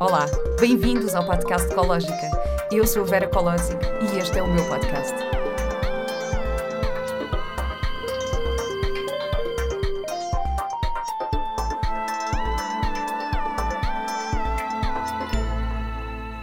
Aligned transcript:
Olá, 0.00 0.26
bem-vindos 0.60 1.14
ao 1.14 1.24
podcast 1.24 1.70
Ecológica. 1.70 2.30
Eu 2.72 2.86
sou 2.86 3.02
a 3.02 3.06
Vera 3.06 3.28
Colosi 3.28 3.72
e 3.72 4.18
este 4.18 4.38
é 4.38 4.42
o 4.42 4.46
meu 4.46 4.64
podcast. 4.68 5.14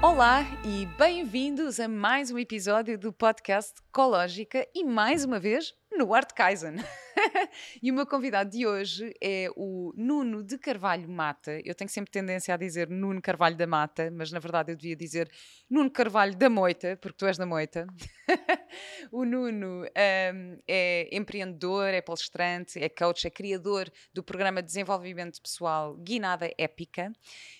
Olá 0.01 0.45
e 0.63 0.85
bem-vindos 0.97 1.79
a 1.79 1.87
mais 1.87 2.31
um 2.31 2.39
episódio 2.39 2.97
do 2.97 3.11
podcast 3.11 3.73
Ecológica 3.89 4.67
e 4.73 4.83
mais 4.83 5.25
uma 5.25 5.39
vez 5.39 5.73
no 5.97 6.13
Art 6.13 6.31
Kaizen. 6.33 6.75
e 7.83 7.91
o 7.91 7.93
meu 7.93 8.05
convidado 8.05 8.49
de 8.49 8.65
hoje 8.65 9.13
é 9.21 9.49
o 9.55 9.93
Nuno 9.95 10.43
de 10.43 10.57
Carvalho 10.57 11.09
Mata. 11.09 11.59
Eu 11.65 11.75
tenho 11.75 11.89
sempre 11.89 12.11
tendência 12.11 12.53
a 12.53 12.57
dizer 12.57 12.89
Nuno 12.89 13.21
Carvalho 13.21 13.55
da 13.57 13.67
Mata, 13.67 14.09
mas 14.11 14.31
na 14.31 14.39
verdade 14.39 14.71
eu 14.71 14.75
devia 14.75 14.95
dizer 14.95 15.29
Nuno 15.69 15.91
Carvalho 15.91 16.35
da 16.35 16.49
Moita, 16.49 16.97
porque 16.97 17.17
tu 17.17 17.25
és 17.25 17.37
da 17.37 17.45
Moita. 17.45 17.85
o 19.11 19.25
Nuno 19.25 19.83
um, 19.83 20.57
é 20.67 21.09
empreendedor, 21.11 21.87
é 21.87 22.01
palestrante, 22.01 22.79
é 22.79 22.87
coach, 22.87 23.27
é 23.27 23.29
criador 23.29 23.91
do 24.13 24.23
programa 24.23 24.61
de 24.61 24.67
desenvolvimento 24.67 25.41
pessoal 25.41 25.95
Guinada 25.97 26.51
Épica 26.57 27.11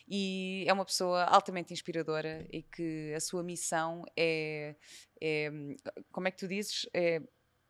e 0.08 0.64
é 0.68 0.74
uma 0.74 0.86
pessoa 0.86 1.24
altamente 1.26 1.74
inspiradora 1.74 2.46
e 2.52 2.64
que 2.64 3.14
a 3.14 3.20
sua 3.20 3.44
missão 3.44 4.04
é, 4.18 4.76
é 5.22 5.52
como 6.12 6.28
é 6.28 6.32
que 6.32 6.38
tu 6.38 6.48
dizes? 6.48 6.90
É, 6.94 7.22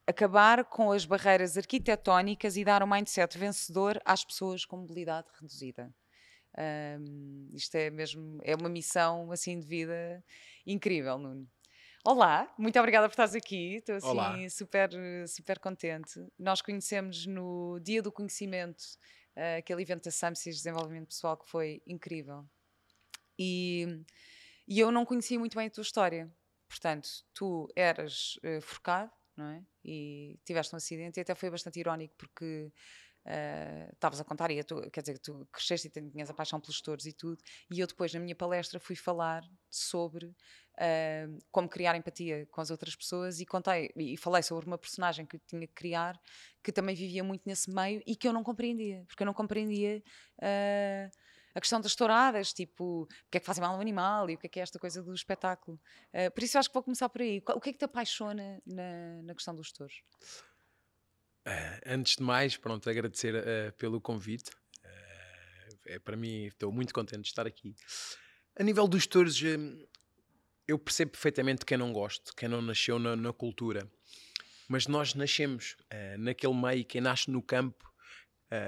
acabar 0.07 0.65
com 0.65 0.91
as 0.91 1.05
barreiras 1.05 1.57
arquitetónicas 1.57 2.57
e 2.57 2.63
dar 2.63 2.83
um 2.83 2.87
mindset 2.87 3.37
vencedor 3.37 4.01
às 4.05 4.23
pessoas 4.23 4.65
com 4.65 4.77
mobilidade 4.77 5.27
reduzida. 5.39 5.93
Um, 6.57 7.49
isto 7.53 7.75
é 7.75 7.89
mesmo 7.89 8.39
é 8.43 8.55
uma 8.55 8.67
missão 8.67 9.31
assim 9.31 9.59
de 9.59 9.65
vida 9.65 10.23
incrível, 10.65 11.17
Nuno. 11.17 11.49
Olá, 12.03 12.51
muito 12.57 12.77
obrigada 12.79 13.07
por 13.07 13.13
estares 13.13 13.35
aqui. 13.35 13.75
Estou 13.75 13.95
assim 13.95 14.07
Olá. 14.07 14.49
super 14.49 14.89
super 15.27 15.59
contente. 15.59 16.19
Nós 16.37 16.61
conhecemos 16.61 17.25
no 17.25 17.79
Dia 17.79 18.01
do 18.01 18.11
Conhecimento, 18.11 18.81
uh, 19.37 19.59
aquele 19.59 19.83
evento 19.83 20.05
da 20.05 20.11
SAMSIS 20.11 20.55
de 20.55 20.63
Desenvolvimento 20.63 21.07
Pessoal 21.07 21.37
que 21.37 21.49
foi 21.49 21.81
incrível. 21.85 22.43
E, 23.37 24.03
e 24.67 24.79
eu 24.79 24.91
não 24.91 25.05
conhecia 25.05 25.39
muito 25.39 25.55
bem 25.55 25.67
a 25.67 25.71
tua 25.71 25.83
história. 25.83 26.29
Portanto, 26.67 27.07
tu 27.33 27.71
eras 27.75 28.37
uh, 28.37 28.61
forcado, 28.61 29.11
não 29.41 29.49
é? 29.51 29.63
E 29.83 30.39
tiveste 30.45 30.73
um 30.75 30.77
acidente 30.77 31.19
e 31.19 31.21
até 31.21 31.33
foi 31.33 31.49
bastante 31.49 31.79
irónico 31.79 32.13
porque 32.17 32.71
eh, 33.23 33.89
estavas 33.93 34.19
uh, 34.19 34.23
a 34.23 34.25
contar, 34.25 34.49
e 34.49 34.63
tu, 34.63 34.81
quer 34.89 35.01
dizer, 35.01 35.19
tu 35.19 35.47
cresceste 35.51 35.87
e 35.87 35.91
tinhas 35.91 36.29
a 36.29 36.33
paixão 36.33 36.59
pelos 36.59 36.81
touros 36.81 37.05
e 37.05 37.13
tudo, 37.13 37.41
e 37.69 37.79
eu 37.79 37.85
depois 37.85 38.11
na 38.13 38.19
minha 38.19 38.35
palestra 38.35 38.79
fui 38.79 38.95
falar 38.95 39.43
sobre 39.69 40.25
uh, 40.25 41.39
como 41.51 41.69
criar 41.69 41.95
empatia 41.95 42.47
com 42.47 42.61
as 42.61 42.71
outras 42.71 42.95
pessoas 42.95 43.39
e 43.39 43.45
contei, 43.45 43.91
e 43.95 44.17
falei 44.17 44.41
sobre 44.41 44.65
uma 44.65 44.77
personagem 44.77 45.25
que 45.25 45.35
eu 45.35 45.41
tinha 45.45 45.67
que 45.67 45.73
criar 45.73 46.19
que 46.63 46.71
também 46.71 46.95
vivia 46.95 47.23
muito 47.23 47.43
nesse 47.45 47.69
meio 47.69 48.01
e 48.07 48.15
que 48.15 48.27
eu 48.27 48.33
não 48.33 48.43
compreendia, 48.43 49.03
porque 49.07 49.21
eu 49.21 49.25
não 49.27 49.35
compreendia 49.35 50.01
uh, 50.39 51.11
a 51.53 51.59
questão 51.59 51.81
das 51.81 51.95
touradas, 51.95 52.53
tipo, 52.53 53.03
o 53.03 53.29
que 53.29 53.37
é 53.37 53.39
que 53.39 53.45
fazem 53.45 53.61
mal 53.61 53.75
ao 53.75 53.81
animal 53.81 54.29
e 54.29 54.35
o 54.35 54.37
que 54.37 54.47
é 54.47 54.49
que 54.49 54.59
é 54.59 54.63
esta 54.63 54.79
coisa 54.79 55.01
do 55.01 55.13
espetáculo. 55.13 55.79
Uh, 56.13 56.31
por 56.31 56.43
isso 56.43 56.57
eu 56.57 56.59
acho 56.59 56.69
que 56.69 56.73
vou 56.73 56.83
começar 56.83 57.09
por 57.09 57.21
aí. 57.21 57.43
O 57.47 57.59
que 57.59 57.69
é 57.69 57.73
que 57.73 57.79
te 57.79 57.85
apaixona 57.85 58.61
na, 58.65 59.21
na 59.23 59.35
questão 59.35 59.53
dos 59.53 59.71
touros? 59.71 60.01
Uh, 61.45 61.81
antes 61.85 62.15
de 62.15 62.23
mais, 62.23 62.55
pronto, 62.55 62.89
agradecer 62.89 63.35
uh, 63.35 63.73
pelo 63.73 63.99
convite. 63.99 64.51
é 65.87 65.99
para 65.99 66.15
mim, 66.15 66.45
estou 66.45 66.71
muito 66.71 66.93
contente 66.93 67.23
de 67.23 67.27
estar 67.27 67.45
aqui. 67.45 67.75
A 68.57 68.63
nível 68.63 68.87
dos 68.87 69.05
touros, 69.07 69.41
eu 70.67 70.77
percebo 70.77 71.11
perfeitamente 71.11 71.65
quem 71.65 71.77
não 71.77 71.91
gosta, 71.91 72.31
quem 72.35 72.47
não 72.47 72.61
nasceu 72.61 72.97
na, 72.99 73.15
na 73.15 73.33
cultura. 73.33 73.89
Mas 74.67 74.87
nós 74.87 75.13
nascemos 75.13 75.75
naquele 76.17 76.53
meio, 76.53 76.85
quem 76.85 77.01
nasce 77.01 77.29
no 77.29 77.41
campo 77.41 77.91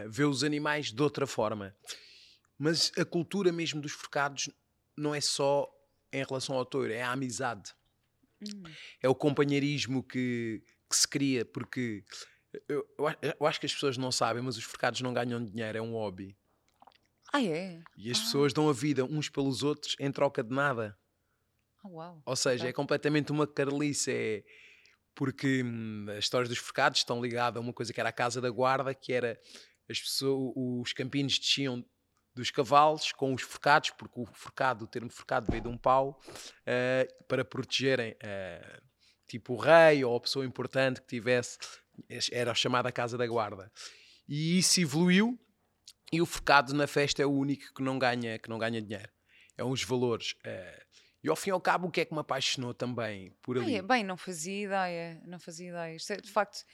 vê 0.09 0.25
os 0.25 0.43
animais 0.43 0.91
de 0.91 1.01
outra 1.01 1.25
forma. 1.25 1.73
Mas 2.57 2.91
a 2.97 3.03
cultura 3.03 3.51
mesmo 3.51 3.81
dos 3.81 3.91
forcados 3.91 4.49
não 4.95 5.13
é 5.13 5.21
só 5.21 5.67
em 6.11 6.23
relação 6.23 6.55
ao 6.55 6.65
touro, 6.65 6.91
é 6.91 7.01
a 7.01 7.11
amizade. 7.11 7.73
Hum. 8.41 8.63
É 9.01 9.09
o 9.09 9.15
companheirismo 9.15 10.03
que, 10.03 10.63
que 10.89 10.95
se 10.95 11.07
cria, 11.07 11.43
porque 11.43 12.03
eu, 12.67 12.87
eu, 12.97 13.47
acho 13.47 13.59
que 13.59 13.65
as 13.65 13.73
pessoas 13.73 13.97
não 13.97 14.11
sabem, 14.11 14.43
mas 14.43 14.57
os 14.57 14.63
forcados 14.63 15.01
não 15.01 15.13
ganham 15.13 15.43
dinheiro, 15.43 15.77
é 15.77 15.81
um 15.81 15.93
hobby. 15.93 16.37
Ah, 17.31 17.43
é? 17.43 17.81
E 17.97 18.11
as 18.11 18.19
ah. 18.19 18.21
pessoas 18.21 18.53
dão 18.53 18.69
a 18.69 18.73
vida 18.73 19.03
uns 19.03 19.27
pelos 19.27 19.63
outros 19.63 19.95
em 19.99 20.11
troca 20.11 20.43
de 20.43 20.53
nada. 20.53 20.97
Oh, 21.83 21.89
uau. 21.95 22.21
Ou 22.25 22.35
seja, 22.35 22.67
é 22.67 22.73
completamente 22.73 23.31
uma 23.31 23.47
carolice. 23.47 24.11
É 24.11 24.43
porque 25.15 25.63
hum, 25.63 26.05
as 26.09 26.25
histórias 26.25 26.49
dos 26.49 26.57
forcados 26.57 26.99
estão 26.99 27.21
ligadas 27.21 27.57
a 27.57 27.61
uma 27.61 27.73
coisa 27.73 27.93
que 27.93 27.99
era 27.99 28.09
a 28.09 28.13
casa 28.13 28.41
da 28.41 28.49
guarda, 28.49 28.93
que 28.93 29.13
era 29.13 29.39
as 29.89 29.99
pessoas, 29.99 30.53
os 30.55 30.93
campinos 30.93 31.37
desciam 31.37 31.85
dos 32.35 32.49
cavalos 32.51 33.11
com 33.11 33.33
os 33.33 33.41
forcados, 33.41 33.91
porque 33.91 34.19
o 34.19 34.25
forcado, 34.25 34.85
o 34.85 34.87
termo 34.87 35.09
forcado 35.09 35.51
veio 35.51 35.63
de 35.63 35.69
um 35.69 35.77
pau, 35.77 36.19
uh, 36.27 37.25
para 37.25 37.45
protegerem 37.45 38.13
uh, 38.13 38.81
tipo 39.27 39.53
o 39.53 39.57
rei 39.57 40.03
ou 40.03 40.15
a 40.15 40.19
pessoa 40.19 40.45
importante 40.45 41.01
que 41.01 41.07
tivesse, 41.07 41.57
era 42.31 42.51
a 42.51 42.55
chamada 42.55 42.91
Casa 42.91 43.17
da 43.17 43.27
Guarda. 43.27 43.71
E 44.27 44.57
isso 44.57 44.79
evoluiu 44.81 45.39
e 46.11 46.21
o 46.21 46.25
forcado 46.25 46.73
na 46.73 46.87
festa 46.87 47.21
é 47.21 47.25
o 47.25 47.31
único 47.31 47.73
que 47.73 47.81
não 47.81 47.97
ganha, 47.97 48.37
que 48.37 48.49
não 48.49 48.59
ganha 48.59 48.81
dinheiro. 48.81 49.11
É 49.57 49.63
uns 49.63 49.83
valores. 49.83 50.33
Uh, 50.45 50.83
e 51.23 51.29
ao 51.29 51.35
fim 51.35 51.49
e 51.49 51.53
ao 51.53 51.61
cabo, 51.61 51.87
o 51.87 51.91
que 51.91 52.01
é 52.01 52.05
que 52.05 52.13
me 52.13 52.19
apaixonou 52.19 52.73
também 52.73 53.31
por 53.41 53.57
ali? 53.57 53.77
Ai, 53.77 53.81
bem, 53.81 54.03
não 54.03 54.17
fazia 54.17 54.65
ideia, 54.65 55.21
não 55.25 55.39
fazia 55.39 55.69
ideia. 55.69 55.97
É, 56.09 56.15
de 56.17 56.31
facto, 56.31 56.65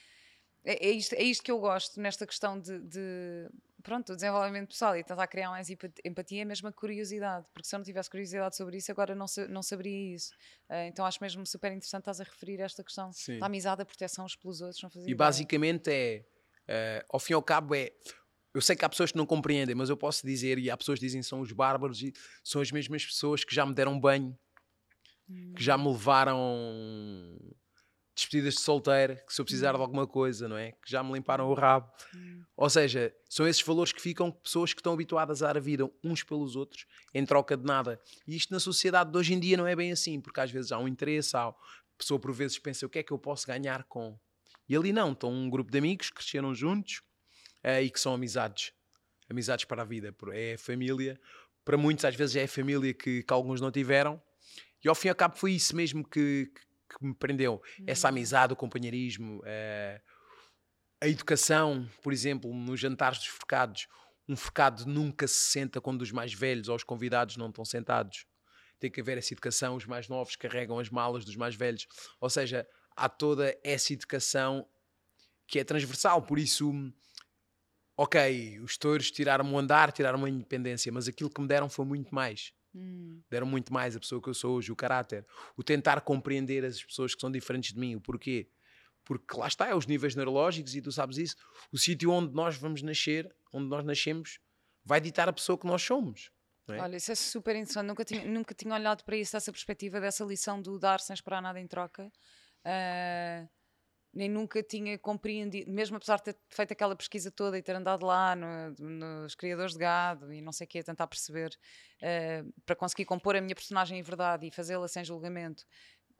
é, 0.63 0.87
é, 0.87 0.91
isto, 0.91 1.13
é 1.13 1.23
isto 1.23 1.43
que 1.43 1.51
eu 1.51 1.59
gosto 1.59 1.99
nesta 1.99 2.25
questão 2.27 2.59
de, 2.59 2.79
de 2.79 3.49
pronto, 3.81 4.11
o 4.11 4.15
desenvolvimento 4.15 4.69
pessoal 4.69 4.95
e 4.97 5.03
tentar 5.03 5.27
criar 5.27 5.49
mais 5.49 5.69
empatia 5.69 6.41
é 6.41 6.45
mesmo 6.45 6.67
a 6.67 6.71
curiosidade, 6.71 7.45
porque 7.53 7.67
se 7.67 7.75
eu 7.75 7.79
não 7.79 7.85
tivesse 7.85 8.09
curiosidade 8.09 8.55
sobre 8.55 8.77
isso, 8.77 8.91
agora 8.91 9.15
não, 9.15 9.25
não 9.49 9.63
saberia 9.63 10.15
isso. 10.15 10.31
Uh, 10.69 10.87
então 10.87 11.05
acho 11.05 11.19
mesmo 11.21 11.45
super 11.45 11.71
interessante 11.71 12.01
estás 12.01 12.19
a 12.19 12.23
referir 12.23 12.61
a 12.61 12.65
esta 12.65 12.83
questão 12.83 13.11
Sim. 13.13 13.39
da 13.39 13.45
amizade, 13.45 13.81
a 13.81 13.85
proteção 13.85 14.25
uns 14.25 14.35
pelos 14.35 14.61
outros. 14.61 14.81
Não 14.83 14.89
e 14.95 15.03
ideia. 15.03 15.15
basicamente 15.15 15.89
é, 15.89 16.25
uh, 16.67 17.05
ao 17.09 17.19
fim 17.19 17.33
e 17.33 17.35
ao 17.35 17.43
cabo, 17.43 17.73
é. 17.73 17.91
Eu 18.51 18.61
sei 18.61 18.75
que 18.75 18.83
há 18.83 18.89
pessoas 18.89 19.11
que 19.11 19.17
não 19.17 19.27
compreendem, 19.27 19.75
mas 19.75 19.89
eu 19.89 19.95
posso 19.95 20.25
dizer, 20.25 20.57
e 20.57 20.71
há 20.71 20.75
pessoas 20.75 20.97
que 20.97 21.05
dizem 21.05 21.21
que 21.21 21.27
são 21.27 21.39
os 21.39 21.51
bárbaros, 21.51 22.01
e 22.01 22.11
são 22.43 22.59
as 22.61 22.71
mesmas 22.71 23.05
pessoas 23.05 23.45
que 23.45 23.53
já 23.53 23.63
me 23.63 23.75
deram 23.75 23.99
banho, 23.99 24.37
hum. 25.29 25.53
que 25.55 25.63
já 25.63 25.77
me 25.77 25.87
levaram 25.87 26.37
despedidas 28.19 28.55
de 28.55 28.61
solteira, 28.61 29.15
que 29.27 29.33
se 29.33 29.41
eu 29.41 29.45
precisar 29.45 29.71
de 29.71 29.77
hum. 29.77 29.81
alguma 29.81 30.07
coisa, 30.07 30.47
não 30.47 30.57
é? 30.57 30.71
Que 30.71 30.89
já 30.89 31.03
me 31.03 31.13
limparam 31.13 31.49
o 31.49 31.53
rabo. 31.53 31.91
Hum. 32.15 32.43
Ou 32.55 32.69
seja, 32.69 33.13
são 33.29 33.47
esses 33.47 33.61
valores 33.61 33.91
que 33.91 34.01
ficam 34.01 34.31
pessoas 34.31 34.73
que 34.73 34.79
estão 34.79 34.93
habituadas 34.93 35.41
a 35.41 35.47
dar 35.47 35.57
a 35.57 35.59
vida 35.59 35.89
uns 36.03 36.23
pelos 36.23 36.55
outros 36.55 36.85
em 37.13 37.25
troca 37.25 37.55
de 37.57 37.65
nada. 37.65 37.99
E 38.27 38.35
isto 38.35 38.53
na 38.53 38.59
sociedade 38.59 39.11
de 39.11 39.17
hoje 39.17 39.33
em 39.33 39.39
dia 39.39 39.57
não 39.57 39.67
é 39.67 39.75
bem 39.75 39.91
assim, 39.91 40.19
porque 40.19 40.39
às 40.39 40.51
vezes 40.51 40.71
há 40.71 40.77
um 40.77 40.87
interesse, 40.87 41.35
há, 41.35 41.47
a 41.47 41.55
pessoa 41.97 42.19
por 42.19 42.31
vezes 42.31 42.59
pensa 42.59 42.85
o 42.85 42.89
que 42.89 42.99
é 42.99 43.03
que 43.03 43.11
eu 43.11 43.19
posso 43.19 43.47
ganhar 43.47 43.83
com. 43.85 44.17
E 44.67 44.75
ali 44.75 44.93
não, 44.93 45.13
estão 45.13 45.31
um 45.31 45.49
grupo 45.49 45.71
de 45.71 45.77
amigos 45.77 46.09
que 46.09 46.17
cresceram 46.17 46.53
juntos 46.53 47.01
uh, 47.63 47.81
e 47.81 47.89
que 47.89 47.99
são 47.99 48.13
amizades. 48.13 48.71
Amizades 49.29 49.65
para 49.65 49.81
a 49.81 49.85
vida, 49.85 50.15
é 50.31 50.57
família. 50.57 51.19
Para 51.65 51.77
muitos, 51.77 52.05
às 52.05 52.15
vezes, 52.15 52.35
é 52.35 52.43
a 52.43 52.47
família 52.47 52.93
que, 52.93 53.23
que 53.23 53.33
alguns 53.33 53.61
não 53.61 53.71
tiveram. 53.71 54.21
E 54.83 54.87
ao 54.87 54.95
fim 54.95 55.07
e 55.07 55.09
ao 55.09 55.15
cabo 55.15 55.35
foi 55.35 55.53
isso 55.53 55.75
mesmo 55.75 56.07
que, 56.07 56.51
que 56.53 56.61
me 57.01 57.13
prendeu. 57.13 57.61
Uhum. 57.79 57.85
Essa 57.87 58.09
amizade, 58.09 58.53
o 58.53 58.55
companheirismo, 58.55 59.39
uh, 59.39 60.01
a 61.01 61.07
educação, 61.07 61.89
por 62.03 62.11
exemplo, 62.11 62.53
nos 62.53 62.79
jantares 62.79 63.19
dos 63.19 63.27
forcados. 63.27 63.87
Um 64.27 64.35
forcado 64.35 64.85
nunca 64.85 65.27
se 65.27 65.51
senta 65.51 65.81
quando 65.81 66.01
os 66.01 66.11
mais 66.11 66.33
velhos 66.33 66.69
ou 66.69 66.75
os 66.75 66.83
convidados 66.83 67.37
não 67.37 67.49
estão 67.49 67.65
sentados. 67.65 68.25
Tem 68.79 68.91
que 68.91 69.01
haver 69.01 69.17
essa 69.17 69.33
educação, 69.33 69.75
os 69.75 69.85
mais 69.85 70.07
novos 70.07 70.35
carregam 70.35 70.79
as 70.79 70.89
malas 70.89 71.25
dos 71.25 71.35
mais 71.35 71.55
velhos. 71.55 71.87
Ou 72.21 72.29
seja, 72.29 72.67
há 72.95 73.09
toda 73.09 73.57
essa 73.63 73.93
educação 73.93 74.67
que 75.47 75.59
é 75.59 75.63
transversal. 75.63 76.21
Por 76.21 76.37
isso, 76.37 76.71
ok, 77.97 78.59
os 78.59 78.77
touros 78.77 79.09
tiraram-me 79.09 79.51
o 79.51 79.57
andar, 79.57 79.91
tiraram-me 79.91 80.25
a 80.25 80.29
independência, 80.29 80.91
mas 80.91 81.07
aquilo 81.07 81.29
que 81.29 81.41
me 81.41 81.47
deram 81.47 81.69
foi 81.69 81.85
muito 81.85 82.13
mais. 82.13 82.53
Hum. 82.73 83.21
Deram 83.29 83.47
muito 83.47 83.73
mais 83.73 83.95
a 83.95 83.99
pessoa 83.99 84.21
que 84.21 84.29
eu 84.29 84.33
sou 84.33 84.55
hoje, 84.55 84.71
o 84.71 84.75
caráter, 84.75 85.25
o 85.57 85.63
tentar 85.63 86.01
compreender 86.01 86.63
as 86.63 86.83
pessoas 86.83 87.15
que 87.15 87.21
são 87.21 87.31
diferentes 87.31 87.73
de 87.73 87.79
mim, 87.79 87.95
o 87.95 88.01
porquê. 88.01 88.49
Porque 89.03 89.37
lá 89.37 89.47
está, 89.47 89.67
é 89.67 89.75
os 89.75 89.87
níveis 89.87 90.15
neurológicos 90.15 90.75
e 90.75 90.81
tu 90.81 90.91
sabes 90.91 91.17
isso. 91.17 91.35
O 91.71 91.77
sítio 91.77 92.11
onde 92.11 92.33
nós 92.33 92.55
vamos 92.57 92.81
nascer, 92.81 93.33
onde 93.51 93.67
nós 93.67 93.83
nascemos, 93.83 94.39
vai 94.85 95.01
ditar 95.01 95.27
a 95.27 95.33
pessoa 95.33 95.57
que 95.57 95.65
nós 95.65 95.81
somos. 95.81 96.31
É? 96.67 96.79
Olha, 96.79 96.97
isso 96.97 97.11
é 97.11 97.15
super 97.15 97.55
interessante. 97.55 97.87
Nunca 97.87 98.05
tinha, 98.05 98.23
nunca 98.25 98.53
tinha 98.53 98.73
olhado 98.73 99.03
para 99.03 99.17
isso, 99.17 99.33
dessa 99.33 99.51
perspectiva, 99.51 99.99
dessa 99.99 100.23
lição 100.23 100.61
do 100.61 100.77
dar 100.77 100.99
sem 100.99 101.13
esperar 101.13 101.41
nada 101.41 101.59
em 101.59 101.67
troca. 101.67 102.11
Uh, 102.63 103.49
nem 104.13 104.27
nunca 104.27 104.61
tinha 104.63 104.97
compreendido, 104.97 105.71
mesmo 105.71 105.97
apesar 105.97 106.17
de 106.17 106.23
ter 106.23 106.37
feito 106.49 106.71
aquela 106.71 106.95
pesquisa 106.95 107.29
toda 107.29 107.57
e 107.57 107.61
ter 107.61 107.75
andado 107.75 108.05
lá 108.05 108.35
no, 108.35 108.73
nos 108.79 109.35
criadores 109.35 109.73
de 109.73 109.79
gado 109.79 110.33
e 110.33 110.41
não 110.41 110.51
sei 110.51 110.65
o 110.65 110.67
que, 110.67 110.83
tentar 110.83 111.07
perceber 111.07 111.51
uh, 112.01 112.53
para 112.65 112.75
conseguir 112.75 113.05
compor 113.05 113.35
a 113.35 113.41
minha 113.41 113.55
personagem 113.55 113.99
em 113.99 114.01
verdade 114.01 114.47
e 114.47 114.51
fazê-la 114.51 114.87
sem 114.87 115.03
julgamento, 115.03 115.63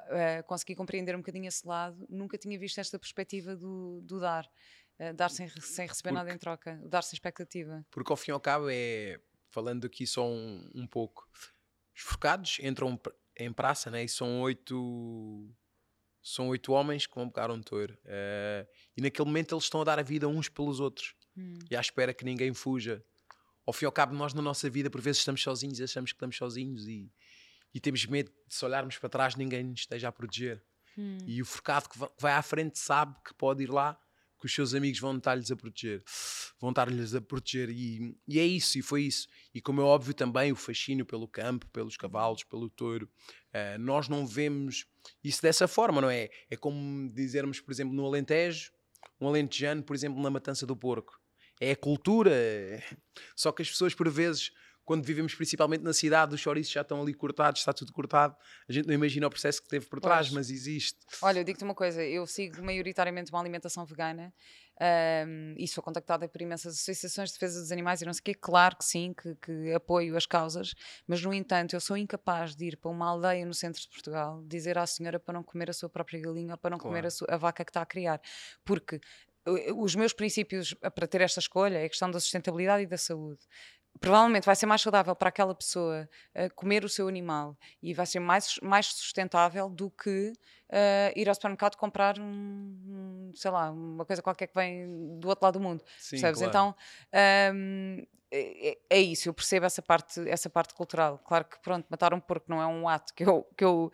uh, 0.02 0.44
consegui 0.46 0.76
compreender 0.76 1.16
um 1.16 1.20
bocadinho 1.20 1.48
esse 1.48 1.68
lado. 1.68 2.06
Nunca 2.10 2.38
tinha 2.38 2.58
visto 2.60 2.78
esta 2.78 3.00
perspectiva 3.00 3.56
do, 3.56 4.02
do 4.02 4.20
dar, 4.20 4.46
uh, 5.00 5.14
dar 5.14 5.30
sem, 5.30 5.48
sem 5.60 5.88
receber 5.88 6.10
porque, 6.10 6.12
nada 6.12 6.32
em 6.32 6.38
troca, 6.38 6.80
dar 6.86 7.02
sem 7.02 7.16
expectativa. 7.16 7.84
Porque 7.90 8.12
ao 8.12 8.18
fim 8.18 8.32
e 8.32 8.34
ao 8.34 8.40
cabo 8.40 8.68
é, 8.70 9.20
falando 9.50 9.86
aqui 9.86 10.06
só 10.06 10.28
um, 10.28 10.70
um 10.76 10.86
pouco, 10.86 11.28
os 11.96 12.02
forcados 12.02 12.60
entram 12.62 13.00
em 13.36 13.52
praça 13.52 13.90
né, 13.90 14.04
e 14.04 14.10
são 14.10 14.42
oito 14.42 15.50
são 16.34 16.48
oito 16.50 16.72
homens 16.72 17.08
que 17.08 17.16
vão 17.16 17.30
pegar 17.30 17.50
um 17.50 17.62
touro. 17.62 17.98
Uh, 18.06 18.68
e 18.96 19.02
naquele 19.02 19.28
momento 19.28 19.56
eles 19.56 19.64
estão 19.64 19.82
a 19.82 19.84
dar 19.84 20.00
a 20.00 20.04
vida 20.04 20.28
uns 20.28 20.48
pelos 20.48 20.80
outros. 20.80 21.16
Hum. 21.36 21.58
E 21.70 21.76
à 21.76 21.82
espera 21.82 22.14
que 22.14 22.24
ninguém 22.24 22.54
fuja. 22.54 23.04
Ao 23.66 23.74
fim 23.74 23.86
e 23.86 23.88
ao 23.88 23.92
cabo, 23.92 24.14
nós 24.16 24.34
na 24.34 24.42
nossa 24.42 24.70
vida, 24.70 24.90
por 24.90 25.02
vezes, 25.02 25.20
estamos 25.20 25.42
sozinhos, 25.42 25.82
achamos 25.82 26.12
que 26.12 26.16
estamos 26.16 26.38
sozinhos 26.38 26.88
e, 26.88 27.12
e 27.74 27.80
temos 27.80 28.06
medo 28.06 28.32
de 28.48 28.56
se 28.56 28.64
olharmos 28.64 28.98
para 28.98 29.10
trás, 29.10 29.36
ninguém 29.36 29.64
nos 29.64 29.82
esteja 29.82 30.08
a 30.08 30.12
proteger. 30.12 30.64
Hum. 30.98 31.18
E 31.26 31.42
o 31.42 31.46
forcado 31.46 31.90
que 31.90 31.98
vai 32.20 32.34
à 32.34 32.42
frente 32.42 32.78
sabe 32.78 33.16
que 33.26 33.34
pode 33.34 33.64
ir 33.64 33.72
lá 33.72 34.00
que 34.40 34.46
os 34.46 34.54
seus 34.54 34.74
amigos 34.74 35.00
vão 35.00 35.18
estar-lhes 35.18 35.52
a 35.52 35.56
proteger. 35.56 36.02
Vão 36.60 36.70
estar-lhes 36.70 37.14
a 37.14 37.22
proteger. 37.22 37.70
E, 37.70 38.18
e, 38.28 38.40
é 38.40 38.46
isso, 38.46 38.80
e 38.80 38.82
foi 38.82 39.04
isso. 39.04 39.28
E 39.54 39.62
como 39.62 39.82
é 39.82 39.84
óbvio 39.84 40.14
também 40.14 40.52
o 40.52 40.56
fascínio 40.56 41.06
pelo 41.06 41.28
campo, 41.28 41.68
pelos 41.72 41.98
cavalos, 41.98 42.44
pelo 42.44 42.70
touro. 42.70 43.10
Uh, 43.50 43.78
nós 43.80 44.08
não 44.08 44.26
vemos 44.26 44.86
isso 45.24 45.42
dessa 45.42 45.68
forma, 45.68 46.02
não 46.02 46.10
é? 46.10 46.30
É 46.50 46.56
como 46.56 47.10
dizermos, 47.14 47.60
por 47.60 47.72
exemplo, 47.72 47.94
no 47.94 48.06
Alentejo, 48.06 48.72
um 49.20 49.28
alentejano, 49.28 49.84
por 49.84 49.96
exemplo, 49.96 50.22
na 50.22 50.30
matança 50.30 50.66
do 50.66 50.76
porco. 50.76 51.20
É 51.60 51.72
a 51.72 51.76
cultura. 51.76 52.32
Só 53.36 53.52
que 53.52 53.62
as 53.62 53.70
pessoas, 53.70 53.94
por 53.94 54.10
vezes, 54.10 54.52
quando 54.90 55.06
vivemos 55.06 55.36
principalmente 55.36 55.84
na 55.84 55.94
cidade, 55.94 56.34
os 56.34 56.42
chouriços 56.42 56.74
já 56.74 56.82
estão 56.82 57.00
ali 57.00 57.14
cortados, 57.14 57.62
está 57.62 57.72
tudo 57.72 57.94
cortado. 57.94 58.36
A 58.68 58.72
gente 58.74 58.88
não 58.88 58.94
imagina 58.96 59.28
o 59.28 59.30
processo 59.30 59.62
que 59.62 59.70
teve 59.70 59.86
por 59.86 60.00
trás, 60.00 60.30
pois. 60.30 60.34
mas 60.34 60.50
existe. 60.50 60.98
Olha, 61.22 61.42
eu 61.42 61.44
digo-te 61.44 61.64
uma 61.64 61.76
coisa, 61.76 62.04
eu 62.04 62.26
sigo 62.26 62.64
maioritariamente 62.64 63.32
uma 63.32 63.40
alimentação 63.40 63.86
vegana 63.86 64.34
um, 65.28 65.54
e 65.56 65.68
sou 65.68 65.84
contactada 65.84 66.28
por 66.28 66.42
imensas 66.42 66.74
associações 66.74 67.30
de 67.30 67.36
defesa 67.36 67.62
dos 67.62 67.72
animais 67.72 68.02
e 68.02 68.06
não 68.06 68.14
sei 68.14 68.22
o 68.22 68.24
quê. 68.24 68.34
Claro 68.34 68.78
que 68.78 68.84
sim, 68.84 69.14
que, 69.14 69.36
que, 69.36 69.72
apoio 69.74 70.18
as 70.18 70.26
causas, 70.26 70.74
mas 71.06 71.22
no 71.22 71.32
entanto 71.36 71.76
eu 71.76 71.80
sou 71.80 71.96
incapaz 71.96 72.56
de 72.56 72.66
ir 72.66 72.76
para 72.76 72.90
uma 72.90 73.08
aldeia 73.08 73.46
no 73.46 73.54
centro 73.54 73.80
de 73.80 73.90
Portugal 73.90 74.42
dizer 74.48 74.76
à 74.76 74.88
senhora 74.88 75.20
para 75.20 75.36
não 75.36 75.44
comer 75.44 75.70
a 75.70 75.74
sua 75.74 75.88
própria 75.88 76.20
galinha 76.20 76.54
ou 76.54 76.58
para 76.58 76.72
não 76.72 76.80
claro. 76.80 76.96
comer 76.96 77.06
a, 77.06 77.12
sua, 77.12 77.28
a 77.30 77.38
vaca 77.38 77.64
que 77.64 77.70
está 77.70 77.84
a 77.84 77.86
criar. 77.86 78.20
Porque 78.66 79.00
os 79.76 79.96
meus 79.96 80.14
princípios 80.14 80.74
para 80.74 81.08
ter 81.08 81.22
esta 81.22 81.40
escolha 81.40 81.78
é 81.78 81.86
a 81.86 81.90
questão 81.90 82.10
da 82.10 82.20
sustentabilidade 82.20 82.84
e 82.84 82.88
da 82.88 82.98
saúde 82.98 83.42
provavelmente 84.00 84.46
vai 84.46 84.56
ser 84.56 84.66
mais 84.66 84.82
saudável 84.82 85.16
para 85.16 85.30
aquela 85.30 85.54
pessoa 85.54 86.10
uh, 86.36 86.54
comer 86.56 86.84
o 86.84 86.90
seu 86.90 87.08
animal 87.08 87.58
e 87.82 87.94
vai 87.94 88.06
ser 88.06 88.20
mais, 88.20 88.60
mais 88.62 88.88
sustentável 88.88 89.70
do 89.70 89.90
que 89.92 90.32
uh, 90.70 91.20
ir 91.20 91.28
ao 91.28 91.36
supermercado 91.36 91.76
comprar 91.76 92.18
um, 92.18 92.24
um, 92.24 93.32
sei 93.36 93.52
lá, 93.52 93.72
uma 93.72 94.06
coisa 94.06 94.22
qualquer 94.22 94.48
que 94.48 94.56
vem 94.56 95.20
do 95.20 95.28
outro 95.28 95.46
lado 95.46 95.60
do 95.60 95.64
mundo. 95.64 95.84
Sim, 95.98 96.12
percebes? 96.12 96.40
Claro. 96.40 96.50
Então 96.50 96.76
um, 97.54 98.06
é, 98.32 98.78
é, 98.90 99.00
isso, 99.02 99.28
eu 99.28 99.34
percebo 99.34 99.66
essa 99.66 99.82
parte, 99.82 100.28
essa 100.30 100.50
parte 100.50 100.74
cultural. 100.74 101.18
Claro 101.26 101.46
que 101.46 101.60
pronto, 101.60 101.86
matar 101.90 102.14
um 102.14 102.20
porco 102.20 102.46
não 102.48 102.62
é 102.62 102.68
um 102.68 102.88
ato 102.88 103.14
que 103.14 103.24
eu, 103.24 103.48
que 103.58 103.64
eu 103.64 103.92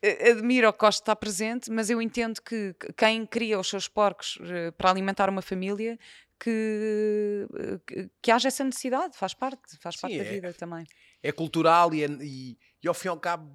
eh, 0.00 0.30
admiro 0.30 0.68
ou 0.68 0.72
gosto 0.72 0.98
de 0.98 1.02
estar 1.02 1.16
presente, 1.16 1.70
mas 1.70 1.90
eu 1.90 2.00
entendo 2.00 2.40
que 2.40 2.74
quem 2.96 3.26
cria 3.26 3.58
os 3.58 3.68
seus 3.68 3.88
porcos 3.88 4.38
para 4.76 4.90
alimentar 4.90 5.28
uma 5.28 5.42
família 5.42 5.98
que, 6.40 7.46
que, 7.86 8.10
que, 8.22 8.30
haja 8.30 8.48
essa 8.48 8.64
necessidade, 8.64 9.16
faz 9.16 9.34
parte, 9.34 9.76
faz 9.80 9.96
Sim, 9.96 10.00
parte 10.02 10.18
é, 10.18 10.24
da 10.24 10.30
vida 10.30 10.52
também. 10.54 10.86
É 11.22 11.32
cultural 11.32 11.92
e, 11.94 12.04
é, 12.04 12.06
e, 12.20 12.58
e, 12.82 12.88
ao 12.88 12.94
fim 12.94 13.08
e 13.08 13.10
ao 13.10 13.18
cabo 13.18 13.52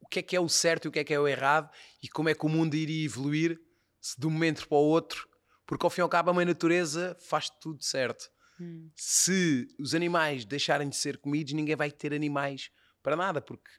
o 0.00 0.06
que 0.06 0.18
é 0.18 0.22
que 0.22 0.36
é 0.36 0.40
o 0.40 0.48
certo 0.48 0.84
e 0.84 0.88
o 0.88 0.92
que 0.92 0.98
é 0.98 1.04
que 1.04 1.14
é 1.14 1.18
o 1.18 1.26
errado 1.26 1.70
e 2.02 2.08
como 2.08 2.28
é 2.28 2.34
que 2.34 2.44
o 2.44 2.48
mundo 2.48 2.74
iria 2.74 3.04
evoluir 3.04 3.58
se 4.00 4.20
de 4.20 4.26
um 4.26 4.30
momento 4.30 4.68
para 4.68 4.76
o 4.76 4.80
outro, 4.80 5.28
porque 5.64 5.86
ao 5.86 5.90
fim 5.90 6.00
e 6.00 6.02
ao 6.02 6.08
cabo 6.08 6.30
a 6.30 6.34
mãe 6.34 6.44
natureza 6.44 7.16
faz 7.20 7.48
tudo 7.48 7.82
certo. 7.82 8.30
Hum. 8.60 8.90
Se 8.94 9.68
os 9.78 9.94
animais 9.94 10.44
deixarem 10.44 10.88
de 10.88 10.96
ser 10.96 11.16
comidos, 11.18 11.52
ninguém 11.52 11.76
vai 11.76 11.90
ter 11.90 12.12
animais 12.12 12.70
para 13.02 13.16
nada, 13.16 13.40
porque 13.40 13.70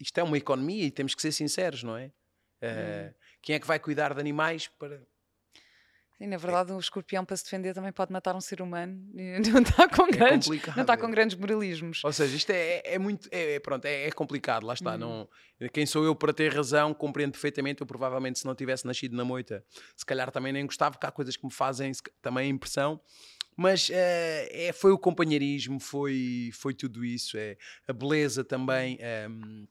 isto 0.00 0.18
é 0.18 0.22
uma 0.22 0.38
economia 0.38 0.84
e 0.84 0.90
temos 0.90 1.14
que 1.14 1.22
ser 1.22 1.32
sinceros, 1.32 1.82
não 1.82 1.96
é? 1.96 2.06
Uh, 2.60 3.10
hum. 3.10 3.14
Quem 3.42 3.54
é 3.54 3.60
que 3.60 3.66
vai 3.66 3.78
cuidar 3.78 4.14
de 4.14 4.20
animais 4.20 4.66
para 4.66 5.00
Sim, 6.18 6.26
na 6.26 6.36
verdade, 6.36 6.72
o 6.72 6.78
escorpião 6.80 7.24
para 7.24 7.36
se 7.36 7.44
defender 7.44 7.72
também 7.72 7.92
pode 7.92 8.12
matar 8.12 8.34
um 8.34 8.40
ser 8.40 8.60
humano 8.60 9.08
e 9.14 9.38
não 9.52 9.62
está 9.62 9.88
com, 9.88 10.02
é 10.06 10.10
grandes, 10.10 10.48
não 10.48 10.82
está 10.82 10.96
com 10.96 11.06
é. 11.06 11.10
grandes 11.10 11.36
moralismos. 11.36 12.02
Ou 12.02 12.12
seja, 12.12 12.36
isto 12.36 12.50
é, 12.50 12.82
é 12.84 12.98
muito. 12.98 13.28
É, 13.30 13.54
é 13.54 13.60
pronto, 13.60 13.84
é, 13.84 14.06
é, 14.06 14.10
complicado, 14.10 14.66
lá 14.66 14.74
está. 14.74 14.96
Hum. 14.96 14.98
Não, 14.98 15.28
quem 15.72 15.86
sou 15.86 16.04
eu 16.04 16.16
para 16.16 16.32
ter 16.32 16.52
razão? 16.52 16.92
Compreendo 16.92 17.32
perfeitamente. 17.32 17.82
Eu 17.82 17.86
provavelmente, 17.86 18.40
se 18.40 18.46
não 18.46 18.54
tivesse 18.54 18.84
nascido 18.84 19.16
na 19.16 19.24
moita, 19.24 19.64
se 19.96 20.04
calhar 20.04 20.28
também 20.32 20.52
nem 20.52 20.66
gostava, 20.66 20.92
porque 20.92 21.06
há 21.06 21.12
coisas 21.12 21.36
que 21.36 21.46
me 21.46 21.52
fazem 21.52 21.92
também 22.20 22.50
impressão. 22.50 23.00
Mas 23.56 23.88
é, 23.92 24.70
foi 24.72 24.92
o 24.92 24.98
companheirismo, 24.98 25.80
foi, 25.80 26.50
foi 26.52 26.74
tudo 26.74 27.04
isso, 27.04 27.36
é 27.36 27.56
a 27.86 27.92
beleza 27.92 28.44
também. 28.44 28.98
Um, 29.28 29.66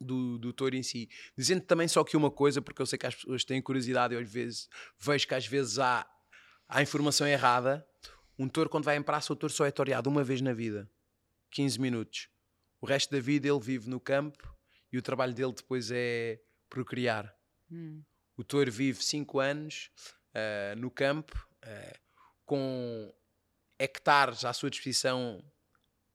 do, 0.00 0.38
do 0.38 0.52
touro 0.52 0.76
em 0.76 0.82
si. 0.82 1.08
Dizendo 1.36 1.62
também 1.62 1.88
só 1.88 2.04
que 2.04 2.16
uma 2.16 2.30
coisa, 2.30 2.60
porque 2.60 2.80
eu 2.80 2.86
sei 2.86 2.98
que 2.98 3.06
as 3.06 3.14
pessoas 3.14 3.44
têm 3.44 3.60
curiosidade 3.62 4.14
e 4.14 4.18
às 4.18 4.30
vezes 4.30 4.68
vejo 4.98 5.26
que 5.26 5.34
às 5.34 5.46
vezes 5.46 5.78
há, 5.78 6.06
há 6.68 6.82
informação 6.82 7.26
errada. 7.26 7.86
Um 8.38 8.48
touro, 8.48 8.68
quando 8.68 8.84
vai 8.84 8.96
em 8.96 9.02
praça, 9.02 9.32
o 9.32 9.36
touro 9.36 9.52
só 9.52 9.64
é 9.64 9.70
toreado 9.70 10.10
uma 10.10 10.22
vez 10.22 10.40
na 10.40 10.52
vida 10.52 10.90
15 11.50 11.80
minutos. 11.80 12.28
O 12.80 12.86
resto 12.86 13.10
da 13.10 13.20
vida 13.20 13.48
ele 13.48 13.60
vive 13.60 13.88
no 13.88 13.98
campo 13.98 14.54
e 14.92 14.98
o 14.98 15.02
trabalho 15.02 15.34
dele 15.34 15.52
depois 15.52 15.90
é 15.90 16.40
procriar. 16.68 17.34
Hum. 17.70 18.02
O 18.36 18.44
touro 18.44 18.70
vive 18.70 19.02
5 19.02 19.40
anos 19.40 19.90
uh, 20.34 20.78
no 20.78 20.90
campo, 20.90 21.48
uh, 21.64 21.98
com 22.44 23.12
hectares 23.78 24.44
à 24.44 24.52
sua 24.52 24.70
disposição 24.70 25.42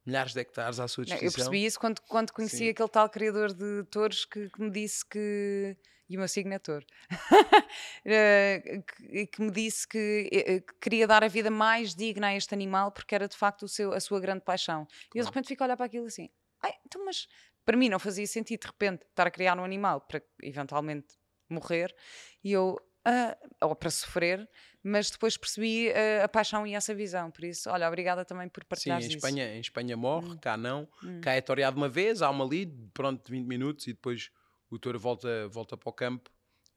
milhares 0.06 0.33
de 0.33 0.39
hectares 0.39 0.80
à 0.80 0.88
sua 0.88 1.06
disposição. 1.06 1.27
Eu 1.27 1.33
percebi 1.33 1.65
isso 1.65 1.80
quando, 1.80 2.01
quando 2.01 2.31
conheci 2.31 2.57
Sim. 2.57 2.69
aquele 2.69 2.89
tal 2.89 3.09
criador 3.09 3.53
de 3.53 3.83
touros 3.86 4.25
que, 4.25 4.50
que, 4.50 4.62
me 4.62 4.71
disse 4.71 5.06
que. 5.06 5.77
E 6.09 6.18
o 6.18 6.19
meu 6.19 6.27
signo 6.27 6.53
é 6.53 6.59
touro. 6.59 6.86
Eh, 8.03 8.81
que, 8.86 9.27
que, 9.27 9.42
me 9.42 9.51
disse 9.51 9.88
que, 9.88 10.30
eh, 10.31 10.59
que, 10.59 10.74
queria 10.81 11.07
dar 11.07 11.24
a 11.24 11.27
vida 11.27 11.51
mais 11.51 11.94
digna 11.94 12.27
a 12.27 12.36
este 12.36 12.53
animal 12.53 12.92
porque 12.92 13.13
era 13.13 13.27
de 13.27 13.38
facto 13.38 13.63
o 13.63 13.68
seu, 13.68 13.94
a 13.94 14.00
sua 14.00 14.19
grande 14.19 14.42
paixão. 14.42 14.86
Claro. 14.86 15.09
E 15.15 15.19
eu 15.19 15.24
de 15.24 15.30
repente 15.30 15.48
fico 15.48 15.63
a 15.63 15.68
olhar 15.68 15.77
para 15.77 15.86
aquilo 15.86 16.07
assim. 16.07 16.30
Ai, 16.62 16.74
então, 16.86 17.06
mas 17.06 17.27
para 17.63 17.77
mim 17.77 17.89
não 17.89 18.00
fazia 18.00 18.25
sentido 18.25 18.62
de 18.62 18.67
repente 18.67 19.05
estar 19.05 19.27
a 19.27 19.31
criar 19.31 19.58
um 19.58 19.63
animal 19.63 20.01
para 20.01 20.22
eventualmente 20.41 21.15
morrer 21.50 21.96
e 22.43 22.51
eu. 22.51 22.77
Uh, 23.08 23.65
ou 23.65 23.75
para 23.75 23.89
sofrer, 23.89 24.48
mas 24.84 25.10
depois 25.10 25.36
percebi 25.36 25.89
uh, 25.89 26.24
a 26.24 26.27
paixão 26.27 26.67
e 26.67 26.75
essa 26.75 26.93
visão. 26.93 27.31
Por 27.31 27.43
isso, 27.43 27.67
olha, 27.70 27.88
obrigada 27.88 28.24
também 28.24 28.48
por 28.48 28.63
partilhar 28.63 29.01
Sim, 29.01 29.08
em 29.08 29.15
Espanha, 29.15 29.46
isso. 29.46 29.55
em 29.55 29.60
Espanha 29.60 29.98
morre, 29.98 30.29
hum. 30.29 30.38
cá 30.38 30.55
não. 30.55 30.88
Hum. 31.03 31.20
Cá 31.20 31.34
é 31.34 31.41
toreado 31.41 31.77
uma 31.77 31.89
vez, 31.89 32.22
há 32.22 32.29
uma 32.29 32.46
ali, 32.46 32.67
pronto, 32.93 33.31
20 33.31 33.48
minutos 33.48 33.88
e 33.88 33.93
depois 33.93 34.29
o 34.70 34.77
touro 34.77 35.00
volta, 35.00 35.48
volta 35.48 35.75
para 35.75 35.89
o 35.89 35.93
campo 35.93 36.29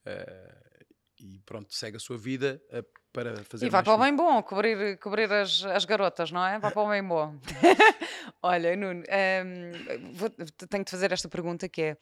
uh, 0.07 0.85
e 1.19 1.39
pronto, 1.41 1.75
segue 1.75 1.99
a 1.99 2.01
sua 2.01 2.17
vida 2.17 2.61
uh, 2.71 2.83
para 3.13 3.45
fazer 3.45 3.67
E 3.67 3.71
vai 3.71 3.83
para 3.83 3.95
o 3.95 3.99
bem 3.99 4.17
bom, 4.17 4.43
cobrir, 4.43 4.99
cobrir 4.99 5.31
as, 5.31 5.63
as 5.65 5.85
garotas, 5.85 6.31
não 6.31 6.45
é? 6.45 6.59
Vai 6.59 6.73
para 6.73 6.83
o 6.83 6.89
bem 6.89 7.05
bom. 7.05 7.39
olha, 8.43 8.75
Nuno, 8.77 9.01
um, 9.01 9.05
ehm, 9.07 10.13
vou, 10.15 10.31
tenho 10.69 10.85
de 10.85 10.91
fazer 10.91 11.13
esta 11.13 11.29
pergunta 11.29 11.69
que 11.69 11.83
é 11.83 11.97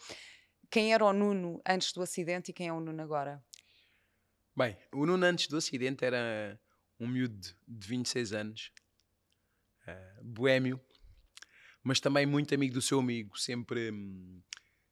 quem 0.71 0.95
era 0.95 1.05
o 1.05 1.13
Nuno 1.13 1.61
antes 1.69 1.93
do 1.93 2.01
acidente 2.01 2.51
e 2.51 2.55
quem 2.55 2.69
é 2.69 2.73
o 2.73 2.81
Nuno 2.81 3.03
agora? 3.03 3.43
Bem, 4.55 4.77
o 4.93 5.07
Nuno 5.07 5.25
antes 5.25 5.47
do 5.49 5.57
acidente 5.57 6.05
era 6.05 6.61
um 7.01 7.09
miúdo 7.09 7.41
de 7.67 7.89
26 7.89 8.35
anos, 8.35 8.71
uh, 9.89 10.23
boémio, 10.23 10.79
mas 11.83 12.01
também 12.01 12.27
muito 12.27 12.55
amigo 12.55 12.75
do 12.75 12.83
seu 12.83 12.99
amigo. 13.01 13.39
Sempre, 13.39 13.91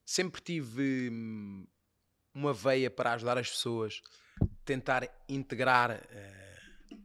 sempre 0.02 0.40
tive 0.40 1.10
hum, 1.12 1.66
uma 2.32 2.54
veia 2.54 2.90
para 2.90 3.12
ajudar 3.12 3.36
as 3.36 3.50
pessoas, 3.50 4.00
tentar 4.64 5.06
integrar 5.28 5.90
uh, 5.90 6.96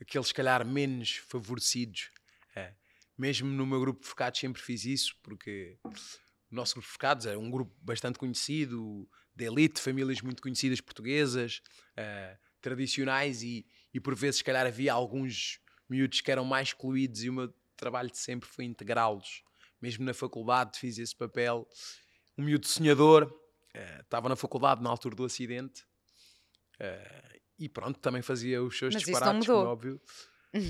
aqueles, 0.00 0.28
se 0.28 0.34
calhar, 0.34 0.66
menos 0.66 1.16
favorecidos. 1.16 2.10
Uh, 2.56 2.74
mesmo 3.18 3.50
no 3.50 3.66
meu 3.66 3.78
grupo 3.78 4.00
de 4.00 4.08
focados 4.08 4.40
sempre 4.40 4.62
fiz 4.62 4.86
isso, 4.86 5.14
porque 5.22 5.78
o 5.84 6.54
nosso 6.54 6.76
grupo 6.76 6.86
de 6.86 6.92
focados 6.94 7.26
é 7.26 7.36
um 7.36 7.50
grupo 7.50 7.76
bastante 7.82 8.18
conhecido, 8.18 9.06
de 9.34 9.44
elite, 9.44 9.80
famílias 9.80 10.20
muito 10.20 10.42
conhecidas 10.42 10.80
portuguesas, 10.80 11.60
uh, 11.98 12.38
tradicionais, 12.60 13.42
e, 13.42 13.66
e 13.92 14.00
por 14.00 14.14
vezes, 14.14 14.38
se 14.38 14.44
calhar, 14.44 14.66
havia 14.66 14.92
alguns 14.92 15.58
miúdos 15.88 16.20
que 16.20 16.30
eram 16.30 16.44
mais 16.44 16.68
excluídos, 16.68 17.22
e 17.22 17.30
o 17.30 17.32
meu 17.32 17.54
trabalho 17.76 18.10
de 18.10 18.18
sempre 18.18 18.48
foi 18.48 18.64
integrá-los. 18.64 19.42
Mesmo 19.80 20.04
na 20.04 20.14
faculdade 20.14 20.78
fiz 20.78 20.98
esse 20.98 21.16
papel. 21.16 21.66
Um 22.38 22.44
miúdo 22.44 22.66
sonhador, 22.66 23.24
uh, 23.24 24.00
estava 24.02 24.28
na 24.28 24.36
faculdade 24.36 24.82
na 24.82 24.90
altura 24.90 25.16
do 25.16 25.24
acidente, 25.24 25.84
Uh, 26.82 27.40
e 27.58 27.68
pronto, 27.68 27.98
também 28.00 28.22
fazia 28.22 28.62
os 28.62 28.76
seus 28.76 28.94
Mas 28.94 29.04
disparates, 29.04 29.46
não 29.46 29.54
como 29.54 29.68
é 29.68 29.70
óbvio. 29.70 30.00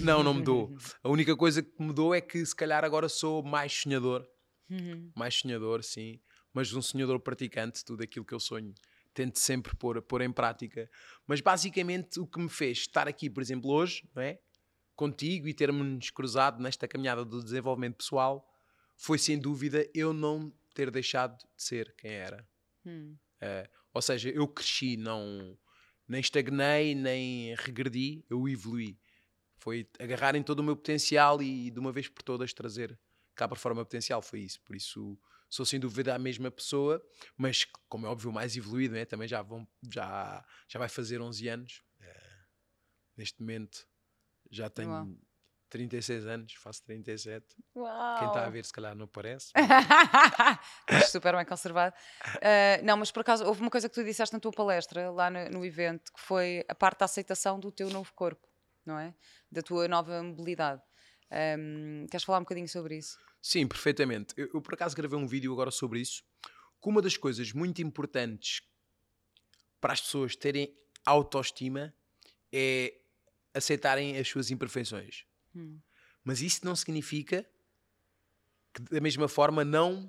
Não, 0.02 0.22
não 0.22 0.34
mudou. 0.34 0.76
A 1.02 1.08
única 1.08 1.34
coisa 1.34 1.62
que 1.62 1.72
mudou 1.78 2.14
é 2.14 2.20
que 2.20 2.44
se 2.44 2.54
calhar 2.54 2.84
agora 2.84 3.08
sou 3.08 3.42
mais 3.42 3.72
sonhador. 3.72 4.28
Uhum. 4.70 5.10
Mais 5.16 5.34
sonhador, 5.34 5.82
sim. 5.82 6.20
Mas 6.52 6.72
um 6.72 6.82
sonhador 6.82 7.18
praticante, 7.20 7.84
tudo 7.84 8.02
aquilo 8.02 8.24
que 8.24 8.34
eu 8.34 8.40
sonho. 8.40 8.74
Tento 9.14 9.38
sempre 9.38 9.74
pôr, 9.76 10.00
pôr 10.02 10.22
em 10.22 10.32
prática. 10.32 10.90
Mas 11.26 11.40
basicamente 11.40 12.18
o 12.20 12.26
que 12.26 12.40
me 12.40 12.48
fez 12.48 12.78
estar 12.78 13.08
aqui, 13.08 13.28
por 13.28 13.42
exemplo, 13.42 13.70
hoje, 13.70 14.08
não 14.14 14.22
é? 14.22 14.38
contigo 14.94 15.48
e 15.48 15.54
termos 15.54 16.10
cruzado 16.10 16.62
nesta 16.62 16.86
caminhada 16.86 17.24
do 17.24 17.42
desenvolvimento 17.42 17.96
pessoal, 17.96 18.48
foi 18.96 19.18
sem 19.18 19.38
dúvida 19.38 19.88
eu 19.94 20.12
não 20.12 20.52
ter 20.74 20.90
deixado 20.90 21.38
de 21.38 21.46
ser 21.56 21.94
quem 21.96 22.12
era. 22.12 22.48
Hum. 22.86 23.16
Uh, 23.42 23.68
ou 23.92 24.00
seja, 24.00 24.30
eu 24.30 24.46
cresci, 24.46 24.96
não 24.96 25.58
nem 26.06 26.20
estagnei, 26.20 26.94
nem 26.94 27.54
regredi, 27.56 28.24
eu 28.28 28.48
evolui. 28.48 28.98
Foi 29.56 29.88
agarrar 29.98 30.34
em 30.34 30.42
todo 30.42 30.60
o 30.60 30.62
meu 30.62 30.76
potencial 30.76 31.42
e 31.42 31.70
de 31.70 31.78
uma 31.78 31.92
vez 31.92 32.08
por 32.08 32.22
todas 32.22 32.52
trazer 32.52 32.98
cá 33.34 33.48
para 33.48 33.56
fora 33.56 33.72
o 33.72 33.76
meu 33.76 33.84
potencial. 33.84 34.20
Foi 34.20 34.40
isso. 34.40 34.60
Por 34.62 34.76
isso 34.76 35.18
sou 35.52 35.66
sem 35.66 35.78
dúvida 35.78 36.14
a 36.14 36.18
mesma 36.18 36.50
pessoa, 36.50 37.04
mas 37.36 37.66
como 37.86 38.06
é 38.06 38.08
óbvio, 38.08 38.32
mais 38.32 38.56
evoluído, 38.56 38.94
né? 38.94 39.04
também 39.04 39.28
já, 39.28 39.42
vão, 39.42 39.68
já, 39.92 40.42
já 40.66 40.78
vai 40.78 40.88
fazer 40.88 41.20
11 41.20 41.46
anos. 41.46 41.82
Uh, 42.00 42.44
neste 43.18 43.38
momento 43.38 43.86
já 44.50 44.70
tenho 44.70 44.90
Uau. 44.90 45.08
36 45.68 46.26
anos, 46.26 46.54
faço 46.54 46.82
37. 46.84 47.54
Uau. 47.76 48.18
Quem 48.18 48.28
está 48.28 48.46
a 48.46 48.48
ver, 48.48 48.64
se 48.64 48.72
calhar, 48.72 48.94
não 48.94 49.06
parece. 49.06 49.52
Estás 50.88 51.10
super 51.10 51.36
bem 51.36 51.44
conservado. 51.44 51.94
Uh, 52.36 52.82
não, 52.82 52.96
mas 52.96 53.10
por 53.10 53.20
acaso, 53.20 53.44
houve 53.44 53.60
uma 53.60 53.70
coisa 53.70 53.90
que 53.90 53.94
tu 53.94 54.02
disseste 54.02 54.32
na 54.32 54.40
tua 54.40 54.52
palestra, 54.52 55.10
lá 55.10 55.28
no, 55.28 55.50
no 55.50 55.66
evento, 55.66 56.10
que 56.14 56.20
foi 56.20 56.64
a 56.66 56.74
parte 56.74 57.00
da 57.00 57.04
aceitação 57.04 57.60
do 57.60 57.70
teu 57.70 57.90
novo 57.90 58.10
corpo, 58.14 58.48
não 58.86 58.98
é? 58.98 59.14
Da 59.50 59.60
tua 59.60 59.86
nova 59.86 60.22
mobilidade. 60.22 60.80
Um, 61.30 62.06
queres 62.10 62.24
falar 62.24 62.38
um 62.38 62.42
bocadinho 62.42 62.68
sobre 62.68 62.96
isso? 62.96 63.18
Sim, 63.42 63.66
perfeitamente. 63.66 64.32
Eu, 64.36 64.48
eu, 64.54 64.62
por 64.62 64.74
acaso 64.74 64.94
gravei 64.94 65.18
um 65.18 65.26
vídeo 65.26 65.52
agora 65.52 65.72
sobre 65.72 66.00
isso, 66.00 66.22
que 66.80 66.88
uma 66.88 67.02
das 67.02 67.16
coisas 67.16 67.52
muito 67.52 67.82
importantes 67.82 68.62
para 69.80 69.92
as 69.92 70.00
pessoas 70.00 70.36
terem 70.36 70.72
autoestima 71.04 71.92
é 72.52 72.94
aceitarem 73.52 74.16
as 74.16 74.28
suas 74.28 74.52
imperfeições. 74.52 75.26
Hum. 75.54 75.80
Mas 76.22 76.40
isso 76.40 76.64
não 76.64 76.76
significa 76.76 77.44
que, 78.72 78.80
da 78.82 79.00
mesma 79.00 79.26
forma, 79.26 79.64
não 79.64 80.08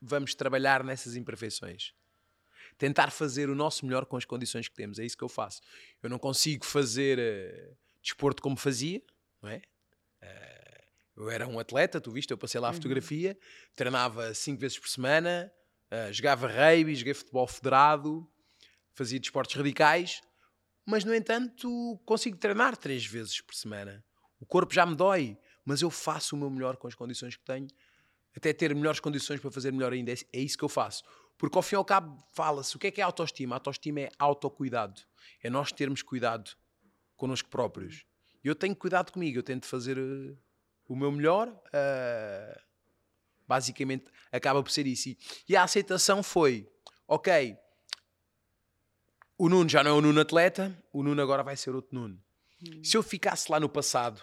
vamos 0.00 0.34
trabalhar 0.34 0.84
nessas 0.84 1.16
imperfeições. 1.16 1.92
Tentar 2.78 3.10
fazer 3.10 3.50
o 3.50 3.56
nosso 3.56 3.84
melhor 3.84 4.06
com 4.06 4.16
as 4.16 4.24
condições 4.24 4.68
que 4.68 4.74
temos. 4.76 5.00
É 5.00 5.04
isso 5.04 5.18
que 5.18 5.24
eu 5.24 5.28
faço. 5.28 5.60
Eu 6.00 6.08
não 6.08 6.18
consigo 6.18 6.64
fazer 6.64 7.18
uh, 7.18 7.76
desporto 8.00 8.40
como 8.40 8.56
fazia, 8.56 9.02
não 9.42 9.50
é? 9.50 9.62
Uh, 10.22 10.57
eu 11.18 11.30
era 11.30 11.48
um 11.48 11.58
atleta, 11.58 12.00
tu 12.00 12.12
viste, 12.12 12.30
eu 12.30 12.38
passei 12.38 12.60
lá 12.60 12.68
a 12.68 12.70
uhum. 12.70 12.76
fotografia, 12.76 13.36
treinava 13.74 14.32
cinco 14.34 14.60
vezes 14.60 14.78
por 14.78 14.88
semana, 14.88 15.52
uh, 15.92 16.12
jogava 16.12 16.46
rugby, 16.46 16.94
joguei 16.94 17.12
futebol 17.12 17.46
federado, 17.46 18.30
fazia 18.92 19.18
desportos 19.18 19.56
radicais, 19.56 20.20
mas 20.86 21.04
no 21.04 21.14
entanto 21.14 22.00
consigo 22.04 22.36
treinar 22.36 22.76
três 22.76 23.04
vezes 23.04 23.40
por 23.40 23.54
semana. 23.54 24.04
O 24.38 24.46
corpo 24.46 24.72
já 24.72 24.86
me 24.86 24.94
dói, 24.94 25.36
mas 25.64 25.82
eu 25.82 25.90
faço 25.90 26.36
o 26.36 26.38
meu 26.38 26.48
melhor 26.48 26.76
com 26.76 26.86
as 26.86 26.94
condições 26.94 27.36
que 27.36 27.44
tenho, 27.44 27.66
até 28.36 28.52
ter 28.52 28.72
melhores 28.74 29.00
condições 29.00 29.40
para 29.40 29.50
fazer 29.50 29.72
melhor 29.72 29.92
ainda. 29.92 30.12
É 30.12 30.38
isso 30.38 30.56
que 30.56 30.64
eu 30.64 30.68
faço. 30.68 31.02
Porque 31.36 31.58
ao 31.58 31.62
fim 31.62 31.74
e 31.74 31.78
ao 31.78 31.84
cabo 31.84 32.16
fala-se 32.32 32.76
o 32.76 32.78
que 32.78 32.86
é 32.86 32.90
que 32.90 33.00
é 33.00 33.04
autoestima? 33.04 33.56
autoestima 33.56 34.00
é 34.00 34.10
autocuidado. 34.18 35.00
É 35.42 35.50
nós 35.50 35.72
termos 35.72 36.02
cuidado 36.02 36.50
connosco 37.16 37.48
próprios. 37.48 38.04
Eu 38.42 38.54
tenho 38.54 38.74
cuidado 38.74 39.12
comigo, 39.12 39.38
eu 39.38 39.42
tento 39.42 39.66
fazer 39.66 39.98
uh, 39.98 40.38
o 40.88 40.96
meu 40.96 41.12
melhor. 41.12 41.48
Uh, 41.48 42.68
basicamente 43.48 44.04
acaba 44.30 44.62
por 44.62 44.70
ser 44.70 44.86
isso. 44.86 45.16
E 45.48 45.56
a 45.56 45.62
aceitação 45.62 46.22
foi: 46.22 46.70
ok, 47.06 47.56
o 49.38 49.48
Nuno 49.48 49.68
já 49.68 49.82
não 49.82 49.92
é 49.92 49.94
o 49.94 50.00
Nuno 50.00 50.20
atleta, 50.20 50.76
o 50.92 51.02
Nuno 51.02 51.22
agora 51.22 51.42
vai 51.42 51.56
ser 51.56 51.74
outro 51.74 51.94
Nuno. 51.94 52.20
Hum. 52.62 52.84
Se 52.84 52.96
eu 52.96 53.02
ficasse 53.02 53.50
lá 53.50 53.58
no 53.58 53.68
passado, 53.68 54.20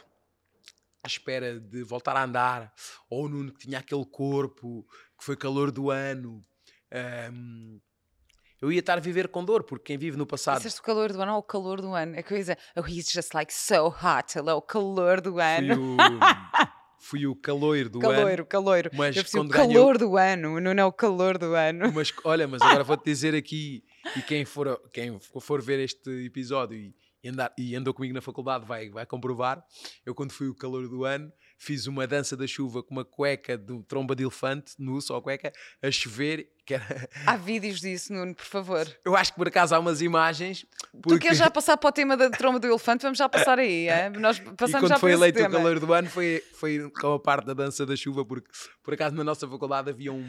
à 1.03 1.07
espera 1.07 1.59
de 1.59 1.83
voltar 1.83 2.15
a 2.15 2.23
andar, 2.23 2.73
ou 3.09 3.25
o 3.25 3.29
Nuno 3.29 3.51
que 3.51 3.65
tinha 3.65 3.79
aquele 3.79 4.05
corpo, 4.05 4.85
que 5.17 5.25
foi 5.25 5.35
calor 5.35 5.71
do 5.71 5.89
ano, 5.89 6.41
um, 7.31 7.81
eu 8.65 8.71
ia 8.71 8.79
estar 8.79 8.97
a 8.97 9.01
viver 9.01 9.27
com 9.27 9.45
dor, 9.45 9.63
porque 9.63 9.85
quem 9.85 9.97
vive 9.97 10.17
no 10.17 10.25
passado. 10.25 10.57
Disseste 10.57 10.79
o 10.79 10.83
calor 10.83 11.13
do 11.13 11.21
ano 11.21 11.33
ou 11.33 11.39
o 11.39 11.43
calor 11.43 11.81
do 11.81 11.93
ano? 11.93 12.15
É 12.15 12.23
coisa. 12.23 12.57
Oh, 12.75 12.81
he's 12.81 13.11
just 13.11 13.33
like 13.33 13.53
so 13.53 13.87
hot. 13.87 14.37
Ele 14.37 14.49
é 14.49 14.53
o 14.53 14.61
calor 14.61 15.21
do 15.21 15.39
ano. 15.39 15.97
Fui 16.97 17.27
o, 17.27 17.27
fui 17.27 17.27
o 17.27 17.35
calor 17.35 17.87
do 17.87 17.99
caloiro, 17.99 18.41
ano. 18.41 18.45
Caloiro, 18.47 18.89
Mas 18.95 19.15
eu 19.15 19.23
quando 19.25 19.49
o 19.49 19.53
calor 19.53 19.67
ganhou... 19.67 19.97
do 19.97 20.17
ano, 20.17 20.59
não 20.59 20.71
é 20.71 20.85
o 20.85 20.91
calor 20.91 21.37
do 21.37 21.53
ano. 21.53 21.91
Mas 21.93 22.11
olha, 22.23 22.47
mas 22.47 22.63
agora 22.63 22.83
vou-te 22.83 23.05
dizer 23.05 23.35
aqui 23.35 23.83
e 24.15 24.23
quem 24.23 24.43
for, 24.43 24.81
quem 24.91 25.19
for 25.19 25.61
ver 25.61 25.79
este 25.81 26.09
episódio 26.25 26.75
e, 27.23 27.29
andar, 27.29 27.53
e 27.59 27.75
andou 27.75 27.93
comigo 27.93 28.11
na 28.11 28.21
faculdade 28.21 28.65
vai, 28.65 28.89
vai 28.89 29.05
comprovar. 29.05 29.63
Eu, 30.03 30.15
quando 30.15 30.31
fui 30.31 30.47
o 30.47 30.55
calor 30.55 30.87
do 30.87 31.05
ano, 31.05 31.31
fiz 31.57 31.87
uma 31.87 32.05
dança 32.05 32.35
da 32.35 32.45
chuva 32.45 32.83
com 32.83 32.93
uma 32.93 33.05
cueca 33.05 33.57
de 33.57 33.81
tromba 33.83 34.15
de 34.15 34.23
elefante, 34.23 34.73
nu, 34.77 34.99
só 35.01 35.19
cueca, 35.21 35.51
a 35.81 35.91
chover. 35.91 36.49
Era... 36.69 37.09
Há 37.25 37.37
vídeos 37.37 37.79
disso, 37.79 38.11
Nuno, 38.11 38.33
por 38.33 38.45
favor. 38.45 38.87
Eu 39.05 39.15
acho 39.15 39.31
que 39.31 39.37
por 39.37 39.47
acaso 39.47 39.75
há 39.75 39.79
umas 39.79 40.01
imagens. 40.01 40.65
Porque... 40.91 41.09
Tu 41.09 41.19
queres 41.19 41.37
já 41.37 41.49
passar 41.49 41.77
para 41.77 41.89
o 41.89 41.91
tema 41.91 42.17
da 42.17 42.29
tromba 42.29 42.59
do 42.59 42.67
elefante? 42.67 43.03
Vamos 43.03 43.17
já 43.17 43.29
passar 43.29 43.59
aí, 43.59 43.87
é? 43.87 44.09
Nós 44.09 44.39
passamos 44.39 44.69
e 44.69 44.79
quando 44.79 44.89
já 44.89 44.99
foi 44.99 45.11
eleito 45.11 45.39
o 45.39 45.49
calor 45.49 45.79
do 45.79 45.93
ano 45.93 46.09
foi, 46.09 46.43
foi 46.53 46.89
com 46.99 47.13
a 47.13 47.19
parte 47.19 47.45
da 47.45 47.53
dança 47.53 47.85
da 47.85 47.95
chuva, 47.95 48.25
porque 48.25 48.49
por 48.83 48.93
acaso 48.93 49.15
na 49.15 49.23
nossa 49.23 49.47
faculdade 49.47 49.89
havia 49.89 50.11
um, 50.11 50.25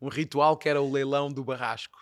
um 0.00 0.08
ritual 0.08 0.56
que 0.56 0.68
era 0.68 0.80
o 0.80 0.92
leilão 0.92 1.32
do 1.32 1.42
barrasco 1.42 1.98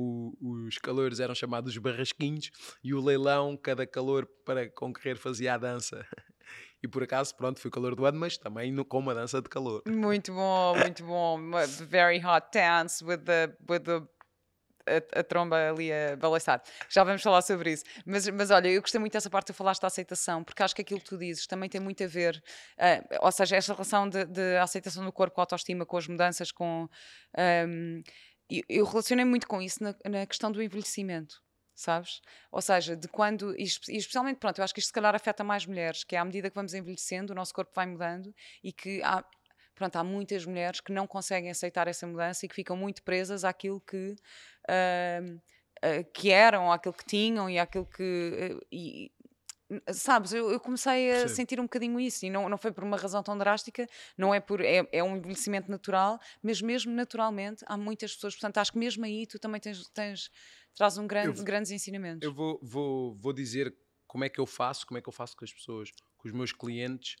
o, 0.00 0.34
os 0.40 0.78
calores 0.78 1.20
eram 1.20 1.34
chamados 1.34 1.76
barrasquinhos 1.76 2.50
e 2.82 2.94
o 2.94 3.00
leilão, 3.00 3.56
cada 3.56 3.86
calor 3.86 4.26
para 4.44 4.68
concorrer 4.70 5.16
fazia 5.16 5.54
a 5.54 5.58
dança. 5.58 6.06
E 6.82 6.88
por 6.88 7.02
acaso, 7.02 7.34
pronto, 7.34 7.60
foi 7.60 7.68
o 7.68 7.72
calor 7.72 7.94
do 7.94 8.06
ano, 8.06 8.18
mas 8.18 8.38
também 8.38 8.72
no, 8.72 8.84
com 8.84 8.98
uma 8.98 9.14
dança 9.14 9.40
de 9.42 9.48
calor. 9.48 9.82
Muito 9.86 10.32
bom, 10.32 10.76
muito 10.76 11.04
bom. 11.04 11.38
Very 11.88 12.18
hot 12.24 12.46
dance 12.52 13.04
with 13.04 13.18
the, 13.18 13.54
with 13.68 13.80
the 13.80 14.02
a, 14.86 15.20
a, 15.20 15.22
tromba 15.22 15.70
ali 15.70 15.92
a 15.92 16.16
balançar. 16.16 16.62
Já 16.88 17.04
vamos 17.04 17.22
falar 17.22 17.42
sobre 17.42 17.72
isso. 17.72 17.84
Mas, 18.04 18.28
mas 18.28 18.50
olha, 18.50 18.68
eu 18.68 18.80
gostei 18.80 18.98
muito 18.98 19.12
dessa 19.12 19.30
parte 19.30 19.52
que 19.52 19.52
falaste 19.52 19.80
da 19.80 19.86
aceitação, 19.86 20.42
porque 20.42 20.62
acho 20.62 20.74
que 20.74 20.82
aquilo 20.82 21.00
que 21.00 21.06
tu 21.06 21.18
dizes 21.18 21.46
também 21.46 21.68
tem 21.68 21.80
muito 21.80 22.02
a 22.02 22.06
ver, 22.06 22.42
uh, 22.78 23.24
ou 23.24 23.32
seja, 23.32 23.56
esta 23.56 23.72
relação 23.72 24.08
de, 24.08 24.24
de 24.24 24.56
aceitação 24.56 25.04
do 25.04 25.12
corpo 25.12 25.34
com 25.34 25.40
a 25.40 25.44
autoestima, 25.44 25.86
com 25.86 25.96
as 25.96 26.08
mudanças, 26.08 26.50
com. 26.50 26.88
Um, 27.68 28.02
eu 28.68 28.84
relacionei 28.84 29.24
muito 29.24 29.46
com 29.46 29.62
isso 29.62 29.80
na, 29.80 29.94
na, 30.04 30.26
questão 30.26 30.50
do 30.50 30.60
envelhecimento, 30.60 31.40
sabes? 31.80 32.20
Ou 32.52 32.60
seja, 32.60 32.96
de 32.96 33.08
quando, 33.08 33.54
e 33.58 33.64
especialmente, 33.64 34.38
pronto, 34.38 34.58
eu 34.58 34.64
acho 34.64 34.74
que 34.74 34.80
isto 34.80 34.88
se 34.88 34.92
calhar 34.92 35.14
afeta 35.14 35.42
mais 35.42 35.66
mulheres, 35.66 36.04
que 36.04 36.14
é 36.14 36.18
à 36.18 36.24
medida 36.24 36.50
que 36.50 36.54
vamos 36.54 36.74
envelhecendo, 36.74 37.32
o 37.32 37.36
nosso 37.36 37.54
corpo 37.54 37.72
vai 37.74 37.86
mudando 37.86 38.34
e 38.62 38.72
que 38.72 39.02
há, 39.02 39.24
pronto, 39.74 39.96
há 39.96 40.04
muitas 40.04 40.44
mulheres 40.44 40.80
que 40.80 40.92
não 40.92 41.06
conseguem 41.06 41.50
aceitar 41.50 41.88
essa 41.88 42.06
mudança 42.06 42.44
e 42.44 42.48
que 42.48 42.54
ficam 42.54 42.76
muito 42.76 43.02
presas 43.02 43.44
àquilo 43.44 43.80
que. 43.80 44.14
Uh, 44.68 45.40
uh, 45.84 46.04
que 46.12 46.30
eram, 46.30 46.70
àquilo 46.70 46.94
que 46.94 47.04
tinham 47.04 47.48
e 47.48 47.58
àquilo 47.58 47.86
que. 47.86 48.54
Uh, 48.54 48.66
e, 48.70 49.10
sabes, 49.92 50.32
eu, 50.32 50.50
eu 50.50 50.58
comecei 50.58 51.12
a 51.12 51.28
sentir 51.28 51.60
um 51.60 51.64
bocadinho 51.64 52.00
isso 52.00 52.26
e 52.26 52.30
não, 52.30 52.48
não 52.48 52.58
foi 52.58 52.72
por 52.72 52.82
uma 52.82 52.96
razão 52.96 53.22
tão 53.22 53.38
drástica, 53.38 53.86
não 54.16 54.34
é 54.34 54.40
por 54.40 54.60
é, 54.60 54.86
é 54.90 55.02
um 55.02 55.16
envelhecimento 55.16 55.70
natural, 55.70 56.18
mas 56.42 56.60
mesmo 56.60 56.92
naturalmente 56.92 57.64
há 57.66 57.76
muitas 57.76 58.14
pessoas, 58.14 58.34
portanto 58.34 58.58
acho 58.58 58.72
que 58.72 58.78
mesmo 58.78 59.04
aí 59.04 59.26
tu 59.26 59.38
também 59.38 59.60
tens, 59.60 59.88
tens 59.90 60.30
traz 60.74 60.98
um 60.98 61.06
grande, 61.06 61.38
eu, 61.38 61.44
grandes 61.44 61.70
ensinamentos. 61.70 62.22
Eu 62.22 62.32
vou, 62.32 62.58
vou, 62.62 63.14
vou 63.16 63.32
dizer 63.32 63.74
como 64.06 64.24
é 64.24 64.28
que 64.28 64.40
eu 64.40 64.46
faço, 64.46 64.86
como 64.86 64.98
é 64.98 65.02
que 65.02 65.08
eu 65.08 65.12
faço 65.12 65.36
com 65.36 65.44
as 65.44 65.52
pessoas, 65.52 65.90
com 66.16 66.28
os 66.28 66.34
meus 66.34 66.52
clientes 66.52 67.16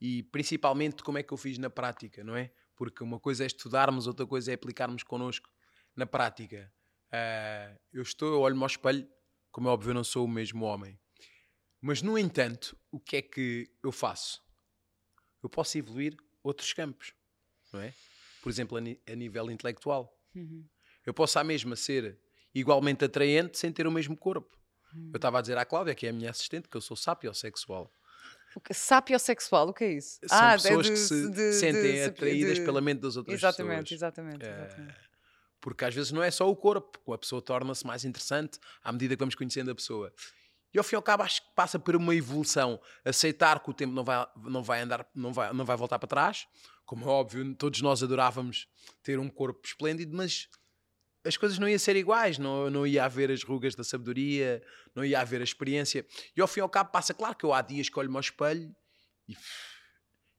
e 0.00 0.22
principalmente 0.24 1.02
como 1.02 1.18
é 1.18 1.22
que 1.22 1.32
eu 1.32 1.36
fiz 1.36 1.58
na 1.58 1.70
prática, 1.70 2.22
não 2.22 2.36
é? 2.36 2.52
Porque 2.76 3.02
uma 3.02 3.18
coisa 3.18 3.44
é 3.44 3.46
estudarmos, 3.46 4.06
outra 4.06 4.26
coisa 4.26 4.50
é 4.50 4.54
aplicarmos 4.54 5.02
connosco 5.02 5.48
na 5.94 6.06
prática. 6.06 6.70
Uh, 7.08 7.78
eu 7.92 8.02
estou, 8.02 8.34
eu 8.34 8.40
olho-me 8.40 8.62
ao 8.62 8.66
espelho, 8.66 9.08
como 9.50 9.68
é 9.68 9.70
óbvio, 9.70 9.90
eu 9.90 9.94
não 9.94 10.04
sou 10.04 10.26
o 10.26 10.28
mesmo 10.28 10.64
homem 10.64 10.98
mas, 11.86 12.02
no 12.02 12.18
entanto, 12.18 12.76
o 12.90 12.98
que 12.98 13.16
é 13.16 13.22
que 13.22 13.70
eu 13.80 13.92
faço? 13.92 14.42
Eu 15.40 15.48
posso 15.48 15.78
evoluir 15.78 16.16
outros 16.42 16.72
campos, 16.72 17.14
não 17.72 17.80
é? 17.80 17.94
Por 18.42 18.50
exemplo, 18.50 18.76
a, 18.76 18.80
ni 18.80 19.00
a 19.06 19.14
nível 19.14 19.50
intelectual. 19.50 20.12
Uhum. 20.34 20.66
Eu 21.04 21.14
posso 21.14 21.38
à 21.38 21.44
mesma 21.44 21.76
ser 21.76 22.18
igualmente 22.58 23.04
atraente 23.04 23.58
sem 23.58 23.70
ter 23.70 23.86
o 23.86 23.92
mesmo 23.92 24.16
corpo. 24.16 24.56
Uhum. 24.94 25.10
Eu 25.12 25.16
estava 25.16 25.38
a 25.38 25.40
dizer 25.40 25.58
à 25.58 25.64
Cláudia, 25.64 25.94
que 25.94 26.06
é 26.06 26.10
a 26.10 26.12
minha 26.12 26.30
assistente, 26.30 26.68
que 26.68 26.76
eu 26.76 26.80
sou 26.80 26.96
sapiosexual. 26.96 27.90
Sapiosexual, 28.72 29.68
o 29.68 29.74
que 29.74 29.84
é 29.84 29.92
isso? 29.92 30.18
São 30.26 30.38
ah, 30.38 30.52
pessoas 30.52 30.86
de, 30.86 30.92
que 30.92 30.98
se 30.98 31.30
de, 31.30 31.52
sentem 31.52 31.92
de, 31.92 32.02
atraídas 32.04 32.58
pela 32.58 32.80
mente 32.80 33.00
das 33.00 33.16
outras 33.16 33.38
exatamente, 33.38 33.90
pessoas. 33.90 33.92
Exatamente, 33.92 34.46
exatamente. 34.46 34.90
Uh, 34.90 35.06
Porque 35.60 35.84
às 35.84 35.94
vezes 35.94 36.10
não 36.10 36.22
é 36.22 36.30
só 36.30 36.48
o 36.50 36.56
corpo, 36.56 37.12
a 37.12 37.18
pessoa 37.18 37.42
torna-se 37.42 37.86
mais 37.86 38.06
interessante 38.06 38.58
à 38.82 38.90
medida 38.90 39.14
que 39.14 39.20
vamos 39.20 39.34
conhecendo 39.34 39.70
a 39.70 39.74
pessoa. 39.74 40.10
E 40.72 40.78
ao 40.78 40.84
fim 40.84 40.94
e 40.94 40.96
ao 40.96 41.02
cabo 41.02 41.22
acho 41.22 41.42
que 41.42 41.54
passa 41.54 41.78
por 41.78 41.94
uma 41.94 42.14
evolução, 42.14 42.80
aceitar 43.04 43.60
que 43.60 43.70
o 43.70 43.74
tempo 43.74 43.92
não 43.92 44.04
vai, 44.04 44.26
não 44.36 44.62
vai 44.62 44.80
andar, 44.80 45.06
não 45.14 45.32
vai, 45.34 45.52
não 45.52 45.64
vai 45.66 45.76
voltar 45.76 45.98
para 45.98 46.08
trás. 46.08 46.46
Como 46.86 47.04
é 47.04 47.08
óbvio, 47.08 47.54
todos 47.56 47.82
nós 47.82 48.02
adorávamos 48.02 48.68
ter 49.02 49.18
um 49.18 49.28
corpo 49.28 49.60
esplêndido, 49.66 50.16
mas 50.16 50.48
as 51.26 51.36
coisas 51.36 51.58
não 51.58 51.68
iam 51.68 51.78
ser 51.78 51.96
iguais, 51.96 52.38
não, 52.38 52.70
não 52.70 52.86
ia 52.86 53.04
haver 53.04 53.30
as 53.30 53.42
rugas 53.42 53.74
da 53.74 53.84
sabedoria, 53.84 54.62
não 54.94 55.04
ia 55.04 55.20
haver 55.20 55.40
a 55.40 55.44
experiência. 55.44 56.06
E 56.36 56.40
ao 56.40 56.46
fim 56.46 56.60
e 56.60 56.62
ao 56.62 56.68
cabo 56.68 56.90
passa, 56.90 57.12
claro 57.12 57.34
que 57.34 57.44
eu 57.44 57.52
há 57.52 57.62
dias 57.62 57.88
que 57.88 57.98
olho-me 57.98 58.16
ao 58.16 58.20
espelho 58.20 58.74
e, 59.28 59.36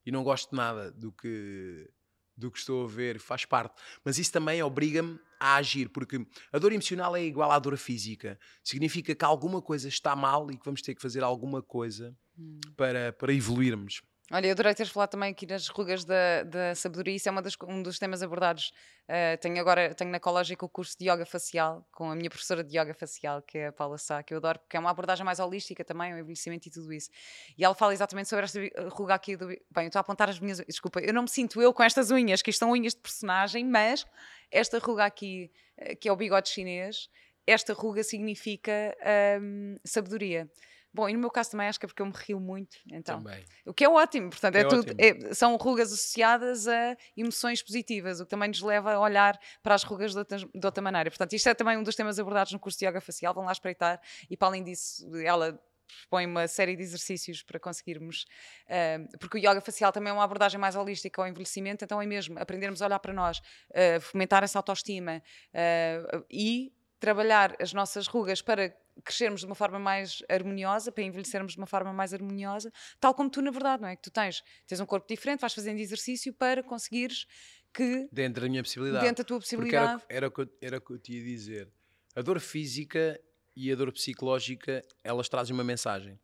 e 0.05 0.11
não 0.11 0.23
gosto 0.23 0.49
de 0.51 0.55
nada 0.55 0.91
do 0.91 1.11
que, 1.11 1.89
do 2.35 2.51
que 2.51 2.59
estou 2.59 2.85
a 2.85 2.87
ver, 2.87 3.19
faz 3.19 3.45
parte. 3.45 3.75
Mas 4.03 4.17
isso 4.17 4.31
também 4.31 4.61
obriga-me 4.63 5.19
a 5.39 5.55
agir, 5.55 5.89
porque 5.89 6.25
a 6.51 6.57
dor 6.57 6.71
emocional 6.71 7.15
é 7.15 7.23
igual 7.23 7.51
à 7.51 7.59
dor 7.59 7.77
física. 7.77 8.39
Significa 8.63 9.13
que 9.13 9.25
alguma 9.25 9.61
coisa 9.61 9.87
está 9.87 10.15
mal 10.15 10.49
e 10.51 10.57
que 10.57 10.65
vamos 10.65 10.81
ter 10.81 10.95
que 10.95 11.01
fazer 11.01 11.23
alguma 11.23 11.61
coisa 11.61 12.15
hum. 12.37 12.59
para, 12.75 13.13
para 13.13 13.33
evoluirmos. 13.33 14.01
Olha, 14.29 14.47
eu 14.47 14.51
adorei 14.51 14.75
teres 14.75 14.91
falado 14.91 15.11
também 15.11 15.31
aqui 15.31 15.45
nas 15.45 15.69
rugas 15.69 16.03
da, 16.03 16.43
da 16.43 16.75
sabedoria, 16.75 17.15
isso 17.15 17.29
é 17.29 17.31
uma 17.31 17.41
das, 17.41 17.55
um 17.65 17.81
dos 17.81 17.97
temas 17.97 18.21
abordados. 18.21 18.73
Uh, 19.07 19.39
tenho 19.39 19.57
agora, 19.57 19.95
tenho 19.95 20.11
na 20.11 20.17
Ecológica 20.17 20.65
o 20.65 20.69
curso 20.69 20.97
de 20.99 21.09
Yoga 21.09 21.25
Facial, 21.25 21.87
com 21.93 22.11
a 22.11 22.15
minha 22.15 22.29
professora 22.29 22.61
de 22.61 22.77
Yoga 22.77 22.93
Facial, 22.93 23.41
que 23.41 23.57
é 23.57 23.67
a 23.67 23.71
Paula 23.71 23.97
Sá, 23.97 24.21
que 24.21 24.33
eu 24.33 24.39
adoro, 24.39 24.59
porque 24.59 24.75
é 24.75 24.79
uma 24.81 24.89
abordagem 24.89 25.25
mais 25.25 25.39
holística 25.39 25.81
também, 25.85 26.13
o 26.13 26.19
envelhecimento 26.19 26.67
e 26.67 26.71
tudo 26.71 26.91
isso. 26.91 27.09
E 27.57 27.63
ela 27.63 27.73
fala 27.73 27.93
exatamente 27.93 28.27
sobre 28.27 28.43
esta 28.43 28.59
ruga 28.89 29.13
aqui 29.13 29.37
do... 29.37 29.47
Bem, 29.47 29.61
eu 29.77 29.87
estou 29.87 29.99
a 29.99 30.01
apontar 30.01 30.29
as 30.29 30.41
minhas... 30.41 30.57
Desculpa, 30.59 30.99
eu 30.99 31.13
não 31.13 31.21
me 31.21 31.29
sinto 31.29 31.61
eu 31.61 31.73
com 31.73 31.81
estas 31.81 32.11
unhas, 32.11 32.41
que 32.41 32.49
isto 32.49 32.59
são 32.59 32.71
unhas 32.71 32.93
de 32.93 32.99
personagem, 32.99 33.65
mas 33.65 34.05
esta 34.51 34.77
ruga 34.77 35.05
aqui, 35.05 35.49
eh, 35.77 35.95
que 35.95 36.09
é 36.09 36.11
o 36.11 36.17
bigode 36.17 36.49
chinês, 36.49 37.09
esta 37.47 37.71
ruga 37.71 38.03
significa 38.03 38.93
um, 39.41 39.77
sabedoria. 39.85 40.51
Bom, 40.97 41.07
e 41.07 41.13
no 41.13 41.19
meu 41.19 41.29
caso 41.29 41.51
também 41.51 41.67
acho 41.67 41.79
que 41.79 41.85
é 41.85 41.87
porque 41.87 42.01
eu 42.01 42.07
me 42.07 42.13
rio 42.15 42.39
muito, 42.39 42.75
então. 42.91 43.21
Também. 43.21 43.45
O 43.67 43.71
que 43.71 43.85
é 43.85 43.89
ótimo, 43.89 44.31
portanto, 44.31 44.55
é, 44.55 44.61
é 44.61 44.63
tudo, 44.63 44.95
é, 44.97 45.31
são 45.31 45.55
rugas 45.55 45.93
associadas 45.93 46.67
a 46.67 46.97
emoções 47.15 47.61
positivas, 47.61 48.19
o 48.19 48.25
que 48.25 48.31
também 48.31 48.47
nos 48.47 48.63
leva 48.63 48.93
a 48.93 48.99
olhar 48.99 49.39
para 49.61 49.75
as 49.75 49.83
rugas 49.83 50.13
de 50.13 50.17
outra, 50.17 50.39
de 50.39 50.65
outra 50.65 50.81
maneira. 50.81 51.11
Portanto, 51.11 51.33
isto 51.33 51.47
é 51.49 51.53
também 51.53 51.77
um 51.77 51.83
dos 51.83 51.95
temas 51.95 52.17
abordados 52.17 52.51
no 52.51 52.57
curso 52.57 52.79
de 52.79 52.87
yoga 52.87 52.99
facial, 52.99 53.31
vão 53.31 53.45
lá 53.45 53.51
espreitar, 53.51 54.01
e 54.27 54.35
para 54.35 54.47
além 54.47 54.63
disso, 54.63 55.07
ela 55.17 55.61
propõe 56.01 56.25
uma 56.25 56.47
série 56.47 56.75
de 56.75 56.81
exercícios 56.81 57.43
para 57.43 57.59
conseguirmos, 57.59 58.25
uh, 58.65 59.17
porque 59.19 59.37
o 59.37 59.39
yoga 59.39 59.61
facial 59.61 59.91
também 59.91 60.09
é 60.09 60.13
uma 60.13 60.23
abordagem 60.23 60.59
mais 60.59 60.75
holística 60.75 61.21
ao 61.21 61.27
envelhecimento, 61.27 61.85
então 61.85 62.01
é 62.01 62.07
mesmo 62.07 62.39
aprendermos 62.39 62.81
a 62.81 62.87
olhar 62.87 62.99
para 62.99 63.13
nós, 63.13 63.37
uh, 63.37 64.01
fomentar 64.01 64.43
essa 64.43 64.57
autoestima 64.57 65.21
uh, 65.53 66.25
e 66.27 66.73
trabalhar 66.99 67.55
as 67.61 67.71
nossas 67.71 68.07
rugas 68.07 68.41
para 68.41 68.75
crescermos 69.03 69.41
de 69.41 69.45
uma 69.45 69.55
forma 69.55 69.79
mais 69.79 70.23
harmoniosa, 70.29 70.91
para 70.91 71.03
envelhecermos 71.03 71.53
de 71.53 71.57
uma 71.57 71.67
forma 71.67 71.93
mais 71.93 72.13
harmoniosa, 72.13 72.71
tal 72.99 73.13
como 73.13 73.29
tu, 73.29 73.41
na 73.41 73.51
verdade, 73.51 73.81
não 73.81 73.89
é? 73.89 73.95
Que 73.95 74.03
tu 74.03 74.11
tens, 74.11 74.43
tens 74.65 74.79
um 74.79 74.85
corpo 74.85 75.07
diferente, 75.07 75.41
vais 75.41 75.53
fazendo 75.53 75.79
exercício 75.79 76.33
para 76.33 76.63
conseguires 76.63 77.25
que. 77.73 78.07
Dentro 78.11 78.41
da 78.41 78.49
minha 78.49 78.63
possibilidade. 78.63 79.05
Dentro 79.05 79.23
da 79.23 79.27
tua 79.27 79.39
possibilidade. 79.39 80.01
Porque 80.01 80.13
era, 80.13 80.25
era, 80.25 80.27
o 80.27 80.31
que 80.31 80.41
eu, 80.41 80.49
era 80.61 80.77
o 80.77 80.81
que 80.81 80.93
eu 80.93 80.99
te 80.99 81.13
ia 81.13 81.23
dizer. 81.23 81.71
A 82.15 82.21
dor 82.21 82.39
física 82.39 83.19
e 83.55 83.71
a 83.71 83.75
dor 83.75 83.91
psicológica, 83.91 84.81
elas 85.03 85.29
trazem 85.29 85.53
uma 85.53 85.63
mensagem. 85.63 86.19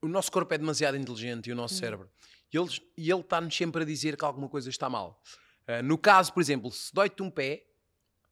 O 0.00 0.08
nosso 0.08 0.30
corpo 0.30 0.52
é 0.54 0.58
demasiado 0.58 0.96
inteligente 0.96 1.48
e 1.48 1.52
o 1.52 1.56
nosso 1.56 1.74
hum. 1.74 1.78
cérebro. 1.78 2.10
E 2.52 2.56
ele, 2.56 2.68
e 2.96 3.10
ele 3.10 3.20
está-nos 3.20 3.54
sempre 3.54 3.82
a 3.82 3.84
dizer 3.84 4.16
que 4.16 4.24
alguma 4.24 4.48
coisa 4.48 4.70
está 4.70 4.88
mal. 4.88 5.22
Uh, 5.68 5.82
no 5.82 5.98
caso, 5.98 6.32
por 6.32 6.40
exemplo, 6.40 6.70
se 6.70 6.94
dói-te 6.94 7.22
um 7.22 7.30
pé, 7.30 7.66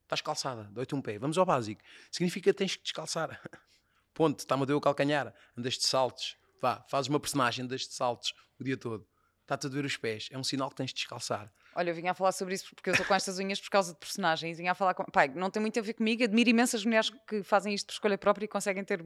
estás 0.04 0.20
calçada, 0.20 0.64
dói-te 0.72 0.94
um 0.94 1.02
pé. 1.02 1.18
Vamos 1.18 1.36
ao 1.36 1.44
básico. 1.44 1.82
Significa 2.10 2.52
que 2.52 2.58
tens 2.58 2.76
que 2.76 2.82
descalçar. 2.82 3.40
Ponto, 4.14 4.38
está-me 4.38 4.62
a 4.62 4.66
doer 4.66 4.76
o 4.76 4.80
calcanhar. 4.80 5.34
Andas 5.56 5.74
de 5.74 5.86
saltos. 5.86 6.36
Vá, 6.62 6.84
fazes 6.88 7.08
uma 7.08 7.18
personagem, 7.18 7.64
andas 7.64 7.82
de 7.82 7.92
saltos 7.92 8.32
o 8.58 8.64
dia 8.64 8.76
todo. 8.76 9.06
Está-te 9.42 9.66
a 9.66 9.68
doer 9.68 9.84
os 9.84 9.96
pés. 9.96 10.28
É 10.30 10.38
um 10.38 10.44
sinal 10.44 10.70
que 10.70 10.76
tens 10.76 10.90
de 10.90 10.96
descalçar. 10.96 11.52
Olha, 11.76 11.90
eu 11.90 11.94
vinha 11.94 12.12
a 12.12 12.14
falar 12.14 12.32
sobre 12.32 12.54
isso 12.54 12.72
porque 12.74 12.88
eu 12.88 12.92
estou 12.92 13.04
com 13.04 13.14
estas 13.14 13.38
unhas 13.38 13.60
por 13.60 13.68
causa 13.68 13.92
de 13.92 13.98
personagens. 13.98 14.56
Vinha 14.56 14.72
a 14.72 14.74
falar 14.74 14.94
com. 14.94 15.04
Pai, 15.04 15.28
não 15.28 15.50
tem 15.50 15.60
muito 15.60 15.78
a 15.78 15.82
ver 15.82 15.94
comigo. 15.94 16.22
Admiro 16.22 16.48
imensas 16.48 16.84
mulheres 16.84 17.10
que 17.28 17.42
fazem 17.42 17.74
isto 17.74 17.86
por 17.86 17.92
escolha 17.92 18.16
própria 18.16 18.44
e 18.44 18.48
conseguem 18.48 18.84
ter 18.84 19.02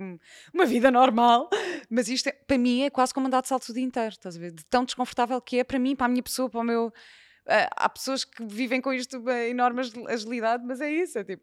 uma 0.53 0.67
vida 0.67 0.91
normal. 0.91 1.49
Mas 1.91 2.09
isto, 2.09 2.29
é, 2.29 2.33
para 2.33 2.59
mim, 2.59 2.83
é 2.83 2.91
quase 2.91 3.15
como 3.15 3.27
andar 3.27 3.41
de 3.41 3.49
saltos 3.49 3.71
o 3.71 3.75
dia 3.75 3.83
inteiro. 3.83 4.11
Estás 4.11 4.37
a 4.37 4.39
ver? 4.39 4.53
De 4.53 4.65
tão 4.67 4.85
desconfortável 4.85 5.41
que 5.41 5.59
é 5.59 5.65
para 5.65 5.79
mim, 5.79 5.97
para 5.97 6.07
a 6.07 6.09
minha 6.09 6.23
pessoa, 6.23 6.49
para 6.51 6.61
o 6.61 6.65
meu 6.65 6.93
há 7.49 7.89
pessoas 7.89 8.25
que 8.25 8.45
vivem 8.45 8.81
com 8.81 8.93
isto 8.93 9.17
em 9.31 9.51
enorme 9.51 9.81
agilidade, 10.09 10.65
mas 10.65 10.81
é 10.81 10.91
isso, 10.91 11.19
é 11.19 11.25
tipo. 11.25 11.43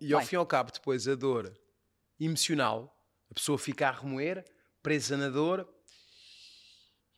E 0.00 0.12
ao 0.12 0.20
Bem. 0.20 0.28
fim 0.28 0.36
e 0.36 0.38
ao 0.38 0.46
cabo, 0.46 0.70
depois 0.72 1.06
a 1.08 1.14
dor 1.14 1.52
emocional, 2.18 2.94
a 3.30 3.34
pessoa 3.34 3.58
fica 3.58 3.88
a 3.88 3.92
remoer, 3.92 4.44
presa 4.82 5.16
na 5.16 5.28
dor, 5.28 5.68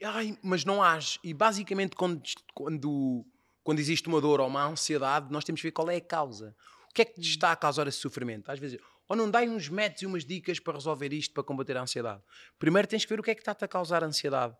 ai, 0.03 0.39
mas 0.43 0.65
não 0.65 0.83
age. 0.83 1.19
E 1.23 1.33
basicamente, 1.33 1.97
quando, 1.97 2.23
quando, 2.55 3.25
quando 3.63 3.79
existe 3.79 4.09
uma 4.09 4.21
dor 4.21 4.41
ou 4.41 4.47
uma 4.47 4.65
ansiedade, 4.65 5.33
nós 5.33 5.45
temos 5.45 5.61
que 5.61 5.69
ver 5.69 5.73
qual 5.73 5.91
é 5.91 5.97
a 5.97 6.01
causa. 6.01 6.55
O 6.91 6.95
que 6.95 7.03
é 7.03 7.05
que 7.05 7.21
hum. 7.21 7.23
está 7.23 7.53
a 7.53 7.57
causar 7.57 7.87
esse 7.87 7.99
sofrimento? 7.99 8.51
Às 8.51 8.59
vezes, 8.59 8.79
ou 9.09 9.17
não 9.17 9.31
dai 9.31 9.49
uns 9.49 9.69
métodos 9.69 10.03
e 10.03 10.07
umas 10.07 10.25
dicas 10.25 10.61
para 10.61 10.75
resolver 10.75 11.13
isto, 11.13 11.33
para 11.33 11.43
combater 11.43 11.77
a 11.77 11.83
ansiedade. 11.83 12.23
Primeiro 12.59 12.87
tens 12.87 13.05
que 13.05 13.09
ver 13.11 13.21
o 13.21 13.23
que 13.23 13.31
é 13.31 13.35
que 13.35 13.41
está-te 13.41 13.65
a 13.65 13.69
causar 13.69 14.05
a 14.05 14.07
ansiedade. 14.07 14.57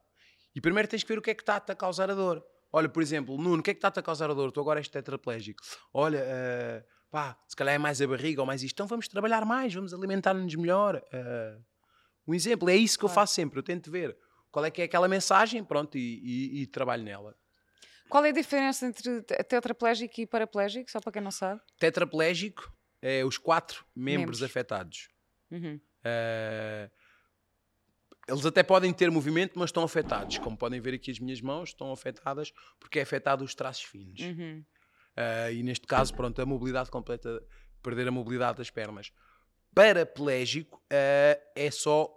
E 0.55 0.61
primeiro 0.61 0.89
tens 0.89 1.03
que 1.03 1.09
ver 1.09 1.19
o 1.19 1.23
que 1.23 1.31
é 1.31 1.35
que 1.35 1.43
está-te 1.43 1.71
a 1.71 1.75
causar 1.75 2.11
a 2.11 2.15
dor. 2.15 2.45
Olha, 2.73 2.89
por 2.89 3.03
exemplo, 3.03 3.37
Nuno, 3.37 3.61
o 3.61 3.63
que 3.63 3.71
é 3.71 3.75
que 3.75 3.79
está-te 3.79 3.99
a 3.99 4.03
causar 4.03 4.31
a 4.31 4.35
dor? 4.35 4.53
Tu 4.53 4.61
agora 4.61 4.81
és 4.81 4.89
tetraplégico. 4.89 5.63
Olha, 5.93 6.21
uh, 6.21 6.85
pá, 7.11 7.39
se 7.47 7.57
calhar 7.57 7.75
é 7.75 7.79
mais 7.79 8.01
a 8.03 8.07
barriga 8.07 8.43
ou 8.43 8.47
mais 8.47 8.63
isto. 8.63 8.75
Então 8.75 8.87
vamos 8.87 9.09
trabalhar 9.09 9.45
mais, 9.45 9.73
vamos 9.73 9.95
alimentar-nos 9.95 10.55
melhor. 10.55 10.97
Uh, 10.97 11.63
um 12.27 12.35
exemplo, 12.35 12.69
é 12.69 12.77
isso 12.77 12.99
que 12.99 13.05
eu 13.05 13.09
faço 13.09 13.35
sempre. 13.35 13.59
Eu 13.59 13.63
tento 13.63 13.91
ver 13.91 14.17
qual 14.51 14.65
é 14.65 14.71
que 14.71 14.83
é 14.83 14.85
aquela 14.85 15.09
mensagem, 15.09 15.65
pronto, 15.65 15.97
e, 15.97 16.21
e, 16.23 16.63
e 16.63 16.67
trabalho 16.67 17.03
nela. 17.03 17.35
Qual 18.09 18.25
é 18.25 18.31
a 18.31 18.33
diferença 18.33 18.87
entre 18.87 19.23
tetraplégico 19.23 20.21
e 20.21 20.27
paraplégico, 20.27 20.91
só 20.91 21.01
para 21.01 21.13
quem 21.13 21.23
não 21.23 21.31
sabe? 21.31 21.61
Tetraplégico 21.79 22.73
é 23.03 23.25
os 23.25 23.39
quatro 23.39 23.85
membros, 23.95 24.41
membros. 24.41 24.43
afetados. 24.43 25.09
Uhum. 25.51 25.81
Uh, 26.01 26.91
eles 28.29 28.45
até 28.45 28.63
podem 28.63 28.93
ter 28.93 29.11
movimento, 29.11 29.59
mas 29.59 29.71
estão 29.71 29.83
afetados. 29.83 30.39
Como 30.39 30.57
podem 30.57 30.81
ver 30.81 30.95
aqui, 30.95 31.11
as 31.11 31.19
minhas 31.19 31.41
mãos 31.41 31.71
estão 31.71 31.91
afetadas 31.91 32.53
porque 32.79 32.99
é 32.99 33.03
afetado 33.03 33.43
os 33.43 33.55
traços 33.55 33.85
finos. 33.85 34.21
Uhum. 34.21 34.63
Uh, 35.17 35.53
e 35.53 35.63
neste 35.63 35.87
caso, 35.87 36.15
pronto, 36.15 36.41
a 36.41 36.47
mobilidade 36.47 36.91
completa, 36.91 37.43
perder 37.83 38.07
a 38.07 38.11
mobilidade 38.11 38.59
das 38.59 38.71
pernas. 38.71 39.11
Paraplégico 39.75 40.77
uh, 40.77 41.41
é 41.57 41.71
só 41.71 42.15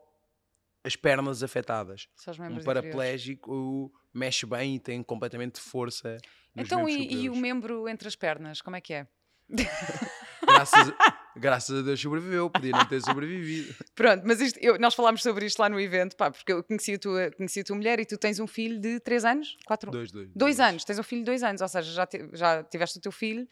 as 0.84 0.96
pernas 0.96 1.42
afetadas. 1.42 2.10
Só 2.16 2.32
os 2.32 2.40
um 2.40 2.60
paraplégico 2.60 3.92
mexe 4.14 4.46
bem 4.46 4.76
e 4.76 4.80
tem 4.80 5.02
completamente 5.02 5.60
força. 5.60 6.18
então, 6.56 6.90
e, 6.90 7.24
e, 7.24 7.30
o 7.30 7.36
membro 7.36 7.88
entre 7.88 8.08
as 8.08 8.16
pernas, 8.16 8.62
como 8.62 8.76
é 8.76 8.82
que 8.82 8.94
é? 8.94 9.08
Graças, 10.46 10.94
graças 11.36 11.80
a 11.80 11.82
Deus 11.82 12.00
sobreviveu, 12.00 12.50
podia 12.50 12.72
não 12.72 12.86
ter 12.86 13.02
sobrevivido. 13.02 13.74
Pronto, 13.96 14.24
mas 14.26 14.42
isto, 14.42 14.60
eu, 14.62 14.78
nós 14.80 14.94
falámos 14.94 15.22
sobre 15.22 15.46
isto 15.46 15.60
lá 15.60 15.70
no 15.70 15.80
evento, 15.80 16.16
pá, 16.16 16.32
porque 16.32 16.52
eu 16.52 16.64
conheci 16.64 16.94
a, 16.94 17.00
tua, 17.00 17.32
conheci 17.32 17.62
a 17.62 17.64
tua 17.64 17.76
mulher 17.76 18.00
e 18.00 18.06
tu 18.06 18.18
tens 18.18 18.40
um 18.40 18.48
filho 18.48 18.80
de 18.80 19.00
3 19.00 19.26
anos? 19.26 19.58
4 19.66 19.92
Dois, 19.92 20.12
dois. 20.12 20.30
Dois 20.36 20.60
anos, 20.60 20.84
tens 20.84 21.00
um 21.00 21.04
filho 21.04 21.22
de 21.22 21.26
2 21.26 21.44
anos, 21.44 21.62
ou 21.62 21.68
seja, 21.68 21.92
já, 21.92 22.06
te, 22.06 22.30
já 22.34 22.64
tiveste 22.64 22.98
o 22.98 23.02
teu 23.02 23.12
filho. 23.12 23.48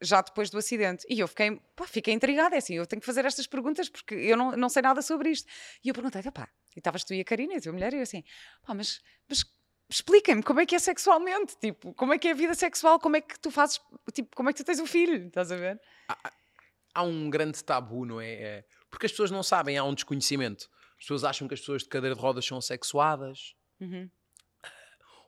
já 0.00 0.22
depois 0.22 0.50
do 0.50 0.58
acidente. 0.58 1.04
E 1.08 1.18
eu 1.20 1.28
fiquei, 1.28 1.60
pá, 1.74 1.86
fiquei 1.86 2.14
intrigada, 2.14 2.54
é 2.54 2.58
assim, 2.58 2.74
eu 2.74 2.86
tenho 2.86 3.00
que 3.00 3.06
fazer 3.06 3.24
estas 3.24 3.46
perguntas 3.46 3.88
porque 3.88 4.14
eu 4.14 4.36
não, 4.36 4.52
não 4.52 4.68
sei 4.68 4.82
nada 4.82 5.02
sobre 5.02 5.30
isto. 5.30 5.48
E 5.84 5.88
eu 5.88 5.94
perguntei, 5.94 6.22
pá, 6.30 6.48
e 6.76 6.80
estavas 6.80 7.02
tu 7.04 7.14
e 7.14 7.20
a 7.20 7.24
Karina, 7.24 7.56
a 7.56 7.60
tua 7.60 7.72
mulher, 7.72 7.92
e 7.92 7.96
eu 7.96 8.02
assim, 8.02 8.22
pá, 8.64 8.74
mas, 8.74 9.00
mas 9.28 9.44
explica-me 9.88 10.42
como 10.42 10.60
é 10.60 10.66
que 10.66 10.74
é 10.74 10.78
sexualmente, 10.78 11.56
tipo, 11.56 11.94
como 11.94 12.12
é 12.12 12.18
que 12.18 12.28
é 12.28 12.32
a 12.32 12.34
vida 12.34 12.54
sexual, 12.54 12.98
como 12.98 13.16
é 13.16 13.20
que 13.20 13.38
tu 13.40 13.50
fazes, 13.50 13.80
tipo, 14.12 14.36
como 14.36 14.50
é 14.50 14.52
que 14.52 14.58
tu 14.62 14.64
tens 14.64 14.80
um 14.80 14.86
filho, 14.86 15.26
estás 15.26 15.50
a 15.50 15.56
ver? 15.56 15.80
Há, 16.08 16.32
há 16.94 17.02
um 17.02 17.30
grande 17.30 17.62
tabu, 17.64 18.04
não 18.04 18.20
é? 18.20 18.32
é? 18.32 18.64
Porque 18.90 19.06
as 19.06 19.12
pessoas 19.12 19.30
não 19.30 19.42
sabem, 19.42 19.78
há 19.78 19.84
um 19.84 19.94
desconhecimento. 19.94 20.68
As 20.98 21.04
pessoas 21.04 21.24
acham 21.24 21.46
que 21.48 21.54
as 21.54 21.60
pessoas 21.60 21.82
de 21.82 21.88
cadeira 21.88 22.14
de 22.14 22.20
rodas 22.20 22.44
são 22.44 22.60
sexuadas, 22.60 23.54
uhum. 23.80 24.10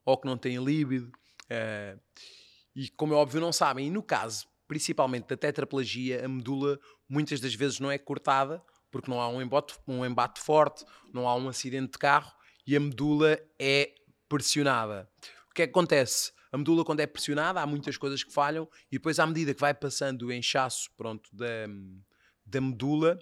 ou 0.04 0.18
que 0.18 0.26
não 0.26 0.36
têm 0.36 0.62
líbido, 0.62 1.08
uh, 1.08 2.00
e 2.74 2.88
como 2.90 3.14
é 3.14 3.16
óbvio 3.16 3.40
não 3.40 3.52
sabem. 3.52 3.86
E 3.86 3.90
no 3.90 4.02
caso, 4.02 4.46
principalmente 4.66 5.28
da 5.28 5.36
tetraplegia, 5.36 6.24
a 6.24 6.28
medula 6.28 6.78
muitas 7.08 7.40
das 7.40 7.54
vezes 7.54 7.80
não 7.80 7.90
é 7.90 7.98
cortada, 7.98 8.62
porque 8.90 9.10
não 9.10 9.20
há 9.20 9.28
um 9.28 9.40
embate, 9.40 9.78
um 9.86 10.04
embate 10.04 10.40
forte, 10.40 10.84
não 11.14 11.28
há 11.28 11.34
um 11.36 11.48
acidente 11.48 11.92
de 11.92 11.98
carro, 11.98 12.32
e 12.66 12.76
a 12.76 12.80
medula 12.80 13.38
é 13.58 13.94
pressionada. 14.30 15.10
O 15.50 15.54
que 15.54 15.62
é 15.62 15.66
que 15.66 15.72
acontece? 15.72 16.32
A 16.52 16.56
medula, 16.56 16.84
quando 16.84 17.00
é 17.00 17.06
pressionada, 17.06 17.60
há 17.60 17.66
muitas 17.66 17.96
coisas 17.96 18.24
que 18.24 18.32
falham 18.32 18.66
e 18.90 18.96
depois, 18.96 19.18
à 19.18 19.26
medida 19.26 19.52
que 19.52 19.60
vai 19.60 19.74
passando 19.74 20.22
o 20.22 20.32
inchaço 20.32 20.90
pronto, 20.96 21.28
da, 21.34 21.66
da 22.46 22.60
medula, 22.60 23.18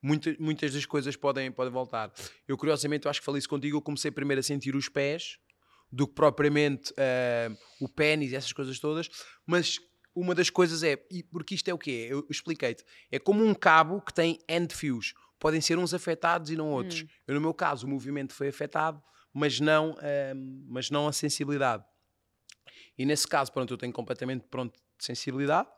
muitas, 0.00 0.36
muitas 0.38 0.72
das 0.72 0.86
coisas 0.86 1.16
podem, 1.16 1.50
podem 1.52 1.72
voltar. 1.72 2.12
Eu, 2.46 2.56
curiosamente, 2.56 3.06
eu 3.06 3.10
acho 3.10 3.20
que 3.20 3.26
falei 3.26 3.40
isso 3.40 3.48
contigo. 3.48 3.76
Eu 3.76 3.82
comecei 3.82 4.10
primeiro 4.10 4.40
a 4.40 4.42
sentir 4.42 4.74
os 4.74 4.88
pés 4.88 5.38
do 5.90 6.06
que 6.06 6.14
propriamente 6.14 6.92
uh, 6.92 7.56
o 7.80 7.88
pênis 7.88 8.32
e 8.32 8.36
essas 8.36 8.52
coisas 8.52 8.78
todas, 8.78 9.08
mas 9.44 9.78
uma 10.14 10.34
das 10.34 10.50
coisas 10.50 10.82
é, 10.82 10.98
e 11.10 11.22
porque 11.22 11.54
isto 11.54 11.68
é 11.68 11.74
o 11.74 11.78
quê? 11.78 12.08
Eu 12.10 12.26
expliquei-te, 12.30 12.84
é 13.10 13.18
como 13.18 13.44
um 13.44 13.54
cabo 13.54 14.00
que 14.00 14.12
tem 14.12 14.38
end 14.48 14.74
fios, 14.74 15.14
podem 15.38 15.60
ser 15.60 15.78
uns 15.78 15.94
afetados 15.94 16.50
e 16.50 16.56
não 16.56 16.70
outros. 16.70 17.02
Hum. 17.02 17.06
Eu, 17.28 17.34
no 17.36 17.40
meu 17.40 17.54
caso, 17.54 17.86
o 17.86 17.90
movimento 17.90 18.32
foi 18.32 18.48
afetado, 18.48 19.00
mas 19.38 19.60
não, 19.60 19.90
uh, 19.90 19.96
mas 20.66 20.90
não 20.90 21.06
a 21.06 21.12
sensibilidade. 21.12 21.84
E 22.96 23.04
nesse 23.04 23.28
caso, 23.28 23.52
pronto, 23.52 23.74
eu 23.74 23.76
tenho 23.76 23.92
completamente 23.92 24.46
pronto 24.50 24.72
de 24.72 25.04
sensibilidade, 25.04 25.68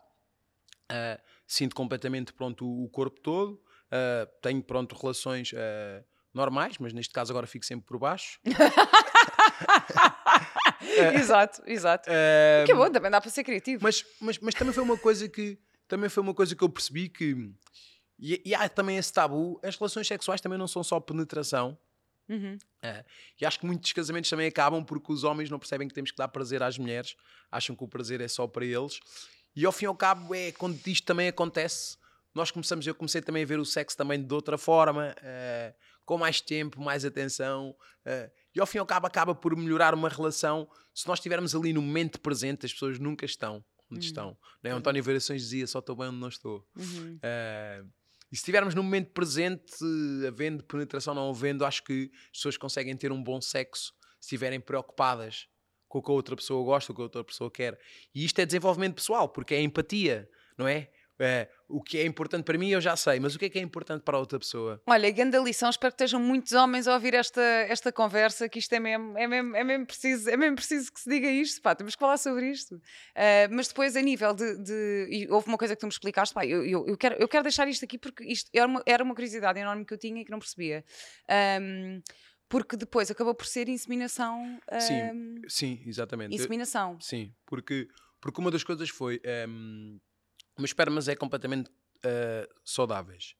uh, 0.89 1.21
sinto 1.45 1.75
completamente 1.75 2.31
pronto 2.31 2.65
o, 2.65 2.85
o 2.85 2.89
corpo 2.89 3.19
todo, 3.19 3.55
uh, 3.55 4.25
tenho 4.41 4.63
pronto 4.63 4.95
relações 4.95 5.51
uh, 5.51 6.01
normais, 6.33 6.77
mas 6.77 6.93
neste 6.93 7.13
caso 7.13 7.33
agora 7.33 7.45
fico 7.45 7.65
sempre 7.65 7.85
por 7.85 7.99
baixo. 7.99 8.39
exato, 11.19 11.61
exato. 11.65 12.09
Uh, 12.09 12.65
que 12.65 12.71
é 12.71 12.75
bom, 12.75 12.89
também 12.89 13.11
dá 13.11 13.19
para 13.19 13.29
ser 13.29 13.43
criativo. 13.43 13.83
Mas, 13.83 14.05
mas, 14.21 14.39
mas 14.39 14.55
também 14.55 14.73
foi 14.73 14.83
uma 14.83 14.97
coisa 14.97 15.27
que 15.27 15.59
também 15.85 16.09
foi 16.09 16.23
uma 16.23 16.33
coisa 16.33 16.55
que 16.55 16.63
eu 16.63 16.69
percebi 16.69 17.09
que 17.09 17.51
e, 18.17 18.41
e 18.45 18.55
há 18.55 18.69
também 18.69 18.95
esse 18.95 19.11
tabu, 19.11 19.59
as 19.61 19.75
relações 19.75 20.07
sexuais 20.07 20.39
também 20.39 20.57
não 20.57 20.67
são 20.67 20.81
só 20.81 20.97
penetração. 20.97 21.77
Uhum. 22.29 22.55
Uh, 22.55 23.03
e 23.41 23.45
acho 23.45 23.59
que 23.59 23.65
muitos 23.65 23.91
casamentos 23.91 24.29
também 24.29 24.47
acabam 24.47 24.83
porque 24.83 25.11
os 25.11 25.23
homens 25.23 25.49
não 25.49 25.59
percebem 25.59 25.87
que 25.87 25.93
temos 25.93 26.11
que 26.11 26.17
dar 26.17 26.27
prazer 26.27 26.61
às 26.61 26.77
mulheres, 26.77 27.15
acham 27.51 27.75
que 27.75 27.83
o 27.83 27.87
prazer 27.87 28.21
é 28.21 28.27
só 28.27 28.47
para 28.47 28.65
eles. 28.65 28.99
E 29.55 29.65
ao 29.65 29.71
fim 29.71 29.85
e 29.85 29.87
ao 29.87 29.95
cabo, 29.95 30.33
é 30.33 30.51
quando 30.51 30.79
isto 30.87 31.05
também 31.05 31.27
acontece, 31.27 31.97
nós 32.33 32.51
começamos, 32.51 32.85
eu 32.85 32.93
comecei 32.93 33.21
também 33.21 33.43
a 33.43 33.45
ver 33.45 33.59
o 33.59 33.65
sexo 33.65 33.97
também 33.97 34.21
de 34.21 34.33
outra 34.33 34.57
forma, 34.57 35.15
uh, 35.17 35.75
com 36.05 36.17
mais 36.17 36.39
tempo, 36.39 36.79
mais 36.79 37.03
atenção. 37.03 37.75
Uh, 38.05 38.31
e 38.55 38.59
ao 38.59 38.67
fim 38.67 38.77
e 38.77 38.79
ao 38.79 38.85
cabo 38.85 39.07
acaba 39.07 39.33
por 39.33 39.55
melhorar 39.55 39.93
uma 39.93 40.09
relação. 40.09 40.69
Se 40.93 41.07
nós 41.07 41.19
estivermos 41.19 41.55
ali 41.55 41.73
no 41.73 41.81
momento 41.81 42.19
presente, 42.19 42.65
as 42.65 42.73
pessoas 42.73 42.99
nunca 42.99 43.25
estão 43.25 43.63
onde 43.91 44.01
uhum. 44.01 44.07
estão. 44.07 44.37
Né? 44.63 44.71
António 44.71 45.03
Variações 45.03 45.41
dizia: 45.41 45.67
só 45.67 45.79
estou 45.79 45.95
bem 45.95 46.07
onde 46.07 46.17
não 46.17 46.29
estou. 46.29 46.65
Uhum. 46.75 47.15
Uh, 47.17 47.89
e 48.31 48.35
se 48.35 48.41
estivermos 48.41 48.75
no 48.75 48.83
momento 48.83 49.11
presente, 49.11 49.73
havendo 50.27 50.63
penetração 50.63 51.15
ou 51.15 51.19
não 51.19 51.29
havendo, 51.29 51.65
acho 51.65 51.83
que 51.83 52.11
as 52.25 52.37
pessoas 52.37 52.57
conseguem 52.57 52.95
ter 52.95 53.11
um 53.11 53.21
bom 53.21 53.41
sexo 53.41 53.93
se 54.19 54.27
estiverem 54.27 54.59
preocupadas 54.59 55.47
com 55.87 55.99
o 55.99 56.03
que 56.03 56.11
a 56.11 56.13
outra 56.13 56.35
pessoa 56.35 56.63
gosta, 56.63 56.93
com 56.93 56.93
o 56.93 56.95
que 56.95 57.01
a 57.01 57.05
outra 57.05 57.23
pessoa 57.23 57.49
quer. 57.49 57.79
E 58.13 58.23
isto 58.23 58.39
é 58.39 58.45
desenvolvimento 58.45 58.95
pessoal, 58.95 59.27
porque 59.27 59.55
é 59.55 59.61
empatia, 59.61 60.29
não 60.57 60.67
é? 60.67 60.91
É, 61.19 61.49
o 61.67 61.83
que 61.83 61.97
é 61.97 62.05
importante 62.05 62.45
para 62.45 62.57
mim 62.57 62.69
eu 62.69 62.79
já 62.79 62.95
sei, 62.95 63.19
mas 63.19 63.35
o 63.35 63.39
que 63.39 63.45
é 63.45 63.49
que 63.49 63.59
é 63.59 63.61
importante 63.61 64.03
para 64.03 64.15
a 64.15 64.19
outra 64.19 64.39
pessoa? 64.39 64.81
Olha, 64.87 65.11
grande 65.11 65.37
lição, 65.39 65.69
espero 65.69 65.91
que 65.91 66.01
estejam 66.01 66.19
muitos 66.19 66.53
homens 66.53 66.87
a 66.87 66.93
ouvir 66.93 67.13
esta, 67.13 67.41
esta 67.41 67.91
conversa, 67.91 68.47
que 68.47 68.57
isto 68.57 68.71
é 68.73 68.79
mesmo, 68.79 69.17
é, 69.17 69.27
mesmo, 69.27 69.55
é, 69.55 69.63
mesmo 69.63 69.85
preciso, 69.85 70.29
é 70.29 70.37
mesmo 70.37 70.55
preciso 70.55 70.91
que 70.91 70.99
se 70.99 71.09
diga 71.09 71.29
isto, 71.29 71.61
pá, 71.61 71.75
temos 71.75 71.93
que 71.93 71.99
falar 71.99 72.17
sobre 72.17 72.49
isto. 72.49 72.75
Uh, 72.75 73.51
mas 73.51 73.67
depois, 73.67 73.97
a 73.97 74.01
nível 74.01 74.33
de, 74.33 74.57
de, 74.63 75.27
houve 75.29 75.47
uma 75.47 75.57
coisa 75.57 75.75
que 75.75 75.81
tu 75.81 75.85
me 75.85 75.91
explicaste, 75.91 76.33
pá, 76.33 76.45
eu, 76.45 76.65
eu, 76.65 76.87
eu, 76.87 76.97
quero, 76.97 77.15
eu 77.15 77.27
quero 77.27 77.43
deixar 77.43 77.67
isto 77.67 77.83
aqui 77.83 77.97
porque 77.97 78.23
isto 78.23 78.49
era 78.53 78.65
uma, 78.65 78.81
era 78.85 79.03
uma 79.03 79.13
curiosidade 79.13 79.59
enorme 79.59 79.85
que 79.85 79.93
eu 79.93 79.97
tinha 79.97 80.21
e 80.21 80.25
que 80.25 80.31
não 80.31 80.39
percebia. 80.39 80.85
Um, 81.61 82.01
porque 82.47 82.75
depois 82.75 83.11
acabou 83.11 83.35
por 83.35 83.45
ser 83.45 83.67
inseminação. 83.69 84.59
Um, 84.71 84.79
sim, 84.79 85.41
sim, 85.47 85.83
exatamente. 85.85 86.33
Inseminação. 86.33 86.97
Sim, 86.99 87.31
porque, 87.45 87.87
porque 88.19 88.41
uma 88.41 88.49
das 88.49 88.63
coisas 88.63 88.89
foi. 88.89 89.21
Um, 89.47 89.99
meus 90.59 90.71
espermas 90.71 91.07
é 91.07 91.15
completamente 91.15 91.69
uh, 91.69 92.53
saudáveis. 92.63 93.35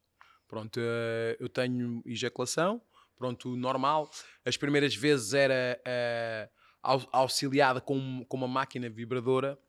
Pronto, 0.48 0.80
uh, 0.80 1.36
eu 1.40 1.48
tenho 1.48 2.02
ejaculação, 2.06 2.82
pronto, 3.16 3.56
normal. 3.56 4.10
As 4.46 4.58
primeiras 4.58 4.96
vezes 4.96 5.34
era 5.34 5.80
uh, 5.86 7.08
auxiliada 7.12 7.80
com, 7.80 8.26
com 8.28 8.38
uma 8.38 8.48
máquina 8.48 8.90
vibradora, 8.90 9.60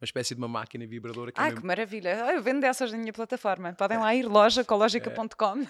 uma 0.00 0.04
espécie 0.04 0.34
de 0.34 0.40
uma 0.40 0.46
máquina 0.48 0.86
vibradora. 0.86 1.32
Que 1.32 1.40
ah, 1.40 1.44
mesmo... 1.44 1.60
que 1.60 1.66
maravilha! 1.66 2.10
Eu 2.32 2.42
vendo 2.42 2.60
dessas 2.60 2.92
na 2.92 2.98
minha 2.98 3.12
plataforma. 3.12 3.72
Podem 3.72 3.98
lá 3.98 4.14
ir, 4.14 4.24
loja 4.24 4.62
cológica.com. 4.64 5.66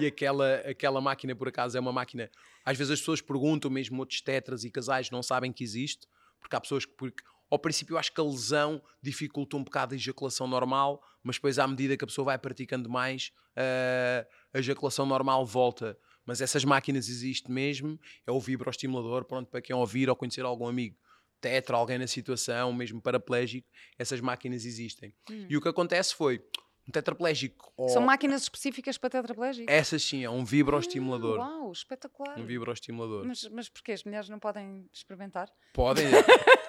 e 0.00 0.06
aquela, 0.06 0.54
aquela 0.60 1.00
máquina, 1.00 1.34
por 1.36 1.48
acaso, 1.48 1.76
é 1.76 1.80
uma 1.80 1.92
máquina. 1.92 2.30
Às 2.64 2.78
vezes 2.78 2.92
as 2.92 3.00
pessoas 3.00 3.20
perguntam, 3.20 3.70
mesmo 3.70 3.98
outros 4.00 4.22
tetras 4.22 4.64
e 4.64 4.70
casais 4.70 5.10
não 5.10 5.22
sabem 5.22 5.52
que 5.52 5.62
existe, 5.62 6.06
porque 6.40 6.56
há 6.56 6.60
pessoas 6.60 6.86
que. 6.86 6.94
Porque, 6.94 7.22
ao 7.50 7.58
princípio 7.58 7.94
eu 7.94 7.98
acho 7.98 8.12
que 8.12 8.20
a 8.20 8.24
lesão 8.24 8.82
dificulta 9.02 9.56
um 9.56 9.64
bocado 9.64 9.94
a 9.94 9.96
ejaculação 9.96 10.46
normal, 10.46 11.02
mas 11.22 11.36
depois 11.36 11.58
à 11.58 11.66
medida 11.66 11.96
que 11.96 12.04
a 12.04 12.06
pessoa 12.06 12.26
vai 12.26 12.38
praticando 12.38 12.88
mais, 12.88 13.32
uh, 13.56 14.26
a 14.52 14.58
ejaculação 14.58 15.06
normal 15.06 15.44
volta. 15.46 15.98
Mas 16.24 16.40
essas 16.40 16.64
máquinas 16.64 17.08
existem 17.08 17.54
mesmo, 17.54 17.98
é 18.26 18.32
o 18.32 18.40
vibroestimulador, 18.40 19.24
pronto, 19.24 19.48
para 19.48 19.62
quem 19.62 19.76
ouvir 19.76 20.10
ou 20.10 20.16
conhecer 20.16 20.44
algum 20.44 20.66
amigo 20.66 20.96
tetra, 21.40 21.76
alguém 21.76 21.98
na 21.98 22.06
situação, 22.06 22.72
mesmo 22.72 23.00
paraplégico, 23.00 23.68
essas 23.98 24.20
máquinas 24.20 24.64
existem. 24.64 25.14
Hum. 25.30 25.46
E 25.48 25.56
o 25.56 25.60
que 25.60 25.68
acontece 25.68 26.14
foi, 26.14 26.42
um 26.88 26.92
tetraplégico. 26.92 27.72
São 27.88 28.02
máquinas 28.02 28.42
específicas 28.42 28.96
para 28.96 29.10
tetraplégicos? 29.10 29.72
Essas 29.72 30.02
sim, 30.02 30.24
é 30.24 30.30
um 30.30 30.44
vibroestimulador. 30.44 31.38
Hum, 31.38 31.62
uau, 31.62 31.72
espetacular. 31.72 32.38
Um 32.38 32.46
vibroestimulador. 32.46 33.26
Mas, 33.26 33.48
mas 33.48 33.68
porquê? 33.68 33.92
As 33.92 34.04
mulheres 34.04 34.28
não 34.28 34.38
podem 34.38 34.88
experimentar? 34.92 35.50
Podem. 35.72 36.06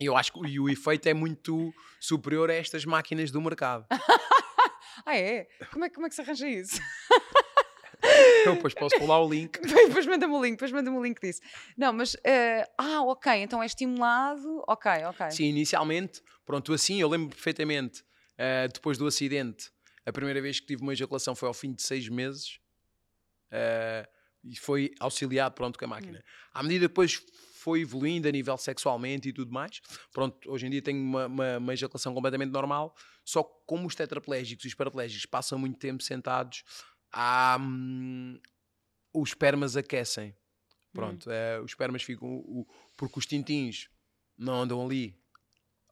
Eu 0.00 0.16
acho 0.16 0.32
que 0.32 0.58
o 0.58 0.68
efeito 0.68 1.08
é 1.08 1.14
muito 1.14 1.74
superior 2.00 2.50
a 2.50 2.54
estas 2.54 2.86
máquinas 2.86 3.30
do 3.30 3.40
mercado. 3.40 3.84
ah, 5.04 5.16
é? 5.16 5.46
Como, 5.70 5.84
é? 5.84 5.90
como 5.90 6.06
é 6.06 6.08
que 6.08 6.14
se 6.14 6.22
arranja 6.22 6.48
isso? 6.48 6.80
Eu 8.46 8.54
depois 8.54 8.72
posso 8.72 8.96
pular 8.96 9.20
o 9.20 9.28
link. 9.28 9.60
depois 9.60 10.06
manda-me 10.06 10.34
o 10.34 10.42
link, 10.42 10.52
depois 10.52 10.72
manda-me 10.72 10.96
o 10.96 11.02
link 11.02 11.20
disso. 11.20 11.40
Não, 11.76 11.92
mas. 11.92 12.14
Uh, 12.14 12.64
ah, 12.78 13.02
ok, 13.02 13.30
então 13.34 13.62
é 13.62 13.66
estimulado. 13.66 14.64
Ok, 14.66 14.90
ok. 15.04 15.30
Sim, 15.30 15.44
inicialmente, 15.44 16.22
pronto, 16.46 16.72
assim, 16.72 16.98
eu 16.98 17.08
lembro 17.08 17.28
perfeitamente, 17.28 18.00
uh, 18.00 18.72
depois 18.72 18.96
do 18.96 19.06
acidente, 19.06 19.70
a 20.06 20.12
primeira 20.12 20.40
vez 20.40 20.58
que 20.58 20.66
tive 20.66 20.82
uma 20.82 20.94
ejaculação 20.94 21.34
foi 21.34 21.48
ao 21.48 21.54
fim 21.54 21.74
de 21.74 21.82
seis 21.82 22.08
meses. 22.08 22.58
Uh, 23.52 24.08
e 24.42 24.56
foi 24.56 24.90
auxiliado, 24.98 25.54
pronto, 25.54 25.78
com 25.78 25.84
a 25.84 25.88
máquina. 25.88 26.18
Hum. 26.18 26.50
À 26.54 26.62
medida 26.62 26.86
que 26.86 26.88
depois 26.88 27.22
foi 27.60 27.82
evoluindo 27.82 28.26
a 28.26 28.30
nível 28.30 28.56
sexualmente 28.56 29.28
e 29.28 29.32
tudo 29.32 29.52
mais. 29.52 29.80
Pronto, 30.12 30.50
hoje 30.50 30.66
em 30.66 30.70
dia 30.70 30.80
tenho 30.80 31.02
uma, 31.02 31.26
uma, 31.26 31.58
uma 31.58 31.72
ejaculação 31.74 32.14
completamente 32.14 32.50
normal, 32.50 32.94
só 33.24 33.42
que 33.42 33.52
como 33.66 33.86
os 33.86 33.94
tetraplégicos 33.94 34.64
e 34.64 34.68
os 34.68 34.74
paraplégicos 34.74 35.26
passam 35.26 35.58
muito 35.58 35.78
tempo 35.78 36.02
sentados, 36.02 36.64
há, 37.12 37.58
hum, 37.60 38.40
os 39.12 39.28
espermas 39.30 39.76
aquecem. 39.76 40.34
Pronto, 40.92 41.28
hum. 41.28 41.32
é, 41.32 41.60
os 41.60 41.72
espermas 41.72 42.02
ficam. 42.02 42.28
O, 42.28 42.66
porque 42.96 43.18
os 43.18 43.26
tintins 43.26 43.90
não 44.38 44.62
andam 44.62 44.82
ali 44.84 45.20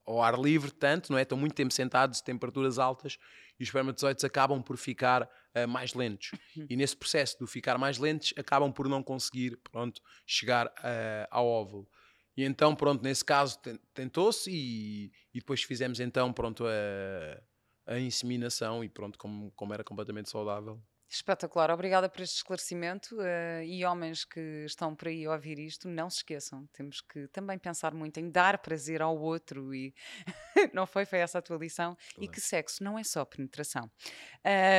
ao 0.07 0.22
ar 0.22 0.38
livre, 0.38 0.70
tanto, 0.70 1.12
não 1.12 1.18
é? 1.18 1.22
Estão 1.22 1.37
muito 1.37 1.54
tempo 1.54 1.72
sentados, 1.72 2.22
temperaturas 2.22 2.78
altas, 2.78 3.18
e 3.61 3.62
os 3.62 3.68
espermatozoides 3.68 4.24
acabam 4.24 4.62
por 4.62 4.78
ficar 4.78 5.28
uh, 5.56 5.68
mais 5.68 5.94
lentos. 5.94 6.32
Uhum. 6.56 6.66
E 6.68 6.76
nesse 6.76 6.96
processo 6.96 7.38
de 7.38 7.50
ficar 7.50 7.78
mais 7.78 7.98
lentos, 7.98 8.32
acabam 8.37 8.72
por 8.72 8.88
não 8.88 9.02
conseguir, 9.02 9.56
pronto, 9.70 10.00
chegar 10.26 10.66
uh, 10.66 11.28
ao 11.30 11.46
óvulo. 11.46 11.88
E 12.37 12.44
então, 12.44 12.74
pronto, 12.74 13.02
nesse 13.02 13.24
caso 13.24 13.58
tentou-se 13.92 14.48
e, 14.50 15.06
e, 15.34 15.40
depois 15.40 15.62
fizemos 15.62 15.98
então, 15.98 16.32
pronto, 16.32 16.64
a, 16.66 17.94
a 17.94 17.98
inseminação 17.98 18.84
e 18.84 18.88
pronto, 18.88 19.18
como, 19.18 19.50
como 19.56 19.74
era 19.74 19.82
completamente 19.82 20.30
saudável, 20.30 20.80
Espetacular, 21.11 21.71
obrigada 21.71 22.07
por 22.07 22.21
este 22.21 22.37
esclarecimento. 22.37 23.16
Uh, 23.16 23.62
e 23.64 23.83
homens 23.85 24.25
que 24.25 24.64
estão 24.66 24.94
por 24.94 25.09
aí 25.09 25.25
a 25.25 25.33
ouvir 25.33 25.59
isto, 25.59 25.88
não 25.88 26.11
se 26.11 26.18
esqueçam, 26.18 26.66
temos 26.73 27.01
que 27.01 27.27
também 27.29 27.59
pensar 27.59 27.94
muito 27.94 28.18
em 28.21 28.31
dar 28.31 28.59
prazer 28.59 29.01
ao 29.01 29.18
outro. 29.18 29.75
E 29.75 29.94
não 30.75 30.87
foi? 30.87 31.07
Foi 31.07 31.21
essa 31.21 31.38
a 31.38 31.42
tua 31.42 31.57
lição. 31.57 31.97
E 32.21 32.29
que 32.29 32.40
sexo 32.40 32.85
não 32.85 32.99
é 32.99 33.05
só 33.05 33.25
penetração. 33.25 33.90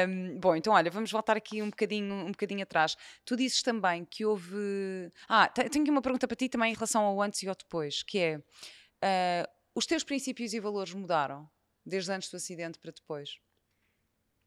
Um, 0.08 0.40
bom, 0.40 0.56
então 0.56 0.74
olha, 0.74 0.92
vamos 0.92 1.12
voltar 1.12 1.36
aqui 1.36 1.64
um 1.64 1.70
bocadinho, 1.72 2.14
um 2.14 2.32
bocadinho 2.32 2.62
atrás. 2.62 2.96
Tu 3.26 3.36
dizes 3.36 3.64
também 3.64 4.06
que 4.06 4.24
houve. 4.24 5.12
Ah, 5.28 5.48
tenho 5.48 5.84
aqui 5.84 5.92
uma 5.92 6.02
pergunta 6.02 6.28
para 6.28 6.38
ti 6.38 6.48
também 6.48 6.72
em 6.72 6.76
relação 6.76 7.04
ao 7.04 7.20
antes 7.22 7.42
e 7.42 7.50
ao 7.50 7.56
depois, 7.56 8.04
que 8.04 8.20
é: 8.20 8.38
uh, 8.38 9.50
os 9.74 9.88
teus 9.88 10.04
princípios 10.04 10.54
e 10.54 10.60
valores 10.60 10.94
mudaram 10.94 11.50
desde 11.84 12.12
antes 12.12 12.30
do 12.30 12.38
acidente 12.38 12.78
para 12.78 12.92
depois? 12.92 13.40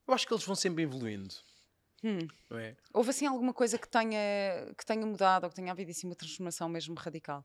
Eu 0.06 0.14
acho 0.14 0.26
que 0.26 0.32
eles 0.32 0.44
vão 0.44 0.54
sempre 0.54 0.84
evoluindo. 0.84 1.34
Hum. 2.04 2.18
É? 2.52 2.76
Houve 2.92 3.10
assim 3.10 3.26
alguma 3.26 3.54
coisa 3.54 3.78
que 3.78 3.88
tenha, 3.88 4.20
que 4.76 4.84
tenha 4.84 5.06
mudado 5.06 5.44
ou 5.44 5.50
que 5.50 5.56
tenha 5.56 5.70
havido 5.70 5.90
assim 5.90 6.06
uma 6.06 6.16
transformação 6.16 6.68
mesmo 6.68 6.94
radical? 6.94 7.44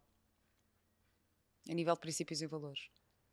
A 1.69 1.73
nível 1.73 1.93
de 1.93 1.99
princípios 1.99 2.41
e 2.41 2.47
valores? 2.47 2.89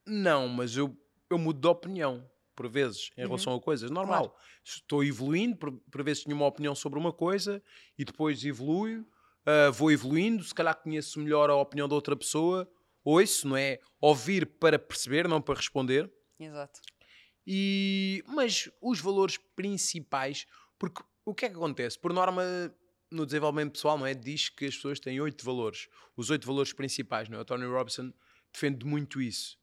Não, 0.06 0.48
mas 0.48 0.76
eu, 0.76 0.96
eu 1.30 1.38
mudo 1.38 1.60
de 1.60 1.66
opinião, 1.66 2.28
por 2.54 2.68
vezes, 2.68 3.10
em 3.16 3.22
uhum. 3.22 3.28
relação 3.28 3.54
a 3.54 3.60
coisas. 3.60 3.90
Normal. 3.90 4.30
Claro. 4.30 4.44
Estou 4.62 5.02
evoluindo, 5.02 5.56
por, 5.56 5.72
por 5.72 6.02
vezes 6.02 6.24
tenho 6.24 6.36
uma 6.36 6.46
opinião 6.46 6.74
sobre 6.74 6.98
uma 6.98 7.12
coisa 7.12 7.62
e 7.96 8.04
depois 8.04 8.44
evoluo, 8.44 9.00
uh, 9.00 9.72
vou 9.72 9.90
evoluindo, 9.90 10.42
se 10.42 10.54
calhar 10.54 10.76
conheço 10.76 11.20
melhor 11.20 11.48
a 11.48 11.56
opinião 11.56 11.88
da 11.88 11.94
outra 11.94 12.14
pessoa, 12.14 12.70
ouço, 13.02 13.48
não 13.48 13.56
é? 13.56 13.80
Ouvir 14.00 14.46
para 14.46 14.78
perceber, 14.78 15.26
não 15.26 15.40
para 15.40 15.54
responder. 15.54 16.12
Exato. 16.38 16.80
E, 17.46 18.24
mas 18.26 18.70
os 18.80 19.00
valores 19.00 19.36
principais, 19.54 20.46
porque 20.78 21.02
o 21.24 21.34
que 21.34 21.46
é 21.46 21.48
que 21.48 21.56
acontece? 21.56 21.98
Por 21.98 22.12
norma, 22.12 22.42
no 23.10 23.24
desenvolvimento 23.24 23.72
pessoal, 23.72 23.96
não 23.96 24.06
é? 24.06 24.14
Diz 24.14 24.48
que 24.48 24.66
as 24.66 24.74
pessoas 24.74 25.00
têm 25.00 25.20
oito 25.20 25.44
valores. 25.44 25.88
Os 26.16 26.30
oito 26.30 26.46
valores 26.46 26.72
principais, 26.72 27.28
não 27.28 27.38
é? 27.38 27.40
O 27.40 27.44
Tony 27.44 27.64
Robinson 27.64 28.12
defende 28.52 28.84
muito 28.84 29.20
isso. 29.20 29.58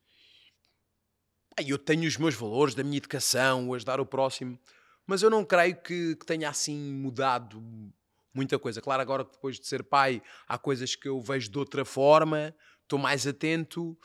Eu 1.65 1.77
tenho 1.77 2.07
os 2.07 2.17
meus 2.17 2.33
valores 2.33 2.73
da 2.73 2.83
minha 2.83 2.97
educação, 2.97 3.69
o 3.69 3.75
ajudar 3.75 3.99
o 3.99 4.05
próximo, 4.05 4.57
mas 5.05 5.21
eu 5.21 5.29
não 5.29 5.43
creio 5.43 5.75
que, 5.75 6.15
que 6.15 6.25
tenha 6.25 6.49
assim 6.49 6.93
mudado 6.93 7.61
muita 8.33 8.57
coisa. 8.57 8.81
Claro, 8.81 9.01
agora 9.01 9.23
depois 9.23 9.59
de 9.59 9.67
ser 9.67 9.83
pai, 9.83 10.21
há 10.47 10.57
coisas 10.57 10.95
que 10.95 11.07
eu 11.07 11.19
vejo 11.21 11.51
de 11.51 11.57
outra 11.57 11.83
forma, 11.83 12.55
estou 12.83 12.97
mais 12.97 13.27
atento, 13.27 13.97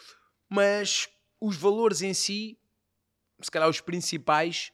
mas 0.48 1.08
os 1.40 1.56
valores 1.56 2.02
em 2.02 2.12
si, 2.12 2.58
se 3.40 3.50
calhar 3.50 3.68
os 3.68 3.80
principais, 3.80 4.72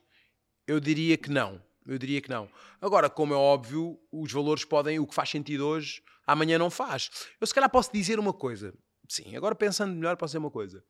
eu 0.66 0.80
diria 0.80 1.16
que 1.16 1.30
não. 1.30 1.62
Eu 1.86 1.98
diria 1.98 2.20
que 2.20 2.30
não. 2.30 2.48
Agora, 2.80 3.10
como 3.10 3.34
é 3.34 3.36
óbvio, 3.36 3.98
os 4.10 4.32
valores 4.32 4.64
podem, 4.64 4.98
o 4.98 5.06
que 5.06 5.14
faz 5.14 5.30
sentido 5.30 5.66
hoje, 5.66 6.02
amanhã 6.26 6.58
não 6.58 6.70
faz. 6.70 7.10
Eu 7.40 7.46
se 7.46 7.54
calhar 7.54 7.70
posso 7.70 7.92
dizer 7.92 8.18
uma 8.18 8.32
coisa. 8.32 8.74
Sim, 9.08 9.36
agora 9.36 9.54
pensando 9.54 9.94
melhor, 9.94 10.16
posso 10.16 10.30
dizer 10.30 10.38
uma 10.38 10.50
coisa. 10.50 10.84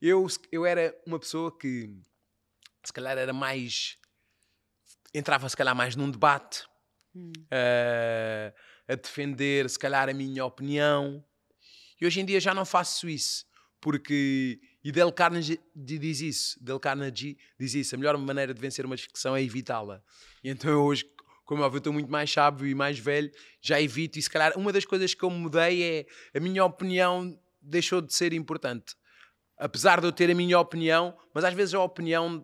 Eu, 0.00 0.26
eu 0.50 0.64
era 0.64 0.94
uma 1.06 1.18
pessoa 1.18 1.56
que 1.56 1.94
se 2.84 2.92
calhar 2.92 3.16
era 3.16 3.32
mais. 3.32 3.98
entrava 5.14 5.48
se 5.48 5.56
calhar 5.56 5.74
mais 5.74 5.94
num 5.94 6.10
debate, 6.10 6.66
hum. 7.14 7.32
uh, 7.46 8.54
a 8.88 8.94
defender 8.94 9.68
se 9.68 9.78
calhar 9.78 10.08
a 10.08 10.14
minha 10.14 10.44
opinião. 10.44 11.24
E 12.00 12.06
hoje 12.06 12.20
em 12.20 12.24
dia 12.24 12.40
já 12.40 12.54
não 12.54 12.64
faço 12.64 13.08
isso, 13.08 13.44
porque. 13.80 14.60
E 14.82 14.90
Dale 14.90 15.12
Carnegie 15.12 15.60
diz 15.74 16.20
isso. 16.20 16.58
Dale 16.62 16.80
Carnegie 16.80 17.36
diz 17.58 17.74
isso. 17.74 17.94
A 17.94 17.98
melhor 17.98 18.16
maneira 18.16 18.54
de 18.54 18.60
vencer 18.60 18.84
uma 18.86 18.96
discussão 18.96 19.36
é 19.36 19.42
evitá-la. 19.42 20.02
E 20.42 20.48
então 20.48 20.70
eu 20.70 20.82
hoje, 20.82 21.04
como 21.44 21.62
óbvio, 21.62 21.78
estou 21.78 21.92
muito 21.92 22.10
mais 22.10 22.30
sábio 22.32 22.66
e 22.66 22.74
mais 22.74 22.98
velho, 22.98 23.30
já 23.60 23.80
evito. 23.80 24.18
E 24.18 24.22
se 24.22 24.30
calhar 24.30 24.56
uma 24.56 24.72
das 24.72 24.84
coisas 24.84 25.12
que 25.12 25.22
eu 25.22 25.30
mudei 25.30 25.82
é 25.82 26.38
a 26.38 26.40
minha 26.40 26.64
opinião 26.64 27.38
deixou 27.60 28.00
de 28.00 28.14
ser 28.14 28.32
importante. 28.32 28.96
Apesar 29.58 30.00
de 30.00 30.06
eu 30.06 30.12
ter 30.12 30.30
a 30.30 30.34
minha 30.34 30.58
opinião, 30.58 31.14
mas 31.34 31.44
às 31.44 31.52
vezes 31.52 31.74
a 31.74 31.82
opinião 31.82 32.42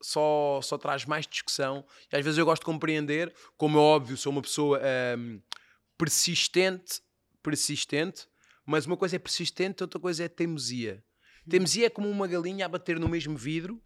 só, 0.00 0.60
só 0.62 0.78
traz 0.78 1.04
mais 1.04 1.26
discussão. 1.26 1.84
E 2.10 2.16
às 2.16 2.24
vezes 2.24 2.38
eu 2.38 2.44
gosto 2.44 2.62
de 2.62 2.66
compreender, 2.66 3.34
como 3.56 3.78
é 3.78 3.80
óbvio, 3.80 4.16
sou 4.16 4.32
uma 4.32 4.42
pessoa 4.42 4.80
um, 5.18 5.40
persistente, 5.96 7.02
persistente, 7.42 8.26
mas 8.64 8.86
uma 8.86 8.96
coisa 8.96 9.16
é 9.16 9.18
persistente, 9.18 9.82
outra 9.82 10.00
coisa 10.00 10.24
é 10.24 10.28
teimosia. 10.28 11.02
Teimosia 11.48 11.86
é 11.86 11.90
como 11.90 12.08
uma 12.08 12.26
galinha 12.26 12.66
a 12.66 12.68
bater 12.68 12.98
no 12.98 13.08
mesmo 13.08 13.36
vidro 13.36 13.82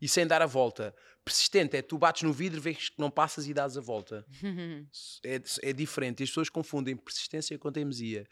e 0.00 0.08
sem 0.08 0.26
dar 0.26 0.42
a 0.42 0.46
volta. 0.46 0.94
Persistente 1.24 1.76
é 1.76 1.82
tu 1.82 1.98
bates 1.98 2.22
no 2.22 2.32
vidro, 2.32 2.60
vês 2.60 2.88
que 2.88 3.00
não 3.00 3.10
passas 3.10 3.46
e 3.46 3.54
dás 3.54 3.76
a 3.76 3.80
volta. 3.80 4.24
é, 5.24 5.40
é 5.62 5.72
diferente. 5.72 6.20
E 6.20 6.24
as 6.24 6.30
pessoas 6.30 6.48
confundem 6.48 6.96
persistência 6.96 7.58
com 7.58 7.72
teimosia. 7.72 8.26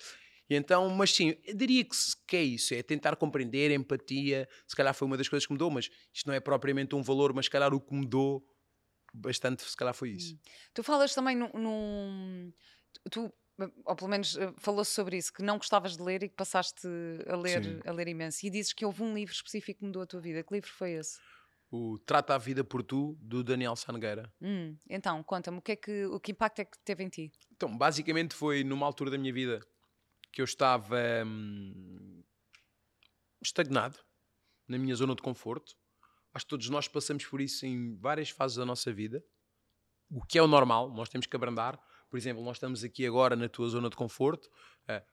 E 0.49 0.55
então, 0.55 0.91
mas 0.91 1.11
sim, 1.11 1.35
eu 1.45 1.57
diria 1.57 1.83
que, 1.85 1.97
que 2.27 2.37
é 2.37 2.43
isso, 2.43 2.75
é 2.75 2.83
tentar 2.83 3.17
compreender, 3.17 3.71
empatia, 3.71 4.47
se 4.67 4.77
calhar 4.77 4.93
foi 4.93 5.07
uma 5.07 5.17
das 5.17 5.27
coisas 5.27 5.47
que 5.47 5.53
mudou, 5.53 5.71
mas 5.71 5.89
isto 6.13 6.27
não 6.27 6.35
é 6.35 6.41
propriamente 6.41 6.95
um 6.95 7.03
valor, 7.03 7.33
mas 7.33 7.47
se 7.47 7.51
calhar 7.51 7.73
o 7.73 7.81
que 7.81 7.95
mudou 7.95 8.47
bastante, 9.13 9.63
se 9.63 9.77
calhar 9.77 9.95
foi 9.95 10.11
isso. 10.11 10.35
Hum. 10.35 10.39
Tu 10.75 10.83
falas 10.83 11.15
também 11.15 11.35
num... 11.35 11.49
num 11.55 12.53
tu, 13.11 13.33
ou 13.85 13.95
pelo 13.95 14.11
menos 14.11 14.37
eh, 14.37 14.53
falou-se 14.57 14.91
sobre 14.91 15.17
isso, 15.17 15.33
que 15.33 15.43
não 15.43 15.59
gostavas 15.59 15.97
de 15.97 16.03
ler 16.03 16.23
e 16.23 16.29
que 16.29 16.35
passaste 16.35 16.87
a 17.29 17.37
ler, 17.37 17.83
a 17.87 17.93
ler 17.93 18.09
imenso. 18.09 18.45
E 18.45 18.51
dizes 18.51 18.73
que 18.73 18.85
houve 18.85 19.03
um 19.03 19.15
livro 19.15 19.35
específico 19.35 19.81
que 19.81 19.87
mudou 19.87 20.03
a 20.03 20.07
tua 20.07 20.21
vida. 20.21 20.43
Que 20.43 20.55
livro 20.55 20.71
foi 20.71 20.93
esse? 20.93 21.19
O 21.71 21.99
Trata 21.99 22.35
a 22.35 22.39
Vida 22.39 22.63
por 22.63 22.83
Tu, 22.83 23.17
do 23.21 23.43
Daniel 23.43 23.75
Sangueira. 23.77 24.33
Hum, 24.41 24.77
então, 24.89 25.23
conta-me, 25.23 25.59
o, 25.59 25.63
que 25.63 25.73
é 25.73 25.77
que, 25.77 26.07
o 26.07 26.21
que 26.21 26.33
impacto 26.33 26.61
é 26.61 26.65
que 26.65 26.79
teve 26.85 27.03
em 27.03 27.09
ti? 27.09 27.33
Então, 27.53 27.77
basicamente 27.77 28.35
foi 28.35 28.63
numa 28.63 28.87
altura 28.87 29.11
da 29.11 29.19
minha 29.19 29.33
vida 29.33 29.61
que 30.33 30.41
eu 30.41 30.45
estava 30.45 30.97
hum, 31.27 32.23
estagnado 33.43 33.99
na 34.67 34.79
minha 34.79 34.95
zona 34.95 35.15
de 35.15 35.23
conforto. 35.23 35.77
Acho 36.33 36.45
que 36.45 36.51
todos 36.51 36.69
nós 36.69 36.89
passamos 36.89 37.25
por 37.25 37.41
isso 37.41 37.65
em 37.65 37.97
várias 37.97 38.31
fases 38.31 38.57
da 38.57 38.65
nossa 38.65 38.93
vida. 38.93 39.25
O 40.11 40.25
que 40.25 40.39
é 40.39 40.43
o 40.43 40.49
normal, 40.49 40.91
nós 40.91 41.09
temos 41.09 41.27
que 41.27 41.37
abrandar. 41.37 41.81
Por 42.09 42.17
exemplo, 42.17 42.43
nós 42.43 42.57
estamos 42.57 42.85
aqui 42.85 43.07
agora 43.07 43.35
na 43.35 43.49
tua 43.49 43.69
zona 43.69 43.91
de 43.91 43.97
conforto. 43.97 44.47
Uh, 44.89 45.05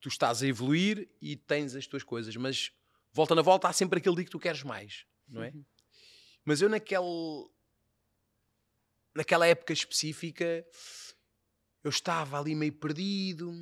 tu 0.00 0.08
estás 0.08 0.42
a 0.42 0.46
evoluir 0.46 1.08
e 1.20 1.36
tens 1.36 1.74
as 1.74 1.86
tuas 1.86 2.02
coisas, 2.02 2.34
mas 2.36 2.72
volta 3.12 3.34
na 3.34 3.42
volta 3.42 3.68
há 3.68 3.72
sempre 3.72 3.98
aquele 3.98 4.16
dia 4.16 4.24
que 4.24 4.30
tu 4.30 4.38
queres 4.38 4.62
mais, 4.62 5.06
não 5.28 5.42
é? 5.42 5.50
Uhum. 5.50 5.64
Mas 6.44 6.60
eu 6.60 6.68
naquele 6.68 7.48
naquela 9.14 9.46
época 9.46 9.72
específica 9.72 10.66
eu 11.84 11.90
estava 11.90 12.38
ali 12.38 12.54
meio 12.54 12.72
perdido, 12.72 13.52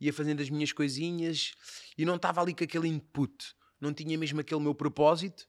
ia 0.00 0.12
fazendo 0.12 0.40
as 0.40 0.50
minhas 0.50 0.72
coisinhas 0.72 1.54
e 1.96 2.04
não 2.04 2.16
estava 2.16 2.40
ali 2.40 2.54
com 2.54 2.64
aquele 2.64 2.88
input, 2.88 3.54
não 3.80 3.92
tinha 3.92 4.18
mesmo 4.18 4.40
aquele 4.40 4.60
meu 4.60 4.74
propósito. 4.74 5.46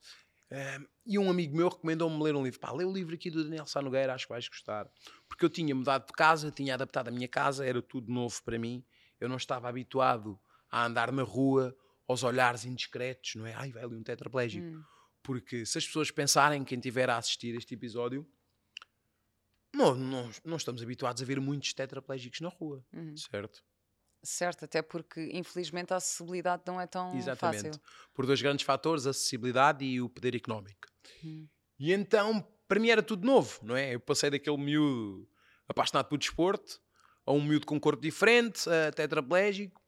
E 1.04 1.18
um 1.18 1.28
amigo 1.30 1.56
meu 1.56 1.68
recomendou-me 1.68 2.22
ler 2.22 2.34
um 2.34 2.44
livro. 2.44 2.60
Pá, 2.60 2.72
lê 2.72 2.84
o 2.84 2.92
livro 2.92 3.14
aqui 3.14 3.30
do 3.30 3.44
Daniel 3.44 3.66
Sá 3.66 3.82
Nogueira, 3.82 4.14
acho 4.14 4.26
que 4.26 4.32
vais 4.32 4.48
gostar. 4.48 4.90
Porque 5.28 5.44
eu 5.44 5.50
tinha 5.50 5.74
mudado 5.74 6.06
de 6.06 6.12
casa, 6.12 6.50
tinha 6.50 6.74
adaptado 6.74 7.08
a 7.08 7.10
minha 7.10 7.28
casa, 7.28 7.66
era 7.66 7.80
tudo 7.82 8.12
novo 8.12 8.42
para 8.44 8.58
mim. 8.58 8.84
Eu 9.20 9.28
não 9.28 9.36
estava 9.36 9.68
habituado 9.68 10.38
a 10.70 10.84
andar 10.84 11.10
na 11.12 11.22
rua 11.22 11.76
aos 12.08 12.22
olhares 12.22 12.64
indiscretos, 12.64 13.34
não 13.34 13.46
é? 13.46 13.54
Ai, 13.54 13.72
vai 13.72 13.82
ali 13.82 13.96
um 13.96 14.02
tetraplégico. 14.02 14.66
Hum. 14.66 14.82
Porque 15.22 15.66
se 15.66 15.78
as 15.78 15.86
pessoas 15.86 16.10
pensarem, 16.10 16.64
quem 16.64 16.78
estiver 16.78 17.10
a 17.10 17.16
assistir 17.16 17.54
este 17.56 17.74
episódio, 17.74 18.26
não, 19.74 19.94
não, 19.94 20.30
não 20.44 20.56
estamos 20.56 20.82
habituados 20.82 21.20
a 21.20 21.24
ver 21.24 21.40
muitos 21.40 21.72
tetraplégicos 21.74 22.40
na 22.40 22.48
rua, 22.48 22.84
hum. 22.92 23.16
certo? 23.16 23.62
Certo, 24.26 24.64
até 24.64 24.82
porque 24.82 25.30
infelizmente 25.32 25.92
a 25.92 25.96
acessibilidade 25.96 26.62
não 26.66 26.80
é 26.80 26.86
tão 26.86 27.16
Exatamente. 27.16 27.64
fácil. 27.64 27.80
Por 28.12 28.26
dois 28.26 28.42
grandes 28.42 28.64
fatores, 28.66 29.06
a 29.06 29.10
acessibilidade 29.10 29.84
e 29.84 30.00
o 30.00 30.08
poder 30.08 30.34
económico. 30.34 30.88
Hum. 31.24 31.46
E 31.78 31.92
então, 31.92 32.46
para 32.66 32.80
mim 32.80 32.88
era 32.88 33.02
tudo 33.02 33.24
novo, 33.24 33.60
não 33.62 33.76
é? 33.76 33.94
Eu 33.94 34.00
passei 34.00 34.28
daquele 34.28 34.56
miúdo 34.56 35.28
apaixonado 35.68 36.08
por 36.08 36.18
desporto 36.18 36.80
a 37.24 37.32
um 37.32 37.42
miúdo 37.42 37.66
com 37.66 37.76
um 37.76 37.80
corpo 37.80 38.02
diferente, 38.02 38.68
a 38.68 38.92
tetraplégico. 38.92 39.80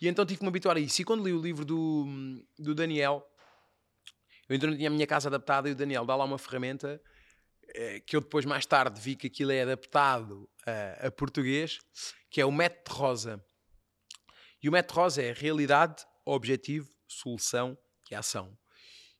E 0.00 0.08
então 0.08 0.24
tive 0.24 0.38
que 0.38 0.44
me 0.44 0.48
habituar 0.48 0.76
a 0.76 0.80
isso. 0.80 1.02
E 1.02 1.04
quando 1.04 1.24
li 1.24 1.32
o 1.32 1.40
livro 1.40 1.64
do, 1.64 2.06
do 2.58 2.74
Daniel, 2.74 3.26
eu 4.48 4.58
não 4.58 4.76
tinha 4.76 4.88
a 4.88 4.92
minha 4.92 5.06
casa 5.06 5.28
adaptada 5.28 5.68
e 5.68 5.72
o 5.72 5.74
Daniel 5.74 6.04
dá 6.04 6.16
lá 6.16 6.24
uma 6.24 6.38
ferramenta 6.38 7.00
eh, 7.74 8.00
que 8.00 8.16
eu 8.16 8.20
depois 8.20 8.44
mais 8.44 8.66
tarde 8.66 9.00
vi 9.00 9.14
que 9.14 9.26
aquilo 9.26 9.52
é 9.52 9.62
adaptado 9.62 10.48
a, 10.66 11.06
a 11.06 11.10
português, 11.10 11.78
que 12.28 12.40
é 12.40 12.46
o 12.46 12.52
método 12.52 12.96
rosa. 12.96 13.44
E 14.62 14.68
o 14.68 14.72
método 14.72 15.00
rosa 15.00 15.22
é 15.22 15.32
realidade, 15.32 16.04
objetivo, 16.24 16.88
solução 17.08 17.76
e 18.10 18.14
ação. 18.14 18.56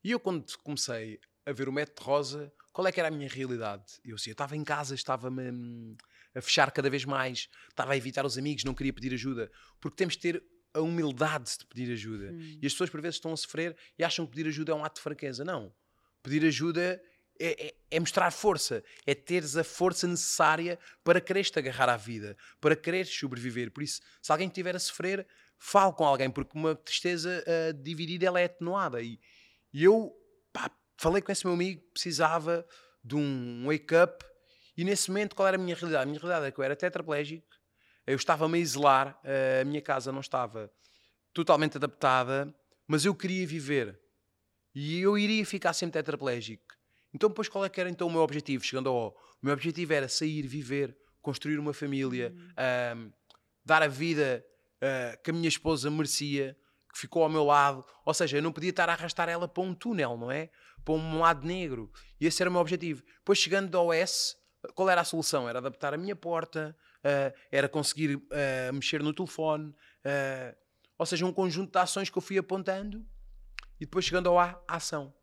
E 0.03 0.11
eu, 0.11 0.21
quando 0.21 0.45
comecei 0.59 1.21
a 1.47 1.53
ver 1.53 1.69
o 1.69 1.73
método 1.73 2.03
rosa, 2.03 2.53
qual 2.73 2.87
é 2.87 2.93
que 2.93 3.01
era 3.01 3.09
a 3.09 3.13
minha 3.13 3.29
realidade? 3.29 3.85
Eu, 4.05 4.17
assim, 4.17 4.31
eu 4.31 4.33
estava 4.33 4.57
em 4.57 4.65
casa, 4.65 4.95
estava-me 4.95 5.51
hum, 5.51 5.97
a 6.35 6.41
fechar 6.41 6.71
cada 6.71 6.89
vez 6.89 7.05
mais, 7.05 7.49
estava 7.69 7.93
a 7.93 7.97
evitar 7.97 8.25
os 8.25 8.39
amigos, 8.39 8.65
não 8.65 8.75
queria 8.75 8.93
pedir 8.93 9.13
ajuda, 9.13 9.51
porque 9.81 9.97
temos 9.97 10.15
de 10.15 10.21
ter 10.21 10.45
a 10.73 10.81
humildade 10.81 11.59
de 11.59 11.67
pedir 11.67 11.93
ajuda. 11.93 12.33
Hum. 12.33 12.59
E 12.63 12.67
as 12.67 12.73
pessoas, 12.73 12.91
por 12.91 13.01
vezes, 13.01 13.17
estão 13.17 13.33
a 13.33 13.37
sofrer 13.37 13.77
e 13.99 14.05
acham 14.05 14.25
que 14.25 14.33
pedir 14.33 14.49
ajuda 14.49 14.73
é 14.73 14.75
um 14.75 14.85
ato 14.85 14.97
de 14.97 15.03
fraqueza. 15.03 15.45
Não. 15.45 15.75
Pedir 16.23 16.47
ajuda 16.47 17.03
é, 17.41 17.69
é, 17.69 17.75
é, 17.91 17.99
mostrar 17.99 18.31
força, 18.31 18.85
é 19.07 19.15
teres 19.15 19.57
a 19.57 19.65
força 19.65 20.07
necessária 20.07 20.79
para 21.03 21.23
quereres 21.23 21.51
te 21.51 21.59
agarrar 21.59 21.89
à 21.89 21.97
vida, 21.97 22.37
para 22.61 22.77
quereres 22.77 23.09
sobreviver. 23.09 23.71
Por 23.71 23.83
isso, 23.83 24.03
se 24.21 24.31
alguém 24.31 24.47
estiver 24.47 24.77
a 24.77 24.79
sofrer, 24.79 25.27
fale 25.59 25.95
com 25.95 26.05
alguém, 26.05 26.31
porque 26.31 26.57
uma 26.57 26.75
tristeza 26.75 27.43
uh, 27.47 27.73
dividida 27.83 28.27
ela 28.27 28.39
é 28.39 28.45
atenuada. 28.45 29.01
E, 29.01 29.19
e 29.73 29.83
eu 29.83 30.15
pá, 30.53 30.71
falei 30.99 31.23
com 31.23 31.33
esse 31.33 31.47
meu 31.47 31.55
amigo, 31.55 31.81
precisava 31.95 32.67
de 33.03 33.17
um 33.17 33.65
wake-up, 33.67 34.23
e 34.77 34.85
nesse 34.85 35.09
momento 35.09 35.35
qual 35.35 35.49
era 35.49 35.57
a 35.57 35.61
minha 35.61 35.75
realidade? 35.75 36.03
A 36.03 36.07
minha 36.07 36.21
realidade 36.21 36.47
é 36.47 36.51
que 36.51 36.61
eu 36.61 36.65
era 36.65 36.77
tetraplégico, 36.77 37.49
eu 38.07 38.17
estava-me 38.17 38.59
a 38.59 38.61
isolar, 38.61 39.19
uh, 39.25 39.63
a 39.63 39.65
minha 39.65 39.81
casa 39.81 40.13
não 40.13 40.21
estava 40.21 40.71
totalmente 41.33 41.79
adaptada, 41.79 42.55
mas 42.87 43.07
eu 43.07 43.15
queria 43.15 43.47
viver. 43.47 43.99
E 44.75 45.01
eu 45.01 45.17
iria 45.17 45.45
ficar 45.47 45.73
sempre 45.73 45.95
tetraplégico. 45.95 46.80
Então, 47.13 47.29
depois, 47.29 47.49
qual 47.49 47.65
é 47.65 47.69
que 47.69 47.81
era 47.81 47.91
então 47.91 48.07
o 48.07 48.11
meu 48.11 48.21
objetivo? 48.21 48.65
Chegando 48.65 48.89
ao 48.89 49.09
O 49.43 49.47
meu 49.47 49.55
objetivo 49.55 49.93
era 49.93 50.09
sair, 50.09 50.47
viver, 50.47 50.97
construir 51.21 51.59
uma 51.59 51.73
família, 51.73 52.35
uhum. 52.35 53.13
dar 53.65 53.83
a 53.83 53.89
vida 53.89 54.45
uh, 54.83 55.23
que 55.23 55.31
a 55.31 55.33
minha 55.33 55.49
esposa 55.49 55.91
merecia, 55.91 56.57
que 56.93 56.99
ficou 56.99 57.23
ao 57.23 57.29
meu 57.29 57.45
lado. 57.45 57.85
Ou 58.05 58.15
seja, 58.15 58.39
eu 58.39 58.43
não 58.43 58.53
podia 58.53 58.71
estar 58.71 58.89
a 58.89 58.93
arrastar 58.93 59.29
ela 59.29 59.49
para 59.49 59.63
um 59.63 59.75
túnel, 59.75 60.17
não 60.17 60.31
é? 60.31 60.51
Para 60.85 60.95
um 60.95 61.19
lado 61.19 61.47
negro. 61.47 61.91
E 62.21 62.27
esse 62.27 62.43
era 62.43 62.51
o 62.51 62.53
meu 62.53 62.61
objetivo. 62.61 63.03
Depois, 63.19 63.39
chegando 63.39 63.77
ao 63.77 63.93
S, 63.93 64.37
qual 64.75 64.89
era 64.89 65.01
a 65.01 65.05
solução? 65.05 65.49
Era 65.49 65.59
adaptar 65.59 65.95
a 65.95 65.97
minha 65.97 66.17
porta, 66.17 66.77
uh, 66.99 67.39
era 67.51 67.69
conseguir 67.69 68.17
uh, 68.17 68.73
mexer 68.73 69.03
no 69.03 69.13
telefone, 69.13 69.75
ou 70.99 71.07
seja, 71.07 71.25
um 71.25 71.33
conjunto 71.33 71.73
de 71.73 71.79
ações 71.79 72.11
que 72.11 72.19
eu 72.19 72.23
fui 72.23 72.37
apontando 72.37 73.05
e 73.81 73.87
depois 73.87 74.05
chegando 74.05 74.29
ao 74.29 74.39
A, 74.39 74.63
a 74.69 74.77
ação. 74.77 75.15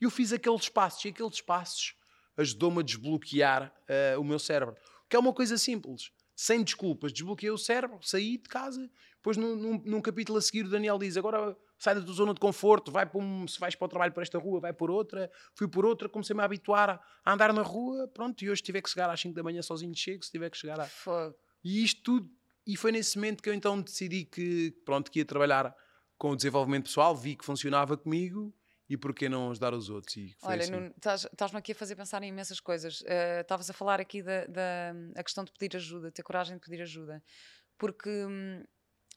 E 0.00 0.04
eu 0.04 0.10
fiz 0.10 0.32
aqueles 0.32 0.68
passos, 0.68 1.04
e 1.04 1.08
aqueles 1.08 1.40
passos 1.40 1.94
ajudou-me 2.36 2.80
a 2.80 2.82
desbloquear 2.82 3.72
uh, 4.16 4.20
o 4.20 4.24
meu 4.24 4.38
cérebro. 4.38 4.76
Que 5.08 5.16
é 5.16 5.18
uma 5.18 5.32
coisa 5.32 5.56
simples. 5.56 6.10
Sem 6.36 6.64
desculpas, 6.64 7.12
desbloqueei 7.12 7.50
o 7.50 7.58
cérebro, 7.58 8.00
saí 8.02 8.38
de 8.38 8.48
casa. 8.48 8.90
Depois, 9.16 9.36
num, 9.36 9.54
num, 9.54 9.82
num 9.84 10.00
capítulo 10.00 10.38
a 10.38 10.42
seguir, 10.42 10.66
o 10.66 10.68
Daniel 10.68 10.98
diz: 10.98 11.16
agora 11.16 11.56
sai 11.78 11.94
da 11.94 12.02
tua 12.02 12.14
zona 12.14 12.34
de 12.34 12.40
conforto, 12.40 12.90
vai 12.90 13.06
para 13.06 13.20
um, 13.20 13.46
se 13.46 13.58
vais 13.60 13.74
para 13.76 13.86
o 13.86 13.88
trabalho 13.88 14.12
por 14.12 14.22
esta 14.22 14.38
rua, 14.38 14.58
vai 14.58 14.72
por 14.72 14.90
outra. 14.90 15.30
Fui 15.54 15.68
por 15.68 15.86
outra, 15.86 16.08
comecei-me 16.08 16.42
a 16.42 16.44
habituar 16.44 16.90
a, 16.90 17.00
a, 17.24 17.32
andar 17.32 17.52
na 17.52 17.62
rua. 17.62 18.08
Pronto, 18.08 18.42
e 18.44 18.50
hoje 18.50 18.62
tiver 18.62 18.82
que 18.82 18.90
chegar 18.90 19.08
às 19.08 19.20
5 19.20 19.32
da 19.32 19.44
manhã 19.44 19.62
sozinho, 19.62 19.94
chego. 19.94 20.24
Se 20.24 20.32
tiver 20.32 20.50
que 20.50 20.56
chegar 20.56 20.80
a. 20.80 20.86
Fogo. 20.86 21.36
E 21.62 21.84
isto 21.84 22.02
tudo. 22.02 22.28
E 22.66 22.76
foi 22.76 22.90
nesse 22.90 23.16
momento 23.16 23.42
que 23.42 23.48
eu 23.48 23.54
então 23.54 23.80
decidi 23.80 24.24
que, 24.24 24.72
pronto, 24.84 25.10
que 25.10 25.20
ia 25.20 25.24
trabalhar 25.24 25.74
com 26.18 26.30
o 26.30 26.36
desenvolvimento 26.36 26.84
pessoal, 26.84 27.14
vi 27.14 27.36
que 27.36 27.44
funcionava 27.44 27.96
comigo 27.96 28.52
e 28.94 28.96
por 28.96 29.12
que 29.12 29.28
não 29.28 29.50
ajudar 29.50 29.74
os 29.74 29.90
outros? 29.90 30.36
Olha, 30.42 30.62
assim. 30.62 30.92
estás-me 31.32 31.58
aqui 31.58 31.72
a 31.72 31.74
fazer 31.74 31.96
pensar 31.96 32.22
em 32.22 32.28
imensas 32.28 32.60
coisas. 32.60 33.02
Eh, 33.06 33.40
estavas 33.40 33.68
uh, 33.68 33.72
a 33.72 33.74
falar 33.74 34.00
aqui 34.00 34.22
da, 34.22 34.46
da 34.46 34.94
a 35.16 35.22
questão 35.22 35.44
de 35.44 35.52
pedir 35.52 35.76
ajuda, 35.76 36.12
ter 36.12 36.22
coragem 36.22 36.56
de 36.56 36.60
pedir 36.60 36.80
ajuda, 36.80 37.22
porque 37.76 38.08
hum, 38.08 38.64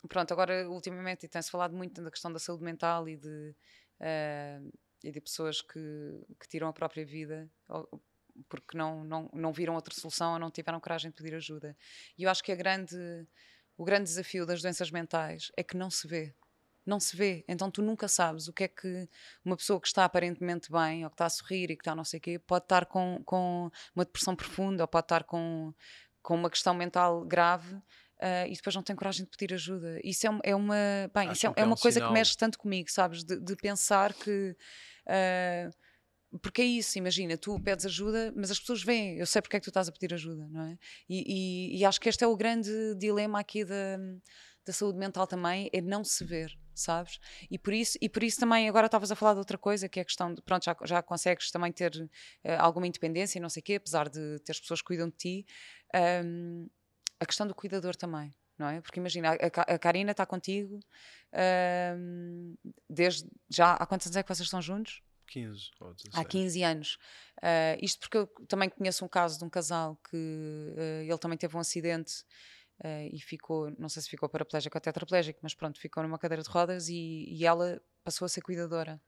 pronto, 0.09 0.31
agora 0.31 0.67
ultimamente 0.67 1.25
e 1.25 1.29
tem-se 1.29 1.51
falado 1.51 1.75
muito 1.75 2.01
da 2.01 2.09
questão 2.09 2.31
da 2.31 2.39
saúde 2.39 2.63
mental 2.63 3.07
e 3.07 3.17
de, 3.17 3.55
uh, 4.01 4.77
e 5.03 5.11
de 5.11 5.21
pessoas 5.21 5.61
que, 5.61 5.79
que 6.39 6.47
tiram 6.47 6.67
a 6.67 6.73
própria 6.73 7.05
vida 7.05 7.49
porque 8.49 8.77
não, 8.77 9.03
não, 9.03 9.29
não 9.33 9.51
viram 9.51 9.75
outra 9.75 9.93
solução 9.93 10.33
ou 10.33 10.39
não 10.39 10.51
tiveram 10.51 10.79
coragem 10.79 11.09
de 11.09 11.17
pedir 11.17 11.35
ajuda. 11.35 11.75
E 12.17 12.23
eu 12.23 12.29
acho 12.29 12.43
que 12.43 12.51
a 12.51 12.55
grande, 12.55 12.95
o 13.75 13.83
grande 13.83 14.05
desafio 14.05 14.45
das 14.45 14.61
doenças 14.61 14.91
mentais 14.91 15.51
é 15.57 15.63
que 15.63 15.77
não 15.77 15.89
se 15.89 16.07
vê 16.07 16.35
não 16.87 16.99
se 16.99 17.15
vê. 17.15 17.43
Então 17.47 17.69
tu 17.69 17.81
nunca 17.81 18.07
sabes 18.07 18.47
o 18.47 18.53
que 18.53 18.63
é 18.63 18.67
que 18.67 19.07
uma 19.43 19.57
pessoa 19.57 19.79
que 19.79 19.87
está 19.87 20.05
aparentemente 20.05 20.71
bem, 20.71 21.03
ou 21.03 21.09
que 21.09 21.15
está 21.15 21.25
a 21.25 21.29
sorrir 21.29 21.69
e 21.69 21.75
que 21.75 21.81
está 21.81 21.93
não 21.93 22.03
sei 22.03 22.19
o 22.19 22.21
quê, 22.21 22.39
pode 22.39 22.65
estar 22.65 22.85
com, 22.85 23.21
com 23.25 23.69
uma 23.95 24.05
depressão 24.05 24.35
profunda, 24.35 24.83
ou 24.83 24.87
pode 24.87 25.05
estar 25.05 25.23
com, 25.23 25.73
com 26.21 26.35
uma 26.35 26.49
questão 26.49 26.73
mental 26.73 27.25
grave. 27.25 27.75
Uh, 28.19 28.49
e 28.49 28.53
depois 28.55 28.75
não 28.75 28.81
tem 28.81 28.95
coragem 28.95 29.25
de 29.25 29.29
pedir 29.29 29.53
ajuda. 29.53 29.99
Isso 30.03 30.25
é, 30.25 30.39
é 30.43 30.55
uma, 30.55 30.75
bem, 31.13 31.31
isso 31.31 31.45
é, 31.45 31.53
é, 31.55 31.63
uma 31.63 31.75
um 31.75 31.77
coisa 31.77 31.99
sinal. 31.99 32.09
que 32.09 32.13
mexe 32.15 32.35
tanto 32.35 32.57
comigo, 32.57 32.89
sabes? 32.89 33.23
De, 33.23 33.39
de 33.39 33.55
pensar 33.55 34.11
que. 34.13 34.55
Uh, 35.05 35.71
porque 36.41 36.61
é 36.61 36.65
isso, 36.65 36.97
imagina, 36.97 37.37
tu 37.37 37.57
pedes 37.61 37.85
ajuda, 37.85 38.33
mas 38.35 38.51
as 38.51 38.59
pessoas 38.59 38.83
veem, 38.83 39.17
eu 39.17 39.25
sei 39.25 39.41
porque 39.41 39.55
é 39.55 39.59
que 39.59 39.63
tu 39.63 39.69
estás 39.69 39.87
a 39.87 39.91
pedir 39.91 40.13
ajuda, 40.13 40.45
não 40.49 40.61
é? 40.63 40.77
E, 41.07 41.23
e, 41.75 41.79
e 41.79 41.85
acho 41.85 42.01
que 42.01 42.09
este 42.09 42.23
é 42.23 42.27
o 42.27 42.35
grande 42.35 42.69
dilema 42.95 43.39
aqui 43.39 43.63
da, 43.63 43.97
da 44.67 44.73
saúde 44.73 44.97
mental 44.99 45.25
também, 45.25 45.69
é 45.73 45.81
não 45.81 46.03
se 46.03 46.23
ver 46.23 46.51
sabes? 46.77 47.19
E 47.49 47.57
por 47.57 47.73
isso, 47.73 47.97
e 48.01 48.07
por 48.07 48.23
isso 48.23 48.39
também, 48.39 48.69
agora 48.69 48.85
estavas 48.85 49.11
a 49.11 49.15
falar 49.15 49.33
de 49.33 49.39
outra 49.39 49.57
coisa, 49.57 49.89
que 49.89 49.99
é 49.99 50.03
a 50.03 50.05
questão 50.05 50.33
de, 50.33 50.41
pronto, 50.41 50.63
já, 50.63 50.75
já 50.85 51.01
consegues 51.01 51.51
também 51.51 51.71
ter 51.71 51.91
uh, 51.95 52.09
alguma 52.59 52.87
independência 52.87 53.39
e 53.39 53.41
não 53.41 53.49
sei 53.49 53.61
o 53.61 53.63
quê, 53.63 53.75
apesar 53.75 54.07
de 54.07 54.39
ter 54.45 54.51
as 54.51 54.59
pessoas 54.59 54.81
que 54.81 54.85
cuidam 54.85 55.09
de 55.09 55.15
ti, 55.15 55.45
um, 56.23 56.69
a 57.19 57.25
questão 57.25 57.47
do 57.47 57.55
cuidador 57.55 57.95
também, 57.95 58.33
não 58.57 58.67
é? 58.67 58.79
Porque 58.81 58.99
imagina, 58.99 59.31
a, 59.31 59.73
a 59.73 59.79
Karina 59.79 60.11
está 60.11 60.25
contigo 60.25 60.79
um, 61.97 62.55
desde, 62.89 63.27
já, 63.49 63.73
há 63.73 63.85
quantos 63.85 64.07
anos 64.07 64.17
é 64.17 64.23
que 64.23 64.29
vocês 64.29 64.45
estão 64.45 64.61
juntos? 64.61 65.01
15 65.27 65.71
ou 65.81 65.93
16. 65.93 66.15
Há 66.15 66.23
15 66.23 66.63
anos. 66.63 66.97
Uh, 67.39 67.77
isto 67.81 67.99
porque 67.99 68.17
eu 68.17 68.27
também 68.47 68.69
conheço 68.69 69.03
um 69.03 69.09
caso 69.09 69.37
de 69.37 69.43
um 69.43 69.49
casal 69.49 69.99
que 70.09 70.15
uh, 70.15 71.03
ele 71.03 71.17
também 71.17 71.37
teve 71.37 71.57
um 71.57 71.59
acidente 71.59 72.23
uh, 72.83 73.09
e 73.11 73.19
ficou, 73.19 73.71
não 73.77 73.89
sei 73.89 74.01
se 74.01 74.09
ficou 74.09 74.27
paraplégico 74.29 74.77
ou 74.77 74.81
tetraplégico, 74.81 75.39
mas 75.41 75.53
pronto, 75.53 75.79
ficou 75.79 76.03
numa 76.03 76.17
cadeira 76.17 76.43
de 76.43 76.49
rodas 76.49 76.89
e, 76.89 77.25
e 77.29 77.45
ela 77.45 77.81
passou 78.03 78.25
a 78.25 78.29
ser 78.29 78.41
cuidadora. 78.41 79.01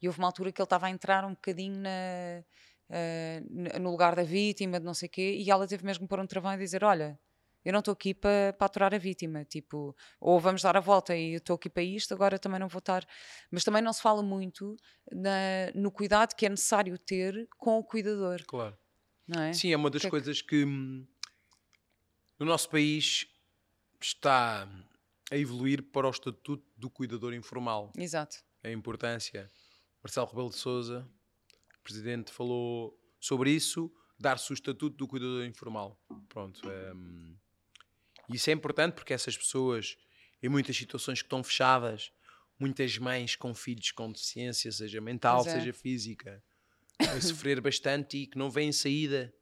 E 0.00 0.08
houve 0.08 0.18
uma 0.18 0.28
altura 0.28 0.52
que 0.52 0.60
ele 0.60 0.66
estava 0.66 0.86
a 0.86 0.90
entrar 0.90 1.24
um 1.24 1.30
bocadinho 1.30 1.80
na, 1.80 2.42
uh, 2.90 3.80
no 3.80 3.90
lugar 3.90 4.14
da 4.14 4.22
vítima, 4.22 4.78
de 4.78 4.86
não 4.86 4.94
sei 4.94 5.08
o 5.08 5.10
quê, 5.10 5.36
e 5.38 5.50
ela 5.50 5.66
teve 5.66 5.84
mesmo 5.84 6.04
que 6.04 6.08
pôr 6.08 6.20
um 6.20 6.26
travão 6.26 6.54
e 6.54 6.58
dizer: 6.58 6.84
Olha, 6.84 7.18
eu 7.64 7.72
não 7.72 7.80
estou 7.80 7.92
aqui 7.92 8.14
para, 8.14 8.54
aturar 8.60 8.94
a 8.94 8.98
vítima, 8.98 9.44
tipo, 9.44 9.94
ou 10.20 10.38
vamos 10.40 10.62
dar 10.62 10.76
a 10.76 10.80
volta 10.80 11.14
e 11.14 11.32
eu 11.34 11.38
estou 11.38 11.56
aqui 11.56 11.68
para 11.68 11.82
isto, 11.82 12.14
agora 12.14 12.38
também 12.38 12.58
não 12.58 12.68
vou 12.68 12.78
estar. 12.78 13.06
Mas 13.50 13.64
também 13.64 13.82
não 13.82 13.92
se 13.92 14.00
fala 14.00 14.22
muito 14.22 14.76
na, 15.12 15.70
no 15.74 15.90
cuidado 15.90 16.34
que 16.34 16.46
é 16.46 16.48
necessário 16.48 16.96
ter 16.98 17.48
com 17.58 17.78
o 17.78 17.84
cuidador. 17.84 18.42
Claro. 18.46 18.76
É? 19.36 19.52
Sim, 19.52 19.72
é 19.72 19.76
uma 19.76 19.90
das 19.90 20.00
que 20.00 20.06
é 20.06 20.10
coisas 20.10 20.40
que, 20.40 20.64
hum, 20.64 21.06
no 22.38 22.46
nosso 22.46 22.68
país 22.70 23.26
está 24.00 24.68
a 25.30 25.36
evoluir 25.36 25.82
para 25.82 26.06
o 26.06 26.10
estatuto 26.10 26.64
do 26.76 26.88
cuidador 26.88 27.34
informal. 27.34 27.92
Exato. 27.96 28.38
A 28.62 28.70
importância. 28.70 29.50
Marcelo 30.02 30.26
Rebelo 30.28 30.50
de 30.50 30.56
Souza, 30.56 31.08
presidente, 31.82 32.30
falou 32.32 32.98
sobre 33.20 33.50
isso, 33.50 33.92
dar-se 34.18 34.52
o 34.52 34.54
estatuto 34.54 34.96
do 34.96 35.08
cuidador 35.08 35.44
informal. 35.44 36.00
Pronto. 36.28 36.60
Um, 36.68 37.36
isso 38.28 38.50
é 38.50 38.52
importante 38.52 38.94
porque 38.94 39.12
essas 39.12 39.36
pessoas, 39.36 39.96
em 40.42 40.48
muitas 40.48 40.76
situações 40.76 41.20
que 41.20 41.26
estão 41.26 41.42
fechadas, 41.42 42.12
muitas 42.58 42.96
mães 42.98 43.36
com 43.36 43.54
filhos 43.54 43.90
com 43.90 44.10
deficiência, 44.10 44.70
seja 44.70 45.00
mental, 45.00 45.40
é. 45.46 45.50
seja 45.50 45.72
física, 45.72 46.42
a 46.98 47.20
sofrer 47.20 47.60
bastante 47.60 48.18
e 48.18 48.26
que 48.26 48.38
não 48.38 48.50
vêm 48.50 48.72
saída 48.72 49.34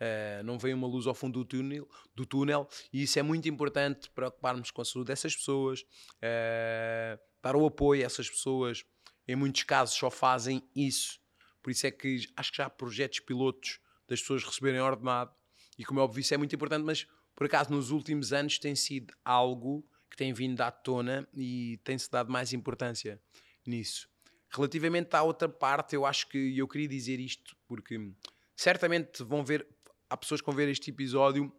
Uh, 0.00 0.42
não 0.44 0.58
vem 0.58 0.72
uma 0.72 0.86
luz 0.86 1.06
ao 1.06 1.14
fundo 1.14 1.40
do 1.40 1.44
túnel, 1.44 1.86
do 2.14 2.24
túnel, 2.24 2.66
e 2.90 3.02
isso 3.02 3.18
é 3.18 3.22
muito 3.22 3.46
importante 3.48 4.08
preocuparmos 4.10 4.70
com 4.70 4.80
a 4.80 4.84
saúde 4.84 5.08
dessas 5.08 5.36
pessoas, 5.36 5.82
uh, 5.82 7.20
dar 7.42 7.54
o 7.54 7.66
apoio 7.66 8.02
a 8.02 8.06
essas 8.06 8.28
pessoas. 8.30 8.82
Em 9.28 9.36
muitos 9.36 9.62
casos 9.64 9.94
só 9.94 10.10
fazem 10.10 10.62
isso. 10.74 11.20
Por 11.62 11.70
isso 11.70 11.86
é 11.86 11.90
que 11.90 12.26
acho 12.34 12.50
que 12.50 12.56
já 12.56 12.66
há 12.66 12.70
projetos 12.70 13.20
pilotos 13.20 13.78
das 14.08 14.20
pessoas 14.20 14.42
receberem 14.42 14.80
ordenado, 14.80 15.32
e 15.78 15.84
como 15.84 16.00
é 16.00 16.02
óbvio, 16.02 16.20
isso 16.20 16.32
é 16.34 16.36
muito 16.36 16.54
importante, 16.54 16.82
mas 16.82 17.06
por 17.36 17.46
acaso 17.46 17.70
nos 17.70 17.90
últimos 17.90 18.32
anos 18.32 18.58
tem 18.58 18.74
sido 18.74 19.14
algo 19.24 19.86
que 20.10 20.16
tem 20.16 20.32
vindo 20.32 20.60
à 20.60 20.70
tona 20.70 21.28
e 21.32 21.78
tem-se 21.84 22.10
dado 22.10 22.32
mais 22.32 22.52
importância 22.52 23.20
nisso. 23.66 24.08
Relativamente 24.48 25.14
à 25.14 25.22
outra 25.22 25.48
parte, 25.48 25.94
eu 25.94 26.04
acho 26.04 26.28
que 26.28 26.58
eu 26.58 26.66
queria 26.66 26.88
dizer 26.88 27.20
isto 27.20 27.56
porque 27.68 28.12
certamente 28.56 29.22
vão 29.22 29.44
ver 29.44 29.66
há 30.10 30.16
pessoas 30.16 30.40
que 30.40 30.46
vão 30.46 30.54
ver 30.54 30.68
este 30.68 30.90
episódio 30.90 31.50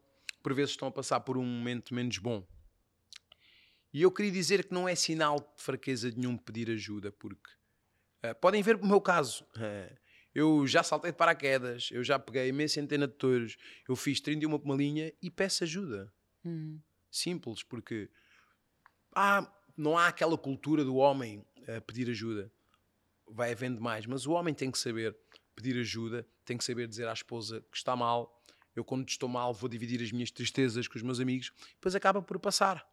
por 0.44 0.54
vezes 0.54 0.72
estão 0.72 0.90
a 0.90 0.92
passar 0.92 1.22
por 1.22 1.38
um 1.38 1.46
momento 1.46 1.94
menos 1.94 2.18
bom. 2.18 2.46
E 3.94 4.02
eu 4.02 4.12
queria 4.12 4.32
dizer 4.32 4.66
que 4.66 4.74
não 4.74 4.88
é 4.88 4.96
sinal 4.96 5.40
de 5.40 5.64
fraqueza 5.64 6.12
nenhum 6.12 6.38
pedir 6.38 6.70
ajuda, 6.70 7.12
porque 7.12 7.50
uh, 8.26 8.36
podem 8.40 8.62
ver 8.62 8.76
o 8.76 8.86
meu 8.86 9.00
caso. 9.00 9.44
Uh, 9.56 9.96
eu 10.34 10.66
já 10.66 10.82
saltei 10.82 11.12
de 11.12 11.18
paraquedas, 11.18 11.90
eu 11.92 12.04
já 12.04 12.18
peguei 12.18 12.52
meia 12.52 12.70
centena 12.70 13.08
de 13.08 13.14
touros, 13.14 13.58
eu 13.88 13.96
fiz 13.96 14.22
31 14.22 14.56
uma 14.56 14.76
linha 14.76 15.14
e 15.22 15.30
peço 15.30 15.64
ajuda. 15.64 16.12
Hum. 16.46 16.80
Simples, 17.10 17.64
porque 17.64 18.10
ah, 19.14 19.52
não 19.76 19.98
há 19.98 20.08
aquela 20.08 20.38
cultura 20.38 20.86
do 20.86 20.96
homem 20.96 21.46
a 21.68 21.82
pedir 21.82 22.10
ajuda. 22.10 22.52
Vai 23.28 23.52
havendo 23.52 23.82
mais, 23.82 24.06
mas 24.06 24.26
o 24.26 24.32
homem 24.32 24.54
tem 24.54 24.72
que 24.72 24.78
saber 24.78 25.16
pedir 25.54 25.78
ajuda, 25.78 26.26
tem 26.46 26.58
que 26.58 26.64
saber 26.64 26.88
dizer 26.88 27.08
à 27.08 27.14
esposa 27.14 27.62
que 27.70 27.78
está 27.78 27.96
mal, 27.96 28.41
eu, 28.76 28.84
quando 28.84 29.08
estou 29.08 29.28
mal, 29.28 29.54
vou 29.54 29.70
dividir 29.70 30.02
as 30.02 30.12
minhas 30.12 30.32
tristezas 30.32 30.88
com 30.88 30.98
os 30.98 31.04
meus 31.04 31.20
amigos, 31.20 31.52
depois 31.76 31.96
acaba 31.96 32.22
por 32.22 32.40
passar. 32.40 32.86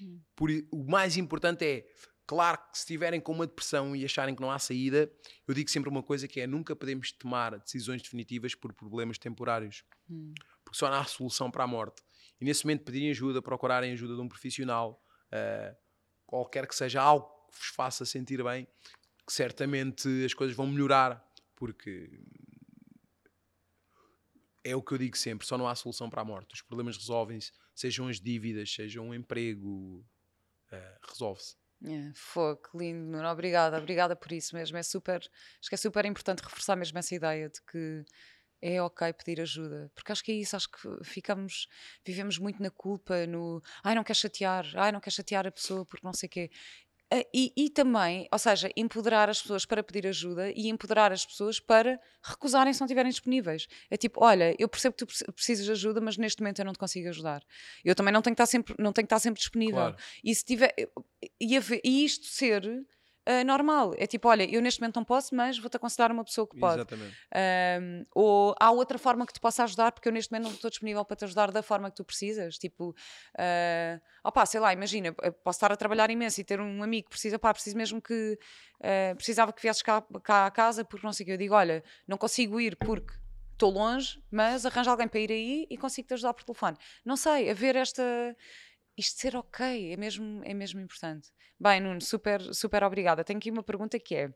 Hum. 0.00 0.20
Por, 0.34 0.50
o 0.70 0.84
mais 0.84 1.16
importante 1.16 1.64
é, 1.64 1.86
claro 2.26 2.58
que 2.70 2.78
se 2.78 2.84
estiverem 2.84 3.20
com 3.20 3.32
uma 3.32 3.46
depressão 3.46 3.94
e 3.94 4.04
acharem 4.04 4.34
que 4.34 4.40
não 4.40 4.50
há 4.50 4.58
saída, 4.58 5.10
eu 5.46 5.54
digo 5.54 5.70
sempre 5.70 5.88
uma 5.88 6.02
coisa 6.02 6.26
que 6.26 6.40
é 6.40 6.46
nunca 6.46 6.74
podemos 6.74 7.12
tomar 7.12 7.58
decisões 7.58 8.02
definitivas 8.02 8.54
por 8.54 8.72
problemas 8.72 9.18
temporários. 9.18 9.84
Hum. 10.10 10.32
Porque 10.64 10.78
só 10.78 10.90
não 10.90 10.96
há 10.96 11.04
solução 11.04 11.50
para 11.50 11.64
a 11.64 11.66
morte. 11.66 12.02
E 12.40 12.44
nesse 12.44 12.64
momento 12.64 12.84
pedirem 12.84 13.10
ajuda, 13.10 13.40
procurarem 13.40 13.92
ajuda 13.92 14.14
de 14.14 14.20
um 14.20 14.28
profissional, 14.28 15.02
uh, 15.32 15.76
qualquer 16.26 16.66
que 16.66 16.74
seja 16.74 17.00
algo 17.00 17.26
que 17.50 17.58
vos 17.58 17.68
faça 17.68 18.04
sentir 18.04 18.42
bem, 18.42 18.66
que 19.26 19.32
certamente 19.32 20.08
as 20.24 20.34
coisas 20.34 20.56
vão 20.56 20.66
melhorar, 20.66 21.24
porque 21.54 22.10
é 24.66 24.74
o 24.74 24.82
que 24.82 24.92
eu 24.92 24.98
digo 24.98 25.16
sempre: 25.16 25.46
só 25.46 25.56
não 25.56 25.68
há 25.68 25.74
solução 25.74 26.10
para 26.10 26.22
a 26.22 26.24
morte. 26.24 26.54
Os 26.54 26.62
problemas 26.62 26.96
resolvem-se, 26.96 27.52
sejam 27.74 28.08
as 28.08 28.20
dívidas, 28.20 28.72
sejam 28.72 29.08
um 29.08 29.14
emprego, 29.14 30.04
uh, 30.72 31.06
resolve-se. 31.08 31.56
É, 31.84 32.10
fogo, 32.14 32.62
lindo, 32.74 33.10
Nuno. 33.10 33.28
Obrigada, 33.28 33.78
obrigada 33.78 34.16
por 34.16 34.32
isso 34.32 34.56
mesmo. 34.56 34.76
É 34.76 34.82
super, 34.82 35.18
acho 35.18 35.68
que 35.68 35.74
é 35.74 35.78
super 35.78 36.04
importante 36.04 36.42
reforçar 36.42 36.74
mesmo 36.74 36.98
essa 36.98 37.14
ideia 37.14 37.48
de 37.48 37.60
que 37.62 38.04
é 38.62 38.82
ok 38.82 39.12
pedir 39.12 39.40
ajuda, 39.40 39.90
porque 39.94 40.10
acho 40.10 40.24
que 40.24 40.32
é 40.32 40.34
isso, 40.34 40.56
acho 40.56 40.70
que 40.70 41.04
ficamos, 41.04 41.68
vivemos 42.04 42.38
muito 42.38 42.62
na 42.62 42.70
culpa, 42.70 43.26
no 43.26 43.62
ai 43.84 43.94
não 43.94 44.02
quer 44.02 44.14
chatear, 44.14 44.66
ai 44.76 44.90
não 44.90 45.00
quer 45.00 45.10
chatear 45.10 45.46
a 45.46 45.52
pessoa 45.52 45.84
porque 45.84 46.04
não 46.06 46.14
sei 46.14 46.26
o 46.26 46.30
quê. 46.30 46.50
Ah, 47.12 47.24
e, 47.32 47.52
e, 47.56 47.70
também, 47.70 48.26
ou 48.32 48.38
seja, 48.38 48.68
empoderar 48.76 49.30
as 49.30 49.40
pessoas 49.40 49.64
para 49.64 49.82
pedir 49.82 50.08
ajuda 50.08 50.50
e 50.50 50.68
empoderar 50.68 51.12
as 51.12 51.24
pessoas 51.24 51.60
para 51.60 52.00
recusarem 52.20 52.72
se 52.72 52.80
não 52.80 52.86
estiverem 52.86 53.10
disponíveis. 53.10 53.68
É 53.88 53.96
tipo, 53.96 54.24
olha, 54.24 54.56
eu 54.58 54.68
percebo 54.68 54.96
que 54.96 55.06
tu 55.06 55.32
precisas 55.32 55.64
de 55.64 55.70
ajuda, 55.70 56.00
mas 56.00 56.16
neste 56.16 56.42
momento 56.42 56.58
eu 56.58 56.64
não 56.64 56.72
te 56.72 56.78
consigo 56.78 57.08
ajudar. 57.08 57.44
Eu 57.84 57.94
também 57.94 58.12
não 58.12 58.22
tenho 58.22 58.34
que 58.34 58.42
estar 58.42 58.50
sempre, 58.50 58.74
não 58.78 58.92
tenho 58.92 59.06
que 59.06 59.14
estar 59.14 59.20
sempre 59.20 59.38
disponível. 59.38 59.74
Claro. 59.74 59.96
E, 60.24 60.34
se 60.34 60.44
tiver, 60.44 60.74
e, 61.40 61.58
e 61.84 62.04
isto 62.04 62.26
ser 62.26 62.84
uh, 63.28 63.44
normal. 63.44 63.92
É 63.96 64.06
tipo, 64.06 64.28
olha, 64.28 64.48
eu 64.48 64.60
neste 64.62 64.80
momento 64.80 64.96
não 64.96 65.04
posso, 65.04 65.34
mas 65.34 65.58
vou-te 65.58 65.76
aconselhar 65.76 66.10
uma 66.12 66.24
pessoa 66.24 66.46
que 66.46 66.58
pode. 66.58 66.80
Exatamente. 66.80 67.16
Um, 67.82 68.06
ou 68.14 68.54
há 68.60 68.70
outra 68.70 68.98
forma 68.98 69.26
que 69.26 69.32
te 69.32 69.40
possa 69.40 69.64
ajudar, 69.64 69.92
porque 69.92 70.08
eu 70.08 70.12
neste 70.12 70.32
momento 70.32 70.46
não 70.46 70.54
estou 70.54 70.70
disponível 70.70 71.04
para 71.04 71.16
te 71.16 71.24
ajudar 71.24 71.50
da 71.50 71.62
forma 71.62 71.90
que 71.90 71.96
tu 71.96 72.04
precisas. 72.04 72.56
Tipo, 72.58 72.90
uh, 72.90 74.00
opá, 74.24 74.46
sei 74.46 74.60
lá, 74.60 74.72
imagina, 74.72 75.12
posso 75.12 75.56
estar 75.56 75.72
a 75.72 75.76
trabalhar 75.76 76.10
imenso 76.10 76.40
e 76.40 76.44
ter 76.44 76.60
um 76.60 76.82
amigo 76.82 77.04
que 77.04 77.10
precisa, 77.10 77.38
pá, 77.38 77.52
preciso 77.52 77.76
mesmo 77.76 78.00
que 78.00 78.38
uh, 78.80 79.16
precisava 79.16 79.52
que 79.52 79.62
viesses 79.62 79.82
cá, 79.82 80.02
cá 80.22 80.46
à 80.46 80.50
casa, 80.50 80.84
porque 80.84 81.06
não 81.06 81.12
sei 81.12 81.24
o 81.24 81.26
que. 81.26 81.32
Eu 81.32 81.38
digo, 81.38 81.54
olha, 81.54 81.82
não 82.06 82.16
consigo 82.16 82.60
ir 82.60 82.76
porque 82.76 83.14
estou 83.52 83.70
longe, 83.70 84.22
mas 84.30 84.66
arranja 84.66 84.90
alguém 84.90 85.08
para 85.08 85.18
ir 85.18 85.32
aí 85.32 85.66
e 85.70 85.76
consigo 85.76 86.06
te 86.06 86.14
ajudar 86.14 86.34
por 86.34 86.44
telefone. 86.44 86.76
Não 87.04 87.16
sei, 87.16 87.50
haver 87.50 87.74
esta 87.74 88.02
isto 88.96 89.20
ser 89.20 89.36
ok 89.36 89.92
é 89.92 89.96
mesmo, 89.96 90.42
é 90.44 90.54
mesmo 90.54 90.80
importante. 90.80 91.30
Bem, 91.60 91.80
Nuno, 91.80 92.00
super, 92.00 92.40
super 92.54 92.82
obrigada. 92.82 93.24
Tenho 93.24 93.38
aqui 93.38 93.50
uma 93.50 93.62
pergunta 93.62 93.98
que 93.98 94.14
é: 94.14 94.34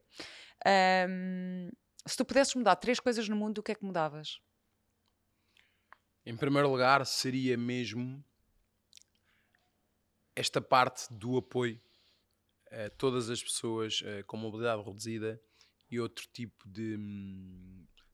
um, 1.09 1.71
se 2.07 2.17
tu 2.17 2.25
pudesses 2.25 2.55
mudar 2.55 2.77
três 2.77 3.01
coisas 3.01 3.29
no 3.29 3.37
mundo, 3.37 3.59
o 3.59 3.63
que 3.63 3.73
é 3.73 3.75
que 3.75 3.85
mudavas? 3.85 4.41
Em 6.25 6.37
primeiro 6.37 6.69
lugar, 6.71 7.05
seria 7.07 7.57
mesmo 7.57 8.23
esta 10.37 10.61
parte 10.61 11.13
do 11.13 11.39
apoio 11.39 11.81
a 12.71 12.91
todas 12.91 13.31
as 13.31 13.43
pessoas 13.43 14.01
uh, 14.03 14.25
com 14.27 14.37
mobilidade 14.37 14.83
reduzida 14.83 15.41
e 15.91 15.99
outro 15.99 16.27
tipo 16.33 16.69
de, 16.69 16.97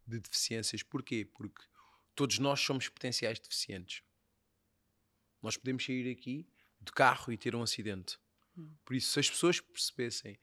de 0.07 0.21
deficiências. 0.21 0.83
Porquê? 0.83 1.25
Porque 1.25 1.63
todos 2.15 2.39
nós 2.39 2.61
somos 2.61 2.89
potenciais 2.89 3.39
deficientes. 3.39 4.03
Nós 5.43 5.57
podemos 5.57 5.84
sair 5.84 6.11
aqui 6.11 6.47
de 6.80 6.93
carro 6.93 7.32
e 7.32 7.37
ter 7.37 7.55
um 7.55 7.62
acidente. 7.62 8.18
Hum. 8.57 8.74
Por 8.84 8.95
isso, 8.95 9.12
se 9.12 9.20
as 9.20 9.30
pessoas 9.30 9.61
percebessem 9.61 10.39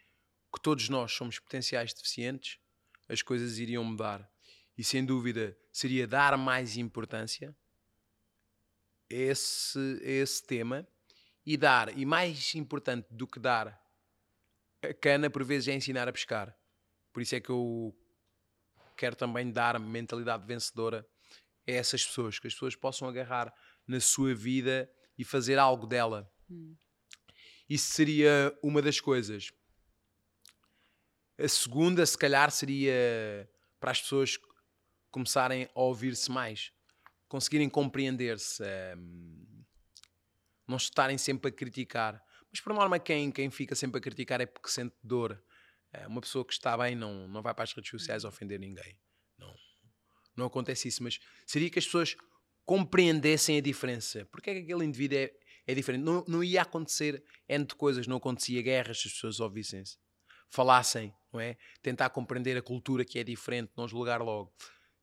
que 0.53 0.61
todos 0.61 0.89
nós 0.89 1.11
somos 1.11 1.39
potenciais 1.39 1.93
deficientes, 1.93 2.59
as 3.09 3.21
coisas 3.21 3.57
iriam 3.57 3.83
mudar. 3.83 4.29
E 4.77 4.83
sem 4.83 5.05
dúvida 5.05 5.57
seria 5.71 6.07
dar 6.07 6.37
mais 6.37 6.77
importância 6.77 7.55
a 9.11 9.15
esse, 9.15 9.79
a 10.03 10.09
esse 10.09 10.43
tema 10.43 10.87
e 11.45 11.57
dar, 11.57 11.97
e 11.97 12.05
mais 12.05 12.55
importante 12.55 13.07
do 13.11 13.27
que 13.27 13.39
dar 13.39 13.79
a 14.81 14.93
cana, 14.93 15.29
por 15.29 15.43
vezes 15.43 15.67
é 15.67 15.73
ensinar 15.73 16.07
a 16.07 16.11
pescar. 16.11 16.55
Por 17.11 17.21
isso 17.21 17.35
é 17.35 17.39
que 17.39 17.49
eu 17.49 17.95
quero 18.97 19.15
também 19.15 19.51
dar 19.51 19.79
mentalidade 19.79 20.45
vencedora 20.45 21.07
a 21.67 21.71
essas 21.71 22.05
pessoas, 22.05 22.39
que 22.39 22.47
as 22.47 22.53
pessoas 22.53 22.75
possam 22.75 23.07
agarrar 23.07 23.53
na 23.87 23.99
sua 23.99 24.33
vida 24.33 24.89
e 25.17 25.23
fazer 25.23 25.59
algo 25.59 25.85
dela. 25.85 26.31
Hum. 26.49 26.75
Isso 27.69 27.93
seria 27.93 28.57
uma 28.61 28.81
das 28.81 28.99
coisas. 28.99 29.51
A 31.37 31.47
segunda, 31.47 32.05
se 32.05 32.17
calhar, 32.17 32.51
seria 32.51 33.49
para 33.79 33.91
as 33.91 34.01
pessoas 34.01 34.37
começarem 35.09 35.69
a 35.75 35.81
ouvir-se 35.81 36.31
mais, 36.31 36.71
conseguirem 37.27 37.69
compreender-se, 37.69 38.63
um, 38.97 39.63
não 40.67 40.77
estarem 40.77 41.17
sempre 41.17 41.49
a 41.49 41.51
criticar. 41.51 42.23
Mas, 42.51 42.61
por 42.61 42.73
norma, 42.73 42.99
quem, 42.99 43.31
quem 43.31 43.49
fica 43.49 43.75
sempre 43.75 43.97
a 43.97 44.01
criticar 44.01 44.39
é 44.41 44.45
porque 44.45 44.69
sente 44.69 44.95
dor. 45.03 45.43
É, 45.91 46.07
uma 46.07 46.21
pessoa 46.21 46.45
que 46.45 46.53
está 46.53 46.77
bem 46.77 46.95
não, 46.95 47.27
não 47.27 47.41
vai 47.41 47.53
para 47.53 47.63
as 47.63 47.73
redes 47.73 47.89
sociais 47.89 48.23
ofender 48.23 48.59
ninguém. 48.59 48.99
Não, 49.37 49.53
não 50.35 50.45
acontece 50.45 50.87
isso. 50.87 51.03
Mas 51.03 51.19
seria 51.45 51.69
que 51.69 51.79
as 51.79 51.85
pessoas 51.85 52.15
compreendessem 52.65 53.57
a 53.57 53.61
diferença. 53.61 54.25
Porque 54.31 54.49
é 54.49 54.53
que 54.53 54.59
aquele 54.61 54.85
indivíduo 54.85 55.17
é, 55.17 55.31
é 55.67 55.73
diferente? 55.73 56.03
Não, 56.03 56.23
não 56.27 56.43
ia 56.43 56.61
acontecer 56.61 57.23
entre 57.47 57.75
coisas, 57.75 58.07
não 58.07 58.17
acontecia 58.17 58.61
guerras 58.61 59.01
se 59.01 59.07
as 59.07 59.13
pessoas 59.13 59.39
ouvissem-se. 59.39 59.97
Falassem, 60.49 61.13
não 61.31 61.39
é? 61.39 61.57
Tentar 61.81 62.09
compreender 62.09 62.57
a 62.57 62.61
cultura 62.61 63.03
que 63.03 63.19
é 63.19 63.23
diferente, 63.23 63.71
não 63.75 63.87
julgar 63.87 64.21
logo. 64.21 64.53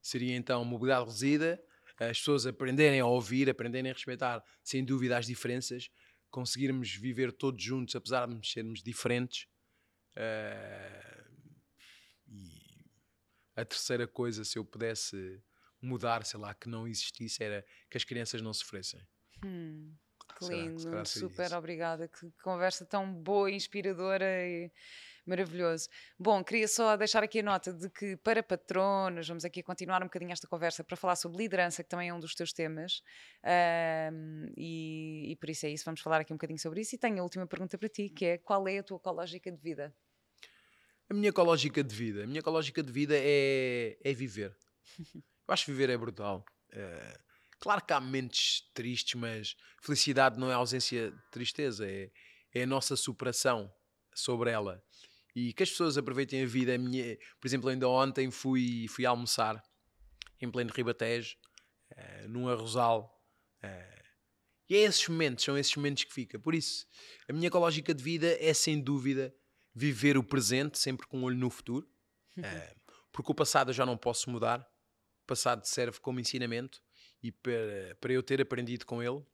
Seria 0.00 0.34
então 0.36 0.64
mobilidade 0.64 1.04
reduzida, 1.04 1.62
as 1.98 2.18
pessoas 2.18 2.46
aprenderem 2.46 3.00
a 3.00 3.06
ouvir, 3.06 3.50
aprenderem 3.50 3.90
a 3.90 3.94
respeitar, 3.94 4.42
sem 4.62 4.82
dúvida, 4.82 5.18
as 5.18 5.26
diferenças, 5.26 5.90
conseguirmos 6.30 6.94
viver 6.94 7.32
todos 7.32 7.62
juntos, 7.62 7.94
apesar 7.94 8.26
de 8.26 8.48
sermos 8.48 8.82
diferentes. 8.82 9.46
Uh, 10.16 11.30
e 12.26 12.86
a 13.54 13.64
terceira 13.64 14.06
coisa, 14.06 14.44
se 14.44 14.58
eu 14.58 14.64
pudesse 14.64 15.42
mudar, 15.80 16.24
sei 16.24 16.38
lá, 16.38 16.54
que 16.54 16.68
não 16.68 16.86
existisse, 16.86 17.42
era 17.42 17.64
que 17.88 17.96
as 17.96 18.04
crianças 18.04 18.40
não 18.42 18.52
sofressem. 18.52 19.00
Hum, 19.44 19.94
que 20.38 20.44
lindo, 20.46 20.80
será, 20.80 21.04
será 21.04 21.04
super 21.04 21.46
isso? 21.46 21.56
obrigada. 21.56 22.08
Que 22.08 22.30
conversa 22.42 22.84
tão 22.84 23.12
boa, 23.12 23.50
inspiradora 23.50 24.26
e 24.46 24.70
maravilhoso. 25.26 25.88
Bom, 26.18 26.42
queria 26.42 26.66
só 26.66 26.96
deixar 26.96 27.22
aqui 27.22 27.40
a 27.40 27.42
nota 27.42 27.72
de 27.72 27.88
que 27.90 28.16
para 28.16 28.42
patronos, 28.42 29.28
vamos 29.28 29.44
aqui 29.44 29.62
continuar 29.62 30.02
um 30.02 30.06
bocadinho 30.06 30.32
esta 30.32 30.46
conversa 30.46 30.82
para 30.82 30.96
falar 30.96 31.16
sobre 31.16 31.38
liderança, 31.38 31.82
que 31.82 31.88
também 31.88 32.08
é 32.08 32.14
um 32.14 32.20
dos 32.20 32.34
teus 32.34 32.52
temas, 32.52 33.02
um, 34.12 34.52
e, 34.56 35.30
e 35.30 35.36
por 35.36 35.50
isso 35.50 35.66
é 35.66 35.70
isso, 35.70 35.84
vamos 35.84 36.00
falar 36.00 36.20
aqui 36.20 36.32
um 36.32 36.36
bocadinho 36.36 36.58
sobre 36.58 36.80
isso. 36.80 36.94
E 36.94 36.98
tenho 36.98 37.20
a 37.20 37.22
última 37.22 37.46
pergunta 37.46 37.78
para 37.78 37.88
ti, 37.88 38.08
que 38.08 38.24
é 38.24 38.38
qual 38.38 38.66
é 38.66 38.78
a 38.78 38.82
tua 38.82 38.96
ecológica 38.96 39.50
de 39.50 39.58
vida? 39.58 39.94
A 41.08 41.14
minha 41.14 41.28
ecológica 41.28 41.82
de 41.82 41.94
vida, 41.94 42.24
a 42.24 42.26
minha 42.26 42.38
ecológica 42.38 42.82
de 42.82 42.92
vida 42.92 43.14
é, 43.16 43.98
é 44.02 44.12
viver. 44.12 44.56
Eu 45.50 45.54
acho 45.54 45.64
que 45.64 45.72
viver 45.72 45.90
é 45.90 45.98
brutal. 45.98 46.46
É, 46.70 47.20
claro 47.58 47.84
que 47.84 47.92
há 47.92 48.00
momentos 48.00 48.70
tristes, 48.72 49.16
mas 49.16 49.56
felicidade 49.82 50.38
não 50.38 50.48
é 50.48 50.54
ausência 50.54 51.10
de 51.10 51.30
tristeza, 51.32 51.90
é, 51.90 52.08
é 52.54 52.62
a 52.62 52.66
nossa 52.68 52.94
superação 52.94 53.68
sobre 54.14 54.50
ela. 54.50 54.80
E 55.34 55.52
que 55.52 55.64
as 55.64 55.70
pessoas 55.70 55.98
aproveitem 55.98 56.44
a 56.44 56.46
vida. 56.46 56.72
A 56.72 56.78
minha, 56.78 57.18
por 57.40 57.48
exemplo, 57.48 57.68
ainda 57.68 57.88
ontem 57.88 58.30
fui, 58.30 58.86
fui 58.86 59.04
almoçar 59.04 59.60
em 60.40 60.48
pleno 60.48 60.70
Ribatejo, 60.72 61.36
uh, 61.90 62.28
num 62.28 62.48
arrozal. 62.48 63.20
Uh, 63.60 64.04
e 64.68 64.76
é 64.76 64.82
esses 64.82 65.08
momentos, 65.08 65.44
são 65.44 65.58
esses 65.58 65.74
momentos 65.74 66.04
que 66.04 66.12
fica. 66.12 66.38
Por 66.38 66.54
isso, 66.54 66.86
a 67.28 67.32
minha 67.32 67.48
ecológica 67.48 67.92
de 67.92 68.04
vida 68.04 68.36
é 68.38 68.54
sem 68.54 68.80
dúvida 68.80 69.34
viver 69.74 70.16
o 70.16 70.22
presente, 70.22 70.78
sempre 70.78 71.08
com 71.08 71.18
um 71.18 71.24
olho 71.24 71.36
no 71.36 71.50
futuro. 71.50 71.88
Uh, 72.38 72.80
porque 73.10 73.32
o 73.32 73.34
passado 73.34 73.70
eu 73.70 73.74
já 73.74 73.84
não 73.84 73.96
posso 73.96 74.30
mudar 74.30 74.69
passado 75.30 75.64
serve 75.64 76.00
como 76.00 76.18
ensinamento 76.18 76.82
e 77.22 77.30
para, 77.30 77.96
para 78.00 78.12
eu 78.12 78.22
ter 78.22 78.40
aprendido 78.40 78.84
com 78.84 79.00
ele. 79.00 79.24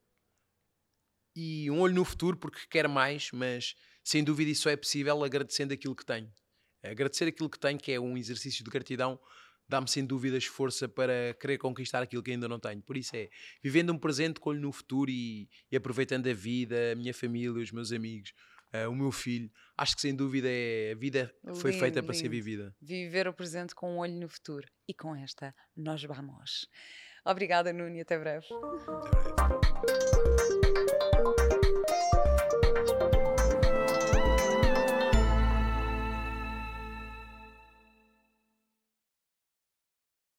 E 1.35 1.71
um 1.71 1.81
olho 1.81 1.95
no 1.95 2.05
futuro 2.05 2.37
porque 2.37 2.61
quer 2.69 2.87
mais, 2.87 3.31
mas 3.33 3.75
sem 4.05 4.23
dúvida 4.23 4.51
isso 4.51 4.69
é 4.69 4.77
possível 4.77 5.25
agradecendo 5.25 5.73
aquilo 5.73 5.97
que 5.97 6.05
tenho. 6.05 6.31
Agradecer 6.83 7.25
aquilo 7.25 7.49
que 7.49 7.59
tenho, 7.59 7.79
que 7.79 7.93
é 7.93 7.99
um 7.99 8.17
exercício 8.17 8.63
de 8.63 8.71
gratidão, 8.71 9.19
dá-me 9.67 9.89
sem 9.89 10.05
dúvidas 10.05 10.45
força 10.45 10.87
para 10.87 11.35
querer 11.41 11.59
conquistar 11.59 12.03
aquilo 12.03 12.23
que 12.23 12.31
ainda 12.31 12.47
não 12.47 12.61
tenho. 12.61 12.83
Por 12.83 12.97
isso 12.97 13.17
é 13.17 13.31
vivendo 13.63 13.91
um 13.91 13.99
presente 13.99 14.39
com 14.39 14.51
olho 14.51 14.61
no 14.61 14.71
futuro 14.71 15.11
e, 15.11 15.49
e 15.71 15.77
aproveitando 15.77 16.29
a 16.29 16.35
vida, 16.35 16.93
a 16.93 16.95
minha 16.95 17.15
família, 17.15 17.53
os 17.53 17.73
meus 17.73 17.91
amigos, 17.91 18.33
uh, 18.75 18.91
o 18.91 18.95
meu 18.95 19.13
filho. 19.13 19.51
Acho 19.77 19.95
que 19.95 20.01
sem 20.01 20.15
dúvida 20.15 20.49
é, 20.51 20.93
a 20.93 20.97
vida 20.97 21.33
foi 21.61 21.71
lindo, 21.71 21.81
feita 21.81 22.03
para 22.03 22.13
lindo. 22.13 22.23
ser 22.23 22.29
vivida. 22.29 22.75
Viver 22.81 23.29
o 23.29 23.35
presente 23.35 23.75
com 23.75 23.95
um 23.95 23.99
olho 23.99 24.15
no 24.15 24.29
futuro. 24.29 24.67
E 24.89 24.95
com 24.95 25.15
esta, 25.15 25.55
nós 25.77 26.03
vamos. 26.05 26.69
Obrigada, 27.25 27.73
Nuno, 27.73 27.97
e 27.97 28.01
até 28.01 28.19
breve. 28.19 28.47
Até 28.47 29.89
breve. 29.89 30.06